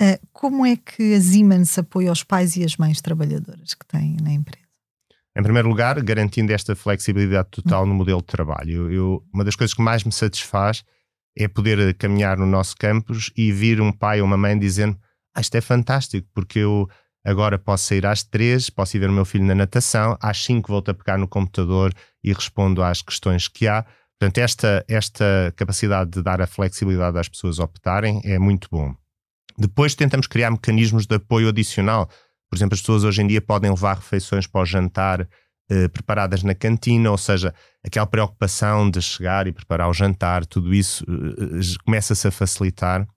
uh, 0.02 0.28
como 0.32 0.66
é 0.66 0.78
que 0.78 1.14
a 1.14 1.20
Siemens 1.20 1.78
apoia 1.78 2.10
os 2.10 2.24
pais 2.24 2.56
e 2.56 2.64
as 2.64 2.78
mães 2.78 3.02
trabalhadoras 3.02 3.74
que 3.74 3.86
têm 3.86 4.16
na 4.24 4.32
empresa? 4.32 4.61
Em 5.38 5.44
primeiro 5.44 5.70
lugar, 5.70 6.02
garantindo 6.02 6.52
esta 6.52 6.76
flexibilidade 6.76 7.50
total 7.52 7.86
no 7.86 7.94
modelo 7.94 8.20
de 8.20 8.28
trabalho. 8.28 8.92
Eu, 8.92 9.24
uma 9.34 9.46
das 9.46 9.56
coisas 9.56 9.74
que 9.74 9.82
mais 9.82 10.04
me 10.04 10.12
satisfaz 10.12 10.84
é 11.38 11.48
poder 11.48 11.94
caminhar 11.96 12.38
no 12.38 12.46
nosso 12.46 12.76
campus 12.76 13.32
e 13.36 13.52
vir 13.52 13.80
um 13.80 13.92
pai 13.92 14.20
ou 14.20 14.28
uma 14.28 14.38
mãe 14.38 14.58
dizendo: 14.60 14.98
ah, 15.34 15.40
Isto 15.40 15.56
é 15.56 15.62
fantástico, 15.62 16.28
porque 16.34 16.60
eu 16.60 16.88
agora 17.24 17.58
posso 17.58 17.86
sair 17.86 18.06
às 18.06 18.24
três, 18.24 18.70
posso 18.70 18.98
ir 18.98 19.00
ver 19.00 19.10
o 19.10 19.14
meu 19.14 19.26
filho 19.26 19.46
na 19.46 19.56
natação, 19.56 20.18
às 20.22 20.44
cinco 20.44 20.72
volto 20.72 20.90
a 20.90 20.94
pegar 20.94 21.18
no 21.18 21.28
computador 21.28 21.94
e 22.24 22.34
respondo 22.34 22.84
às 22.84 23.02
questões 23.02 23.48
que 23.48 23.68
há. 23.68 23.86
Portanto, 24.20 24.38
esta, 24.38 24.86
esta 24.88 25.54
capacidade 25.56 26.12
de 26.12 26.22
dar 26.22 26.42
a 26.42 26.48
flexibilidade 26.48 27.18
às 27.18 27.30
pessoas 27.30 27.58
optarem 27.58 28.22
é 28.24 28.38
muito 28.38 28.68
bom. 28.70 28.94
Depois 29.58 29.96
tentamos 29.96 30.28
criar 30.28 30.52
mecanismos 30.52 31.06
de 31.06 31.16
apoio 31.16 31.50
adicional. 31.50 32.10
Por 32.52 32.58
exemplo, 32.58 32.76
as 32.76 32.82
pessoas 32.82 33.06
hoje 33.06 33.22
em 33.22 33.28
dia 33.28 33.42
podem 33.42 33.72
levar 33.72 33.96
refeições 33.96 34.46
para 34.46 34.62
o 34.62 34.66
jantar 34.66 35.26
eh, 35.72 35.88
preparadas 35.88 36.44
na 36.44 36.54
cantina, 36.54 37.10
ou 37.10 37.18
seja, 37.18 37.56
aquela 37.82 38.06
preocupação 38.06 38.92
de 38.92 39.02
chegar 39.02 39.48
e 39.48 39.54
preparar 39.54 39.90
o 39.90 39.94
jantar, 39.94 40.46
tudo 40.46 40.74
isso 40.74 41.06
uh, 41.06 41.84
começa-se 41.86 42.28
a 42.28 42.32
facilitar. 42.32 43.08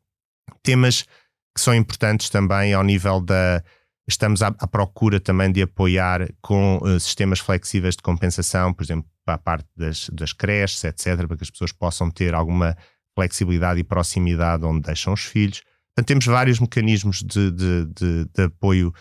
Temas 0.62 1.03
que 1.03 1.61
são 1.61 1.75
importantes 1.75 2.31
também 2.31 2.73
ao 2.73 2.85
nível 2.85 3.20
da. 3.20 3.61
Estamos 4.07 4.40
à, 4.40 4.55
à 4.57 4.68
procura 4.68 5.18
também 5.18 5.51
de 5.51 5.62
apoiar 5.62 6.29
com 6.40 6.77
uh, 6.77 7.01
sistemas 7.01 7.40
flexíveis 7.40 7.97
de 7.97 8.03
compensação, 8.03 8.73
por 8.73 8.85
exemplo, 8.85 9.11
para 9.25 9.35
a 9.35 9.38
parte 9.38 9.66
das, 9.77 10.09
das 10.11 10.33
creches, 10.33 10.85
etc., 10.85 11.27
para 11.27 11.37
que 11.37 11.42
as 11.42 11.51
pessoas 11.51 11.73
possam 11.73 12.09
ter 12.09 12.35
alguma 12.35 12.77
flexibilidade 13.16 13.81
e 13.81 13.85
proximidade 13.85 14.64
onde 14.64 14.83
deixam 14.83 15.12
os 15.12 15.25
filhos. 15.25 15.61
Portanto, 15.88 16.07
temos 16.07 16.27
vários 16.27 16.61
mecanismos 16.61 17.18
de, 17.18 17.51
de, 17.51 17.87
de, 17.87 18.25
de 18.27 18.42
apoio 18.44 18.94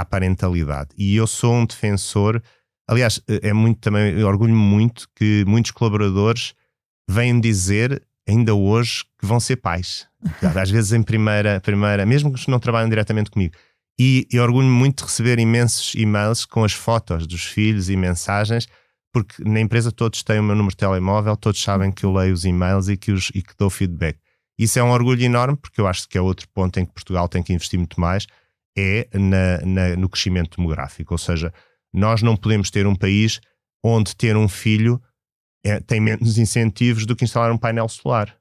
à 0.00 0.04
parentalidade. 0.04 0.90
E 0.96 1.16
eu 1.16 1.26
sou 1.26 1.54
um 1.54 1.66
defensor 1.66 2.42
Aliás, 2.88 3.20
é 3.26 3.52
muito 3.52 3.80
também, 3.80 4.22
orgulho-me 4.22 4.58
muito 4.58 5.08
que 5.14 5.44
muitos 5.46 5.72
colaboradores 5.72 6.54
vêm 7.08 7.40
dizer 7.40 8.00
ainda 8.28 8.54
hoje 8.54 9.04
que 9.18 9.26
vão 9.26 9.40
ser 9.40 9.56
pais. 9.56 10.06
Às 10.54 10.70
vezes 10.70 10.92
em 10.92 11.02
primeira, 11.02 11.60
primeira 11.60 12.06
mesmo 12.06 12.32
que 12.32 12.50
não 12.50 12.60
trabalham 12.60 12.88
diretamente 12.88 13.30
comigo. 13.30 13.54
E, 13.98 14.28
e 14.32 14.38
orgulho-me 14.38 14.72
muito 14.72 14.98
de 14.98 15.04
receber 15.04 15.38
imensos 15.38 15.94
e-mails 15.94 16.44
com 16.44 16.62
as 16.62 16.72
fotos 16.72 17.26
dos 17.26 17.44
filhos 17.44 17.88
e 17.88 17.96
mensagens, 17.96 18.68
porque 19.12 19.42
na 19.42 19.60
empresa 19.60 19.90
todos 19.90 20.22
têm 20.22 20.38
o 20.38 20.42
meu 20.42 20.54
número 20.54 20.72
de 20.72 20.76
telemóvel, 20.76 21.36
todos 21.36 21.60
sabem 21.60 21.90
que 21.90 22.04
eu 22.04 22.12
leio 22.12 22.34
os 22.34 22.44
e-mails 22.44 22.88
e 22.88 22.96
que, 22.96 23.10
os, 23.10 23.30
e 23.34 23.42
que 23.42 23.54
dou 23.58 23.70
feedback. 23.70 24.18
Isso 24.58 24.78
é 24.78 24.82
um 24.82 24.90
orgulho 24.90 25.22
enorme, 25.22 25.56
porque 25.56 25.80
eu 25.80 25.86
acho 25.86 26.08
que 26.08 26.18
é 26.18 26.20
outro 26.20 26.46
ponto 26.50 26.78
em 26.78 26.84
que 26.84 26.92
Portugal 26.92 27.26
tem 27.26 27.42
que 27.42 27.52
investir 27.52 27.78
muito 27.78 27.98
mais, 27.98 28.26
é 28.76 29.08
na, 29.14 29.58
na, 29.64 29.96
no 29.96 30.08
crescimento 30.08 30.56
demográfico. 30.56 31.14
Ou 31.14 31.18
seja, 31.18 31.52
nós 31.92 32.22
não 32.22 32.36
podemos 32.36 32.70
ter 32.70 32.86
um 32.86 32.94
país 32.94 33.40
onde 33.82 34.14
ter 34.14 34.36
um 34.36 34.48
filho 34.48 35.00
é, 35.64 35.80
tem 35.80 36.00
menos 36.00 36.38
incentivos 36.38 37.06
do 37.06 37.16
que 37.16 37.24
instalar 37.24 37.50
um 37.50 37.58
painel 37.58 37.88
solar. 37.88 38.36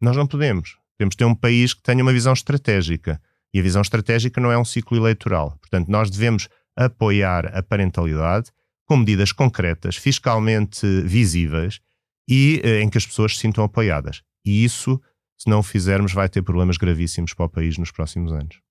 Nós 0.00 0.16
não 0.16 0.26
podemos. 0.26 0.76
Temos 0.98 1.12
de 1.12 1.18
ter 1.18 1.24
um 1.24 1.34
país 1.34 1.72
que 1.72 1.82
tenha 1.82 2.02
uma 2.02 2.12
visão 2.12 2.32
estratégica. 2.32 3.20
E 3.52 3.60
a 3.60 3.62
visão 3.62 3.82
estratégica 3.82 4.40
não 4.40 4.50
é 4.50 4.58
um 4.58 4.64
ciclo 4.64 4.96
eleitoral. 4.96 5.56
Portanto, 5.60 5.88
nós 5.88 6.10
devemos 6.10 6.48
apoiar 6.76 7.46
a 7.56 7.62
parentalidade 7.62 8.50
com 8.86 8.96
medidas 8.96 9.32
concretas, 9.32 9.96
fiscalmente 9.96 10.84
visíveis 11.02 11.80
e 12.28 12.60
eh, 12.64 12.80
em 12.82 12.90
que 12.90 12.98
as 12.98 13.06
pessoas 13.06 13.34
se 13.36 13.42
sintam 13.42 13.64
apoiadas. 13.64 14.22
E 14.44 14.64
isso, 14.64 15.00
se 15.38 15.48
não 15.48 15.60
o 15.60 15.62
fizermos, 15.62 16.12
vai 16.12 16.28
ter 16.28 16.42
problemas 16.42 16.76
gravíssimos 16.76 17.32
para 17.32 17.46
o 17.46 17.48
país 17.48 17.78
nos 17.78 17.92
próximos 17.92 18.32
anos. 18.32 18.63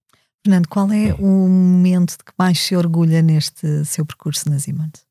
Fernando, 0.45 0.67
qual 0.67 0.91
é 0.91 1.13
o 1.13 1.47
momento 1.47 2.17
de 2.17 2.23
que 2.23 2.33
mais 2.37 2.59
se 2.59 2.75
orgulha 2.75 3.21
neste 3.21 3.85
seu 3.85 4.05
percurso 4.05 4.49
na 4.49 4.59
Siemens? 4.59 5.05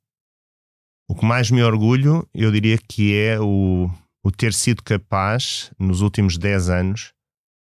O 1.08 1.14
que 1.14 1.24
mais 1.24 1.50
me 1.50 1.62
orgulho, 1.62 2.28
eu 2.34 2.52
diria 2.52 2.76
que 2.76 3.16
é 3.16 3.40
o, 3.40 3.90
o 4.22 4.30
ter 4.30 4.52
sido 4.52 4.82
capaz, 4.82 5.72
nos 5.78 6.02
últimos 6.02 6.36
10 6.36 6.68
anos, 6.68 7.14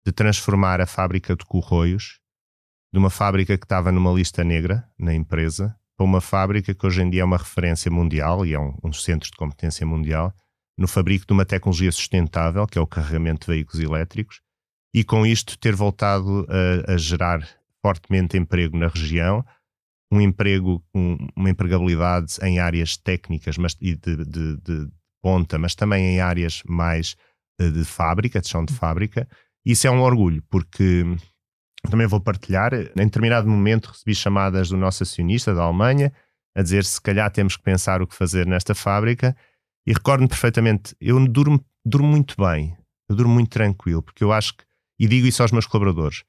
de 0.05 0.11
transformar 0.11 0.81
a 0.81 0.87
fábrica 0.87 1.35
de 1.35 1.45
Corroios 1.45 2.19
de 2.93 2.99
uma 2.99 3.09
fábrica 3.09 3.57
que 3.57 3.65
estava 3.65 3.91
numa 3.91 4.11
lista 4.11 4.43
negra 4.43 4.85
na 4.99 5.13
empresa 5.13 5.75
para 5.95 6.03
uma 6.03 6.19
fábrica 6.19 6.73
que 6.73 6.85
hoje 6.85 7.01
em 7.01 7.09
dia 7.09 7.21
é 7.21 7.25
uma 7.25 7.37
referência 7.37 7.89
mundial 7.89 8.45
e 8.45 8.53
é 8.53 8.59
um, 8.59 8.77
um 8.83 8.89
dos 8.89 9.03
centros 9.03 9.31
de 9.31 9.37
competência 9.37 9.85
mundial 9.85 10.33
no 10.77 10.87
fabrico 10.87 11.25
de 11.25 11.31
uma 11.31 11.45
tecnologia 11.45 11.91
sustentável, 11.91 12.65
que 12.67 12.77
é 12.77 12.81
o 12.81 12.87
carregamento 12.87 13.45
de 13.45 13.53
veículos 13.53 13.79
elétricos, 13.79 14.41
e 14.93 15.03
com 15.03 15.25
isto 15.25 15.57
ter 15.57 15.75
voltado 15.75 16.45
a, 16.49 16.93
a 16.93 16.97
gerar 16.97 17.47
fortemente 17.81 18.37
emprego 18.37 18.77
na 18.77 18.87
região, 18.87 19.43
um 20.11 20.19
emprego, 20.19 20.83
um, 20.93 21.17
uma 21.35 21.49
empregabilidade 21.49 22.37
em 22.43 22.59
áreas 22.59 22.97
técnicas 22.97 23.57
mas, 23.57 23.75
e 23.79 23.95
de, 23.95 24.25
de, 24.25 24.57
de, 24.57 24.87
ponta, 25.21 25.57
mas 25.57 25.73
também 25.73 26.15
em 26.15 26.19
áreas 26.19 26.61
mais 26.67 27.15
eh, 27.59 27.69
de 27.69 27.85
fábrica, 27.85 28.41
de 28.41 28.49
chão 28.49 28.65
de 28.65 28.73
fábrica. 28.73 29.27
Isso 29.65 29.87
é 29.87 29.91
um 29.91 30.01
orgulho, 30.01 30.43
porque 30.49 31.05
também 31.89 32.07
vou 32.07 32.19
partilhar. 32.19 32.73
Em 32.73 33.05
determinado 33.05 33.47
momento 33.47 33.87
recebi 33.87 34.13
chamadas 34.13 34.69
do 34.69 34.77
nosso 34.77 35.03
acionista 35.03 35.53
da 35.53 35.63
Alemanha 35.63 36.11
a 36.55 36.61
dizer 36.61 36.83
se 36.83 36.99
calhar 36.99 37.31
temos 37.31 37.55
que 37.55 37.63
pensar 37.63 38.01
o 38.01 38.07
que 38.07 38.15
fazer 38.15 38.45
nesta 38.45 38.75
fábrica. 38.75 39.35
E 39.85 39.93
recordo-me 39.93 40.27
perfeitamente, 40.27 40.95
eu 40.99 41.23
durmo, 41.27 41.63
durmo 41.85 42.07
muito 42.07 42.35
bem, 42.37 42.75
eu 43.09 43.15
durmo 43.15 43.33
muito 43.33 43.49
tranquilo, 43.49 44.03
porque 44.03 44.23
eu 44.23 44.31
acho 44.31 44.55
que 44.57 44.63
e 45.01 45.07
digo 45.07 45.25
isso 45.25 45.41
aos 45.41 45.51
meus 45.51 45.65
colaboradores. 45.65 46.23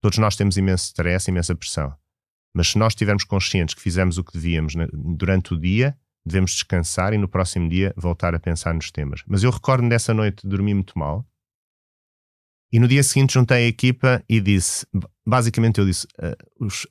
Todos 0.00 0.16
nós 0.16 0.34
temos 0.34 0.56
imenso 0.56 0.86
stress, 0.86 1.30
imensa 1.30 1.54
pressão. 1.54 1.94
Mas 2.54 2.68
se 2.68 2.78
nós 2.78 2.92
estivermos 2.92 3.22
conscientes 3.22 3.74
que 3.74 3.82
fizemos 3.82 4.16
o 4.16 4.24
que 4.24 4.32
devíamos 4.32 4.72
durante 4.94 5.52
o 5.52 5.60
dia, 5.60 5.94
devemos 6.24 6.52
descansar 6.52 7.12
e 7.12 7.18
no 7.18 7.28
próximo 7.28 7.68
dia 7.68 7.92
voltar 7.98 8.34
a 8.34 8.40
pensar 8.40 8.72
nos 8.72 8.90
temas. 8.90 9.22
Mas 9.26 9.42
eu 9.42 9.50
recordo 9.50 9.86
dessa 9.90 10.14
noite 10.14 10.46
dormi 10.46 10.72
muito 10.72 10.98
mal. 10.98 11.28
E 12.72 12.80
no 12.80 12.88
dia 12.88 13.02
seguinte 13.02 13.34
juntei 13.34 13.66
a 13.66 13.68
equipa 13.68 14.24
e 14.26 14.40
disse, 14.40 14.86
basicamente 15.26 15.78
eu 15.78 15.84
disse, 15.84 16.06
uh, 16.18 16.64
os, 16.64 16.86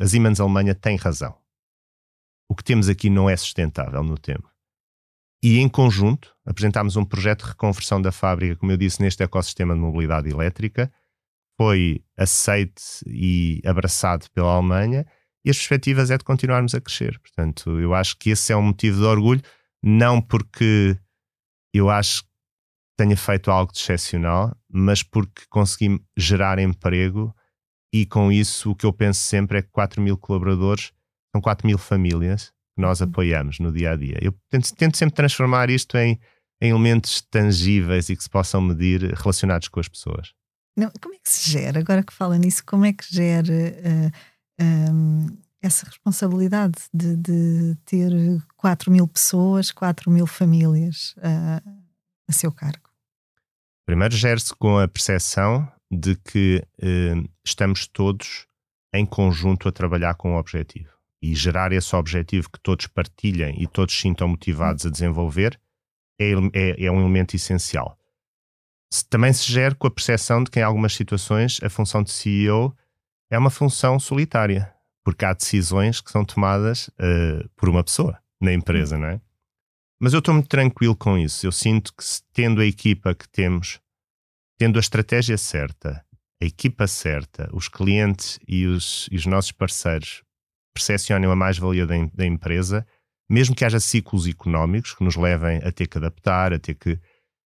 os, 0.00 0.40
Alemanha 0.40 0.74
tem 0.74 0.96
razão. 0.96 1.36
O 2.48 2.54
que 2.54 2.64
temos 2.64 2.88
aqui 2.88 3.10
não 3.10 3.28
é 3.28 3.36
sustentável 3.36 4.02
no 4.02 4.16
tempo. 4.16 4.50
E 5.42 5.58
em 5.58 5.68
conjunto 5.68 6.34
apresentámos 6.44 6.96
um 6.96 7.04
projeto 7.04 7.44
de 7.44 7.50
reconversão 7.50 8.00
da 8.00 8.12
fábrica, 8.12 8.56
como 8.56 8.72
eu 8.72 8.76
disse, 8.76 9.00
neste 9.00 9.22
ecossistema 9.22 9.74
de 9.74 9.80
mobilidade 9.80 10.28
elétrica. 10.28 10.92
Foi 11.58 12.02
aceite 12.16 12.82
e 13.06 13.60
abraçado 13.64 14.26
pela 14.32 14.54
Alemanha 14.54 15.06
e 15.44 15.50
as 15.50 15.56
perspectivas 15.56 16.10
é 16.10 16.18
de 16.18 16.24
continuarmos 16.24 16.74
a 16.74 16.80
crescer. 16.80 17.18
Portanto, 17.18 17.78
eu 17.78 17.94
acho 17.94 18.16
que 18.18 18.30
esse 18.30 18.52
é 18.52 18.56
um 18.56 18.62
motivo 18.62 18.98
de 18.98 19.04
orgulho, 19.04 19.42
não 19.82 20.20
porque 20.20 20.98
eu 21.72 21.88
acho 21.88 22.22
que 22.22 22.30
tenha 22.98 23.16
feito 23.16 23.50
algo 23.50 23.72
de 23.72 23.78
excepcional, 23.78 24.54
mas 24.68 25.02
porque 25.02 25.42
consegui 25.48 26.02
gerar 26.16 26.58
emprego 26.58 27.34
e 27.92 28.04
com 28.04 28.30
isso 28.30 28.70
o 28.70 28.76
que 28.76 28.84
eu 28.84 28.92
penso 28.92 29.20
sempre 29.20 29.58
é 29.58 29.62
que 29.62 29.70
4 29.70 30.00
mil 30.02 30.16
colaboradores 30.16 30.92
são 31.32 31.40
4 31.40 31.66
mil 31.66 31.78
famílias 31.78 32.52
nós 32.80 33.00
apoiamos 33.02 33.58
no 33.58 33.72
dia 33.72 33.92
a 33.92 33.96
dia. 33.96 34.18
Eu 34.20 34.34
tento, 34.48 34.74
tento 34.74 34.96
sempre 34.96 35.14
transformar 35.14 35.70
isto 35.70 35.96
em, 35.96 36.18
em, 36.60 36.70
elementos 36.70 37.22
tangíveis 37.30 38.08
e 38.08 38.16
que 38.16 38.22
se 38.22 38.30
possam 38.30 38.60
medir 38.60 39.14
relacionados 39.14 39.68
com 39.68 39.80
as 39.80 39.88
pessoas. 39.88 40.32
Não, 40.76 40.90
como 41.00 41.14
é 41.14 41.18
que 41.18 41.30
se 41.30 41.50
gera? 41.50 41.80
Agora 41.80 42.02
que 42.02 42.12
fala 42.12 42.38
nisso, 42.38 42.64
como 42.64 42.84
é 42.84 42.92
que 42.92 43.04
gera 43.08 43.52
uh, 43.52 44.62
um, 44.92 45.26
essa 45.62 45.86
responsabilidade 45.86 46.78
de, 46.92 47.16
de, 47.16 47.76
ter 47.84 48.12
4 48.56 48.90
mil 48.90 49.06
pessoas, 49.06 49.70
4 49.70 50.10
mil 50.10 50.26
famílias 50.26 51.14
uh, 51.18 51.82
a 52.28 52.32
seu 52.32 52.50
cargo? 52.50 52.88
Primeiro, 53.86 54.16
gera-se 54.16 54.54
com 54.54 54.78
a 54.78 54.88
percepção 54.88 55.70
de 55.90 56.14
que 56.16 56.64
uh, 56.82 57.28
estamos 57.44 57.86
todos 57.86 58.46
em 58.94 59.04
conjunto 59.04 59.68
a 59.68 59.72
trabalhar 59.72 60.14
com 60.14 60.32
um 60.32 60.36
objetivo. 60.36 60.99
E 61.22 61.34
gerar 61.34 61.72
esse 61.72 61.94
objetivo 61.94 62.50
que 62.50 62.60
todos 62.60 62.86
partilhem 62.86 63.62
e 63.62 63.66
todos 63.66 63.98
sintam 63.98 64.28
motivados 64.28 64.86
a 64.86 64.90
desenvolver 64.90 65.60
é, 66.18 66.32
é, 66.52 66.84
é 66.84 66.90
um 66.90 67.00
elemento 67.00 67.36
essencial. 67.36 67.98
Também 69.08 69.32
se 69.32 69.50
gera 69.50 69.74
com 69.74 69.86
a 69.86 69.90
percepção 69.90 70.42
de 70.42 70.50
que, 70.50 70.58
em 70.58 70.62
algumas 70.62 70.94
situações, 70.94 71.60
a 71.62 71.70
função 71.70 72.02
de 72.02 72.10
CEO 72.10 72.76
é 73.30 73.38
uma 73.38 73.50
função 73.50 74.00
solitária, 74.00 74.74
porque 75.04 75.24
há 75.24 75.32
decisões 75.32 76.00
que 76.00 76.10
são 76.10 76.24
tomadas 76.24 76.88
uh, 76.88 77.48
por 77.56 77.68
uma 77.68 77.84
pessoa 77.84 78.18
na 78.40 78.52
empresa, 78.52 78.98
não 78.98 79.06
é? 79.06 79.20
Mas 80.00 80.12
eu 80.12 80.18
estou 80.18 80.34
muito 80.34 80.48
tranquilo 80.48 80.96
com 80.96 81.16
isso. 81.16 81.46
Eu 81.46 81.52
sinto 81.52 81.92
que, 81.94 82.02
tendo 82.32 82.60
a 82.60 82.66
equipa 82.66 83.14
que 83.14 83.28
temos, 83.28 83.78
tendo 84.58 84.78
a 84.78 84.80
estratégia 84.80 85.36
certa, 85.36 86.04
a 86.42 86.44
equipa 86.44 86.86
certa, 86.86 87.48
os 87.52 87.68
clientes 87.68 88.40
e 88.48 88.66
os, 88.66 89.08
e 89.12 89.16
os 89.16 89.26
nossos 89.26 89.52
parceiros 89.52 90.22
percepcionem 90.74 91.30
a 91.30 91.36
mais-valia 91.36 91.86
da, 91.86 91.94
da 92.14 92.26
empresa, 92.26 92.86
mesmo 93.28 93.54
que 93.54 93.64
haja 93.64 93.80
ciclos 93.80 94.26
económicos 94.26 94.94
que 94.94 95.04
nos 95.04 95.16
levem 95.16 95.58
a 95.58 95.70
ter 95.70 95.86
que 95.86 95.98
adaptar, 95.98 96.52
a 96.52 96.58
ter 96.58 96.74
que 96.74 96.98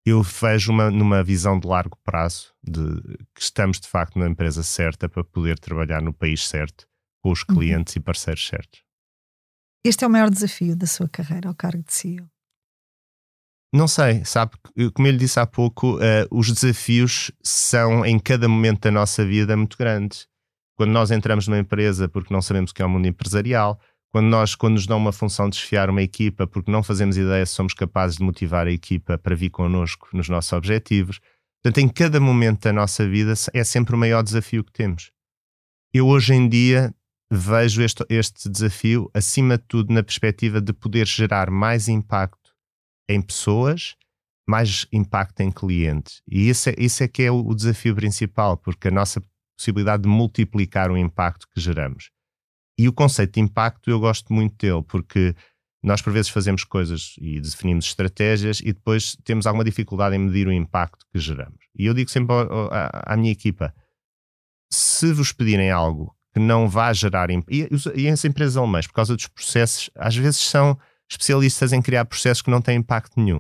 eu 0.06 0.22
vejo 0.22 0.72
uma, 0.72 0.92
numa 0.92 1.24
visão 1.24 1.58
de 1.58 1.68
largo 1.68 1.98
prazo 2.04 2.54
de 2.62 3.02
que 3.34 3.42
estamos 3.42 3.80
de 3.80 3.88
facto 3.88 4.20
na 4.20 4.28
empresa 4.28 4.62
certa 4.62 5.08
para 5.08 5.24
poder 5.24 5.58
trabalhar 5.58 6.02
no 6.02 6.14
país 6.14 6.46
certo, 6.48 6.86
com 7.22 7.32
os 7.32 7.44
uhum. 7.48 7.56
clientes 7.56 7.96
uhum. 7.96 8.02
e 8.02 8.04
parceiros 8.04 8.46
certos. 8.46 8.84
Este 9.86 10.04
é 10.04 10.08
o 10.08 10.10
maior 10.10 10.30
desafio 10.30 10.76
da 10.76 10.86
sua 10.86 11.08
carreira 11.08 11.48
ao 11.50 11.56
cargo 11.56 11.84
de 11.84 11.94
CEO? 11.94 12.30
Não 13.74 13.88
sei, 13.88 14.24
sabe? 14.24 14.52
Como 14.94 15.08
eu 15.08 15.12
lhe 15.12 15.18
disse 15.18 15.40
há 15.40 15.48
pouco, 15.48 15.98
uh, 15.98 16.28
os 16.30 16.52
desafios 16.52 17.32
são 17.42 18.06
em 18.06 18.20
cada 18.20 18.48
momento 18.48 18.82
da 18.82 18.92
nossa 18.92 19.26
vida 19.26 19.58
muito 19.58 19.78
grandes. 19.78 20.28
Quando 20.76 20.92
nós 20.92 21.12
entramos 21.12 21.48
numa 21.48 21.60
empresa 21.60 22.08
porque 22.08 22.34
não 22.34 22.42
sabemos 22.42 22.72
o 22.72 22.74
que 22.74 22.82
é 22.82 22.86
o 22.86 22.90
mundo 22.90 23.08
empresarial, 23.08 23.80
quando 24.14 24.28
nós, 24.28 24.54
quando 24.54 24.74
nos 24.74 24.86
dão 24.86 24.98
uma 24.98 25.12
função 25.12 25.50
de 25.50 25.58
desfiar 25.58 25.90
uma 25.90 26.02
equipa, 26.02 26.46
porque 26.46 26.72
não 26.72 26.84
fazemos 26.84 27.18
ideia 27.18 27.46
se 27.46 27.54
somos 27.54 27.74
capazes 27.74 28.18
de 28.18 28.24
motivar 28.24 28.68
a 28.68 28.72
equipa 28.72 29.18
para 29.18 29.36
vir 29.36 29.50
connosco 29.50 30.08
nos 30.14 30.30
nossos 30.30 30.54
objetivos. 30.54 31.20
Portanto, 31.64 31.84
em 31.84 31.90
cada 31.90 32.20
momento 32.20 32.62
da 32.62 32.74
nossa 32.74 33.08
vida 33.08 33.34
é 33.54 33.64
sempre 33.64 33.96
o 33.96 33.98
maior 33.98 34.22
desafio 34.22 34.64
que 34.64 34.72
temos. 34.72 35.12
Eu 35.92 36.08
hoje 36.08 36.34
em 36.34 36.48
dia 36.48 36.94
vejo 37.32 37.82
este, 37.82 38.06
este 38.08 38.50
desafio, 38.50 39.10
acima 39.16 39.58
de 39.58 39.64
tudo, 39.68 39.92
na 39.92 40.04
perspectiva 40.04 40.62
de 40.62 40.74
poder 40.74 41.08
gerar 41.08 41.50
mais 41.50 41.88
impacto 41.88 42.54
em 43.10 43.20
pessoas, 43.20 43.96
mais 44.48 44.86
impacto 44.92 45.40
em 45.40 45.52
clientes. 45.52 46.22
E 46.28 46.50
isso 46.50 46.70
é, 46.70 46.76
isso 46.78 47.04
é 47.04 47.08
que 47.08 47.24
é 47.24 47.32
o, 47.32 47.40
o 47.40 47.56
desafio 47.56 47.96
principal, 47.96 48.58
porque 48.58 48.90
a 48.90 48.92
nossa 48.92 49.20
possibilidade 49.64 50.04
de 50.04 50.10
multiplicar 50.10 50.92
o 50.92 50.98
impacto 50.98 51.48
que 51.48 51.62
geramos. 51.62 52.10
E 52.78 52.88
o 52.90 52.94
conceito 52.94 53.36
de 53.36 53.40
impacto 53.40 53.90
eu 53.90 54.00
gosto 54.00 54.34
muito 54.34 54.56
dele, 54.58 54.84
porque 54.84 55.34
nós 55.82 56.02
por 56.02 56.12
vezes 56.12 56.30
fazemos 56.30 56.64
coisas 56.64 57.16
e 57.18 57.40
definimos 57.40 57.86
estratégias 57.86 58.60
e 58.60 58.74
depois 58.74 59.16
temos 59.24 59.48
alguma 59.48 59.64
dificuldade 59.64 60.16
em 60.16 60.20
medir 60.20 60.48
o 60.48 60.52
impacto 60.52 61.06
que 61.12 61.20
geramos. 61.20 61.60
E 61.78 61.86
eu 61.86 61.94
digo 61.94 62.10
sempre 62.10 62.36
à, 62.72 63.16
minha 63.16 63.32
equipa: 63.32 63.74
se 64.72 65.14
vos 65.14 65.32
pedirem 65.32 65.72
algo 65.72 66.16
que 66.34 66.40
não 66.40 66.68
vá 66.68 66.92
gerar 66.94 67.30
e, 67.30 67.44
e 67.96 68.08
as 68.08 68.26
empresas 68.26 68.58
alemãs, 68.58 68.88
por 68.88 68.94
causa 68.94 69.16
dos 69.16 69.28
processos, 69.28 69.90
às 69.96 70.16
vezes 70.16 70.40
são 70.40 70.78
especialistas 71.10 71.74
em 71.74 71.82
criar 71.82 72.06
processos 72.06 72.42
que 72.42 72.50
não 72.50 72.62
têm 72.62 72.80
impacto 72.80 73.20
nenhum. 73.20 73.40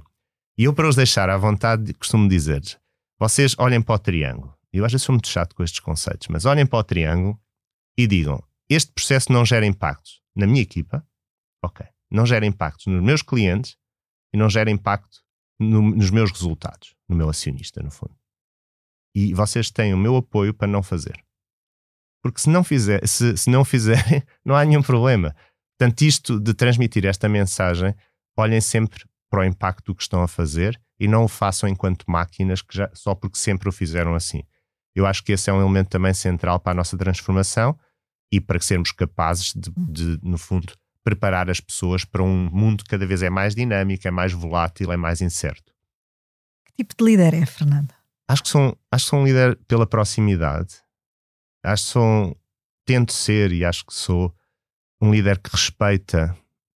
E 0.55 0.65
eu, 0.65 0.74
para 0.74 0.88
os 0.88 0.95
deixar 0.95 1.30
à 1.30 1.38
vontade, 1.38 1.93
costumo 1.95 2.30
dizer-lhes: 2.30 2.78
vocês 3.19 3.55
olhem 3.57 3.82
para 3.82 3.95
o 3.95 3.99
triângulo. 3.99 4.53
Eu 4.74 4.84
às 4.84 4.91
vezes 4.91 5.05
sou 5.05 5.13
muito 5.13 5.28
chato 5.28 5.55
com 5.55 5.63
estes 5.63 5.80
conceitos, 5.80 6.28
mas 6.30 6.45
olhem 6.45 6.65
para 6.65 6.80
o 6.80 6.84
triângulo 6.84 7.39
e 7.97 8.07
digam: 8.07 8.43
este 8.69 8.91
processo 8.91 9.32
não 9.32 9.45
gera 9.45 9.65
impactos 9.65 10.21
na 10.36 10.47
minha 10.47 10.61
equipa, 10.61 11.07
ok, 11.63 11.86
não 12.11 12.26
gera 12.26 12.45
impactos 12.45 12.88
nos 12.88 13.01
meus 13.03 13.21
clientes 13.21 13.78
e 14.34 14.38
não 14.38 14.49
gera 14.49 14.71
impacto 14.71 15.24
no, 15.59 15.82
nos 15.82 16.09
meus 16.09 16.32
resultados, 16.32 16.95
no 17.07 17.15
meu 17.15 17.30
acionista, 17.30 17.82
no 17.84 17.91
fundo. 17.91 18.15
E 19.15 19.34
vocês 19.34 19.69
têm 19.69 19.93
o 19.93 19.97
meu 19.97 20.15
apoio 20.15 20.53
para 20.53 20.67
não 20.67 20.82
fazer. 20.82 21.24
Porque 22.24 22.41
se 22.41 22.49
não, 22.49 22.63
fizer, 22.63 23.05
se, 23.07 23.38
se 23.38 23.49
não 23.49 23.63
fizerem, 23.63 24.24
não 24.43 24.55
há 24.55 24.65
nenhum 24.65 24.82
problema. 24.82 25.36
Portanto, 25.78 26.01
isto 26.01 26.39
de 26.39 26.53
transmitir 26.53 27.05
esta 27.05 27.30
mensagem, 27.30 27.93
olhem 28.38 28.61
sempre 28.61 29.05
para 29.30 29.41
o 29.41 29.43
impacto 29.43 29.93
que 29.93 30.01
estão 30.01 30.24
a 30.24 30.28
fazer 30.28 30.82
e 30.99 31.07
não 31.07 31.26
o 31.26 31.28
façam 31.28 31.67
enquanto 31.67 32.05
máquinas 32.07 32.61
que 32.61 32.76
já, 32.78 32.89
só 32.93 33.13
porque 33.13 33.38
sempre 33.38 33.67
o 33.69 33.71
fizeram 33.71 34.15
assim. 34.15 34.41
Eu 34.95 35.05
acho 35.05 35.23
que 35.23 35.31
esse 35.31 35.49
é 35.49 35.53
um 35.53 35.61
elemento 35.61 35.89
também 35.89 36.13
central 36.13 36.59
para 36.59 36.71
a 36.71 36.75
nossa 36.75 36.97
transformação 36.97 37.77
e 38.31 38.39
para 38.39 38.59
sermos 38.59 38.91
capazes 38.91 39.53
de, 39.55 39.71
de, 39.77 40.19
no 40.21 40.37
fundo, 40.37 40.73
preparar 41.03 41.49
as 41.49 41.59
pessoas 41.59 42.05
para 42.05 42.23
um 42.23 42.49
mundo 42.49 42.83
que 42.83 42.89
cada 42.89 43.05
vez 43.05 43.21
é 43.21 43.29
mais 43.29 43.53
dinâmico, 43.53 44.07
é 44.07 44.11
mais 44.11 44.31
volátil, 44.31 44.91
é 44.91 44.97
mais 44.97 45.21
incerto. 45.21 45.73
Que 46.65 46.83
tipo 46.83 46.95
de 46.97 47.03
líder 47.03 47.33
é, 47.33 47.45
Fernando? 47.45 47.93
Acho 48.27 48.43
que 48.43 48.49
sou, 48.49 48.77
acho 48.91 49.05
que 49.05 49.09
sou 49.09 49.19
um 49.19 49.25
líder 49.25 49.55
pela 49.67 49.85
proximidade. 49.85 50.81
Acho 51.63 51.83
que 51.83 51.89
sou, 51.89 52.37
tento 52.85 53.13
ser 53.13 53.51
e 53.51 53.65
acho 53.65 53.85
que 53.85 53.93
sou 53.93 54.33
um 55.01 55.11
líder 55.11 55.39
que 55.39 55.51
respeita 55.51 56.35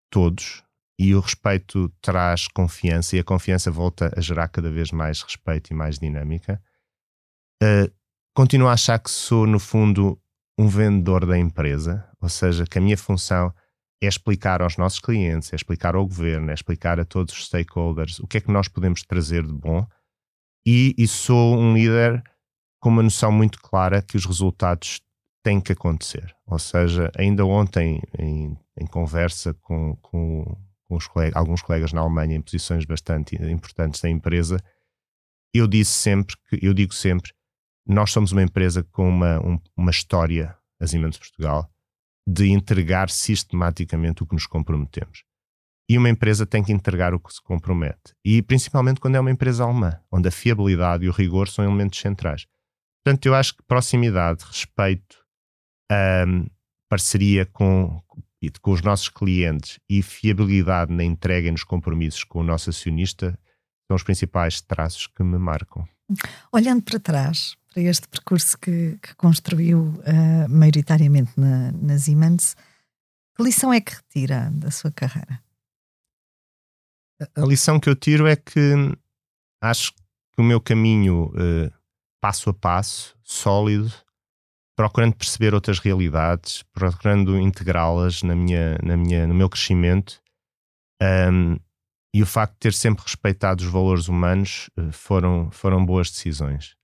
todos 0.10 0.64
e 1.00 1.14
o 1.14 1.20
respeito 1.20 1.90
traz 2.02 2.48
confiança 2.48 3.16
e 3.16 3.20
a 3.20 3.24
confiança 3.24 3.72
volta 3.72 4.12
a 4.16 4.22
gerar 4.22 4.48
cada 4.48 4.70
vez 4.70 4.92
mais 4.92 5.22
respeito 5.22 5.72
e 5.72 5.76
mais 5.76 6.00
dinâmica. 6.00 6.62
Uh, 7.64 7.92
continuo 8.38 8.68
a 8.68 8.74
achar 8.74 9.00
que 9.00 9.10
sou, 9.10 9.48
no 9.48 9.58
fundo, 9.58 10.22
um 10.60 10.68
vendedor 10.68 11.26
da 11.26 11.36
empresa, 11.40 12.08
ou 12.22 12.30
seja, 12.30 12.68
que 12.68 12.78
a 12.78 12.82
minha 12.82 12.96
função 12.96 13.52
é 14.00 14.06
explicar 14.08 14.62
aos 14.62 14.78
nossos 14.78 15.00
clientes, 15.00 15.52
é 15.52 15.56
explicar 15.56 15.96
ao 15.96 16.06
governo, 16.06 16.52
é 16.52 16.54
explicar 16.54 17.00
a 17.00 17.04
todos 17.04 17.34
os 17.34 17.48
stakeholders 17.48 18.20
o 18.20 18.28
que 18.28 18.38
é 18.38 18.42
que 18.42 18.52
nós 18.52 18.68
podemos 18.68 19.02
trazer 19.02 19.44
de 19.44 19.52
bom 19.52 19.84
e, 20.64 20.94
e 21.00 21.08
sou 21.08 21.58
um 21.58 21.74
líder 21.74 22.22
com 22.80 22.90
uma 22.90 23.02
noção 23.02 23.32
muito 23.32 23.60
clara 23.60 24.04
que 24.04 24.16
os 24.16 24.28
resultados 24.28 25.02
têm 25.44 25.60
que 25.60 25.72
acontecer. 25.72 26.32
Ou 26.46 26.60
seja, 26.60 27.12
ainda 27.18 27.44
ontem, 27.44 28.04
em, 28.20 28.56
em 28.80 28.86
conversa 28.86 29.56
com, 29.56 29.96
com, 29.96 30.46
com 30.88 31.00
alguns 31.34 31.64
colegas 31.64 31.92
na 31.92 32.02
Alemanha 32.02 32.36
em 32.36 32.42
posições 32.42 32.86
bastante 32.86 33.36
importantes 33.36 34.00
da 34.00 34.08
empresa, 34.12 34.64
eu 35.52 35.68
disse 35.68 35.94
sempre 35.94 36.36
que 36.48 36.64
eu 36.64 36.76
digo 36.76 36.94
sempre 36.94 37.32
nós 37.88 38.12
somos 38.12 38.32
uma 38.32 38.44
empresa 38.44 38.84
com 38.84 39.08
uma, 39.08 39.40
um, 39.40 39.60
uma 39.76 39.92
história, 39.92 40.56
as 40.80 40.92
Siemens 40.92 41.18
Portugal, 41.18 41.70
de 42.28 42.50
entregar 42.50 43.10
sistematicamente 43.10 44.22
o 44.22 44.26
que 44.26 44.34
nos 44.34 44.46
comprometemos. 44.46 45.24
E 45.90 45.98
uma 45.98 46.10
empresa 46.10 46.46
tem 46.46 46.62
que 46.62 46.74
entregar 46.74 47.14
o 47.14 47.20
que 47.20 47.34
se 47.34 47.42
compromete. 47.42 48.14
E 48.26 48.42
principalmente 48.42 49.00
quando 49.00 49.16
é 49.16 49.20
uma 49.20 49.32
empresa 49.32 49.64
alemã, 49.64 49.98
onde 50.12 50.28
a 50.28 50.32
fiabilidade 50.32 51.06
e 51.06 51.10
o 51.10 51.14
rigor 51.14 51.48
são 51.48 51.64
elementos 51.64 52.00
centrais. 52.00 52.46
Portanto, 53.02 53.26
eu 53.26 53.34
acho 53.34 53.56
que 53.56 53.64
proximidade, 53.64 54.44
respeito, 54.44 55.24
um, 55.90 56.46
parceria 56.90 57.46
com, 57.46 58.02
com 58.62 58.72
os 58.72 58.82
nossos 58.82 59.08
clientes 59.08 59.80
e 59.90 60.02
fiabilidade 60.02 60.92
na 60.92 61.06
entrega 61.06 61.48
e 61.48 61.52
nos 61.52 61.64
compromissos 61.64 62.26
com 62.26 62.40
o 62.40 62.44
nosso 62.44 62.70
acionista 62.70 63.40
são 63.88 63.96
os 63.96 64.04
principais 64.04 64.60
traços 64.60 65.08
que 65.08 65.24
me 65.24 65.38
marcam. 65.38 65.88
Olhando 66.52 66.82
para 66.84 67.00
trás, 67.00 67.56
para 67.74 67.84
este 67.84 68.08
percurso 68.08 68.58
que, 68.58 68.98
que 69.02 69.16
construiu 69.16 69.80
uh, 69.82 70.50
maioritariamente 70.50 71.32
na, 71.38 71.72
na 71.74 71.98
Siemens, 71.98 72.56
que 73.36 73.44
lição 73.44 73.74
é 73.74 73.82
que 73.82 73.94
retira 73.94 74.50
da 74.52 74.72
sua 74.72 74.92
carreira? 74.92 75.44
A 77.36 77.42
lição 77.42 77.80
que 77.80 77.90
eu 77.90 77.96
tiro 77.96 78.28
é 78.28 78.36
que 78.36 78.74
acho 79.62 79.92
que 79.94 80.42
o 80.42 80.44
meu 80.44 80.62
caminho 80.62 81.28
uh, 81.28 81.72
passo 82.22 82.50
a 82.50 82.54
passo, 82.54 83.18
sólido, 83.24 83.92
procurando 84.76 85.16
perceber 85.16 85.54
outras 85.54 85.80
realidades, 85.80 86.64
procurando 86.72 87.38
integrá-las 87.38 88.22
na 88.22 88.36
minha, 88.36 88.78
na 88.84 88.96
minha, 88.96 89.26
no 89.26 89.34
meu 89.34 89.50
crescimento. 89.50 90.22
Um, 91.02 91.58
e 92.18 92.24
o 92.24 92.26
facto 92.26 92.54
de 92.54 92.60
ter 92.62 92.74
sempre 92.74 93.04
respeitado 93.04 93.64
os 93.64 93.70
valores 93.70 94.08
humanos 94.08 94.72
uh, 94.76 94.92
foram, 94.92 95.52
foram 95.52 95.86
boas 95.86 96.10
decisões. 96.10 96.76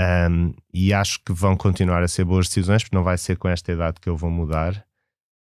Um, 0.00 0.52
e 0.74 0.92
acho 0.92 1.20
que 1.24 1.32
vão 1.32 1.56
continuar 1.56 2.02
a 2.02 2.08
ser 2.08 2.24
boas 2.24 2.48
decisões, 2.48 2.82
porque 2.82 2.96
não 2.96 3.04
vai 3.04 3.16
ser 3.16 3.36
com 3.36 3.48
esta 3.48 3.70
idade 3.70 4.00
que 4.00 4.08
eu 4.08 4.16
vou 4.16 4.28
mudar. 4.28 4.84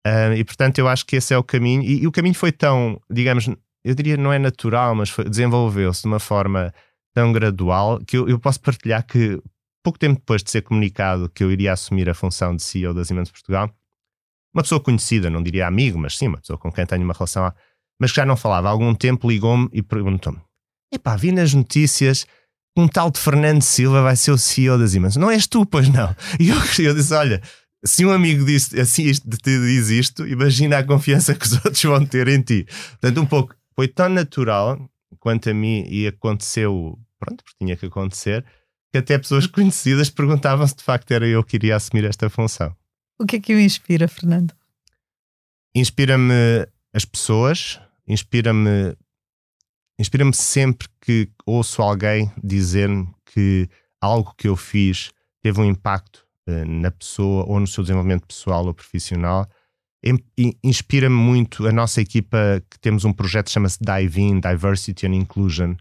Um, 0.04 0.32
e 0.32 0.42
portanto, 0.42 0.80
eu 0.80 0.88
acho 0.88 1.07
que 1.07 1.14
esse 1.14 1.32
é 1.32 1.38
o 1.38 1.44
caminho. 1.44 1.84
E, 1.84 2.02
e, 2.02 2.07
o 2.09 2.11
caminho 2.11 2.34
foi 2.34 2.50
tão, 2.50 3.00
digamos, 3.09 3.48
eu 3.84 3.94
diria 3.94 4.16
não 4.16 4.32
é 4.32 4.40
natural, 4.40 4.92
mas 4.96 5.14
desenvolveu-se 5.30 6.02
de 6.02 6.09
uma 6.09 6.18
forma 6.18 6.74
tão 7.14 7.30
gradual 7.30 8.00
que 8.04 8.16
eu, 8.16 8.28
eu, 8.28 8.40
posso 8.40 8.61
partilhar 8.61 9.07
que 9.07 9.40
pouco 9.84 10.00
tempo 10.00 10.18
depois 10.18 10.42
de 10.42 10.50
ser 10.50 10.62
comunicado 10.62 11.30
que 11.30 11.44
eu 11.44 11.52
iria 11.52 11.72
assumir 11.72 12.11
a 12.11 12.14
função 12.14 12.57
de 12.57 12.62
CEO 12.64 12.92
da 12.92 13.04
Siemens 13.04 13.30
Portugal, 13.30 13.72
uma 14.52 14.64
pessoa 14.64 14.80
conhecida, 14.80 15.30
não 15.30 15.44
diria 15.44 15.68
amigo, 15.68 15.96
mas 15.96 16.18
sim, 16.18 16.26
uma 16.26 16.38
pessoa 16.38 16.59
com 16.59 16.72
quem 16.72 16.84
tenho 16.84 17.04
uma 17.04 17.14
relação, 17.14 17.52
mas 18.01 18.11
que 18.11 18.16
já 18.16 18.26
não 18.26 18.36
falava 18.36 18.68
há 18.68 18.70
algum 18.70 18.94
tempo, 18.94 19.28
ligou-me 19.28 19.68
e 19.72 19.82
perguntou-me: 19.82 20.40
Epá, 20.92 21.16
vi 21.16 21.32
nas 21.32 21.53
notícias 21.55 22.26
um 22.76 22.86
tal 22.86 23.11
de 23.11 23.18
Fernando 23.18 23.62
Silva 23.62 24.03
vai 24.03 24.16
ser 24.16 24.32
o 24.32 24.38
CEO 24.38 24.78
das 24.78 24.90
Siemens. 24.90 25.16
Não 25.16 25.30
és 25.30 25.47
tu, 25.47 25.64
pois 25.64 25.88
não. 25.88 26.14
E 26.38 26.49
eu, 26.49 26.57
eu 26.84 26.94
disse: 26.94 27.14
Olha, 27.14 27.42
se 27.84 28.05
um 28.05 28.11
amigo 28.11 28.44
disse, 28.44 28.78
assim 28.78 29.11
te 29.12 29.61
diz 29.61 29.88
isto, 29.88 30.26
imagina 30.26 30.78
a 30.78 30.84
confiança 30.84 31.34
que 31.34 31.47
os 31.47 31.53
outros 31.64 31.82
vão 31.82 32.05
ter 32.05 32.28
em 32.28 32.42
ti. 32.42 32.66
Portanto, 33.01 33.20
um 33.20 33.26
pouco, 33.26 33.55
foi 33.74 33.88
tão 33.88 34.09
natural 34.09 34.78
quanto 35.18 35.51
a 35.51 35.55
mim 35.55 35.86
e 35.88 36.07
aconteceu, 36.07 36.99
pronto, 37.18 37.42
porque 37.42 37.59
tinha 37.59 37.76
que 37.76 37.86
acontecer, 37.86 38.44
que 38.92 38.99
até 38.99 39.18
pessoas 39.18 39.47
conhecidas 39.47 40.11
perguntavam 40.11 40.66
se 40.66 40.76
de 40.76 40.84
facto 40.84 41.11
era 41.11 41.26
eu 41.26 41.42
que 41.42 41.57
iria 41.57 41.76
assumir 41.76 42.05
esta 42.05 42.28
função. 42.28 42.74
O 43.18 43.24
que 43.24 43.36
é 43.36 43.40
que 43.40 43.55
o 43.55 43.61
inspira, 43.61 44.07
Fernando? 44.09 44.55
Inspira-me 45.74 46.66
as 46.94 47.05
pessoas, 47.05 47.80
inspira-me 48.07 48.96
inspira-me 49.98 50.34
sempre 50.34 50.88
que 51.00 51.30
ouço 51.46 51.82
alguém 51.82 52.30
dizer-me 52.42 53.09
que 53.24 53.68
algo 54.00 54.34
que 54.36 54.48
eu 54.48 54.57
fiz 54.57 55.11
teve 55.42 55.61
um 55.61 55.64
impacto 55.64 56.26
uh, 56.48 56.64
na 56.66 56.90
pessoa 56.90 57.44
ou 57.46 57.59
no 57.59 57.66
seu 57.66 57.82
desenvolvimento 57.82 58.26
pessoal 58.26 58.66
ou 58.66 58.74
profissional. 58.74 59.48
Inspira-me 60.62 61.16
muito 61.16 61.66
a 61.66 61.72
nossa 61.72 62.00
equipa 62.00 62.62
que 62.70 62.78
temos 62.78 63.04
um 63.04 63.12
projeto 63.12 63.46
que 63.46 63.52
chama-se 63.52 63.78
Dive 63.80 64.20
In, 64.20 64.40
Diversity 64.40 65.07
and 65.07 65.14
Inclusion. 65.14 65.74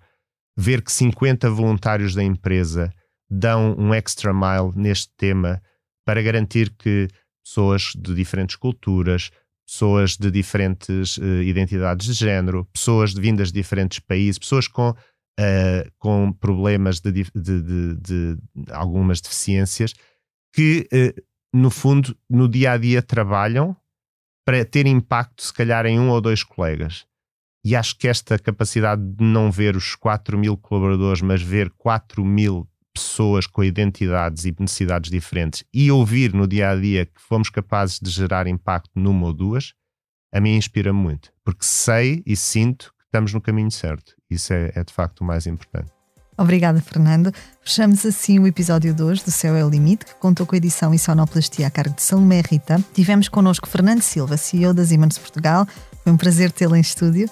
Ver 0.58 0.82
que 0.82 0.92
50 0.92 1.50
voluntários 1.50 2.16
da 2.16 2.24
empresa 2.24 2.92
dão 3.30 3.76
um 3.78 3.94
extra 3.94 4.34
mile 4.34 4.72
neste 4.76 5.12
tema 5.18 5.62
para 6.06 6.24
garantir 6.24 6.72
que 6.72 7.08
pessoas 7.44 7.92
de 7.96 8.16
diferentes 8.16 8.56
culturas, 8.56 9.30
pessoas 9.66 10.16
de 10.16 10.30
diferentes 10.30 11.18
uh, 11.18 11.42
identidades 11.42 12.06
de 12.08 12.14
género, 12.14 12.66
pessoas 12.66 13.14
vindas 13.14 13.52
de 13.52 13.60
diferentes 13.60 14.00
países, 14.00 14.38
pessoas 14.38 14.68
com, 14.68 14.90
uh, 14.92 15.92
com 15.98 16.32
problemas 16.32 17.00
de, 17.00 17.12
de, 17.12 17.32
de, 17.34 17.96
de, 17.96 18.38
algumas 18.72 19.20
deficiências, 19.20 19.94
que 20.54 20.88
uh, 20.94 21.22
no 21.54 21.72
fundo 21.72 22.16
no 22.30 22.48
dia 22.48 22.74
a 22.74 22.78
dia 22.78 23.02
trabalham 23.02 23.76
para 24.46 24.64
ter 24.64 24.86
impacto, 24.86 25.42
se 25.42 25.54
calhar, 25.54 25.86
em 25.86 26.00
um 26.00 26.10
ou 26.10 26.22
dois 26.22 26.44
colegas. 26.44 27.06
E 27.66 27.76
acho 27.76 27.98
que 27.98 28.08
esta 28.08 28.38
capacidade 28.38 29.02
de 29.02 29.24
não 29.24 29.52
ver 29.52 29.76
os 29.76 29.96
4 29.96 30.38
mil 30.38 30.56
colaboradores, 30.56 31.22
mas 31.22 31.42
ver 31.42 31.72
4 31.72 32.24
mil 32.24 32.70
pessoas 32.96 33.46
com 33.46 33.62
identidades 33.62 34.46
e 34.46 34.56
necessidades 34.58 35.12
diferentes 35.12 35.66
e 35.74 35.92
ouvir 35.92 36.34
no 36.34 36.48
dia 36.48 36.70
a 36.70 36.76
dia 36.76 37.06
que 37.06 37.22
fomos 37.22 37.50
capazes 37.50 38.00
de 38.00 38.10
gerar 38.10 38.48
impacto 38.48 38.92
numa 38.96 39.28
ou 39.28 39.34
duas, 39.34 39.74
a 40.34 40.40
mim 40.40 40.56
inspira-me 40.56 40.98
muito, 40.98 41.32
porque 41.44 41.66
sei 41.66 42.24
e 42.26 42.36
sinto 42.36 42.94
que 42.98 43.04
estamos 43.04 43.34
no 43.34 43.42
caminho 43.42 43.70
certo. 43.70 44.16
Isso 44.30 44.54
é, 44.54 44.72
é 44.74 44.84
de 44.84 44.94
facto 44.94 45.22
o 45.22 45.24
mais 45.26 45.46
importante. 45.46 45.92
Obrigada, 46.38 46.82
Fernando. 46.82 47.34
Fechamos 47.62 48.06
assim 48.06 48.40
o 48.40 48.48
episódio 48.48 48.94
2 48.94 49.24
do 49.24 49.32
Céu 49.32 49.56
é 49.56 49.64
o 49.64 49.70
Limite, 49.70 50.06
que 50.06 50.16
contou 50.16 50.46
com 50.46 50.56
a 50.56 50.58
edição 50.58 50.94
e 50.94 51.00
sonoplastia 51.00 51.68
a 51.68 51.72
cargo 51.72 51.96
de 51.96 52.02
Salomé 52.02 52.42
Rita. 52.42 52.84
Tivemos 52.94 53.30
connosco 53.30 53.68
Fernando 53.68 54.02
Silva, 54.02 54.36
CEO 54.36 54.74
da 54.74 54.86
Siemens 54.86 55.18
Portugal. 55.18 55.66
Foi 56.04 56.12
um 56.12 56.18
prazer 56.18 56.52
tê-lo 56.52 56.76
em 56.76 56.82
estúdio. 56.82 57.30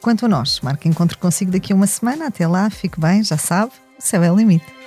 Quanto 0.00 0.26
a 0.26 0.28
nós, 0.28 0.60
marque 0.60 0.88
encontro 0.88 1.18
consigo 1.18 1.52
daqui 1.52 1.72
a 1.72 1.76
uma 1.76 1.86
semana. 1.86 2.26
Até 2.26 2.46
lá, 2.48 2.68
fique 2.70 2.98
bem, 2.98 3.22
já 3.22 3.36
sabe, 3.36 3.72
o 3.98 4.02
céu 4.02 4.22
é 4.24 4.32
o 4.32 4.36
limite. 4.36 4.79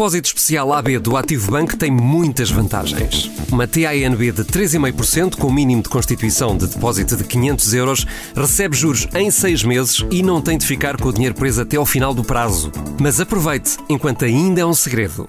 Depósito 0.00 0.28
especial 0.28 0.72
AB 0.72 0.98
do 0.98 1.14
Ativo 1.14 1.50
Bank 1.50 1.76
tem 1.76 1.90
muitas 1.90 2.50
vantagens. 2.50 3.30
Uma 3.52 3.68
TANB 3.68 4.32
de 4.32 4.44
3,5% 4.44 5.36
com 5.36 5.52
mínimo 5.52 5.82
de 5.82 5.90
constituição 5.90 6.56
de 6.56 6.68
depósito 6.68 7.18
de 7.18 7.24
500 7.24 7.74
euros 7.74 8.06
recebe 8.34 8.74
juros 8.74 9.06
em 9.14 9.30
6 9.30 9.62
meses 9.64 10.02
e 10.10 10.22
não 10.22 10.40
tem 10.40 10.56
de 10.56 10.64
ficar 10.64 10.96
com 10.96 11.10
o 11.10 11.12
dinheiro 11.12 11.34
preso 11.34 11.60
até 11.60 11.76
ao 11.76 11.84
final 11.84 12.14
do 12.14 12.24
prazo. 12.24 12.72
Mas 12.98 13.20
aproveite, 13.20 13.76
enquanto 13.90 14.24
ainda 14.24 14.62
é 14.62 14.64
um 14.64 14.72
segredo. 14.72 15.28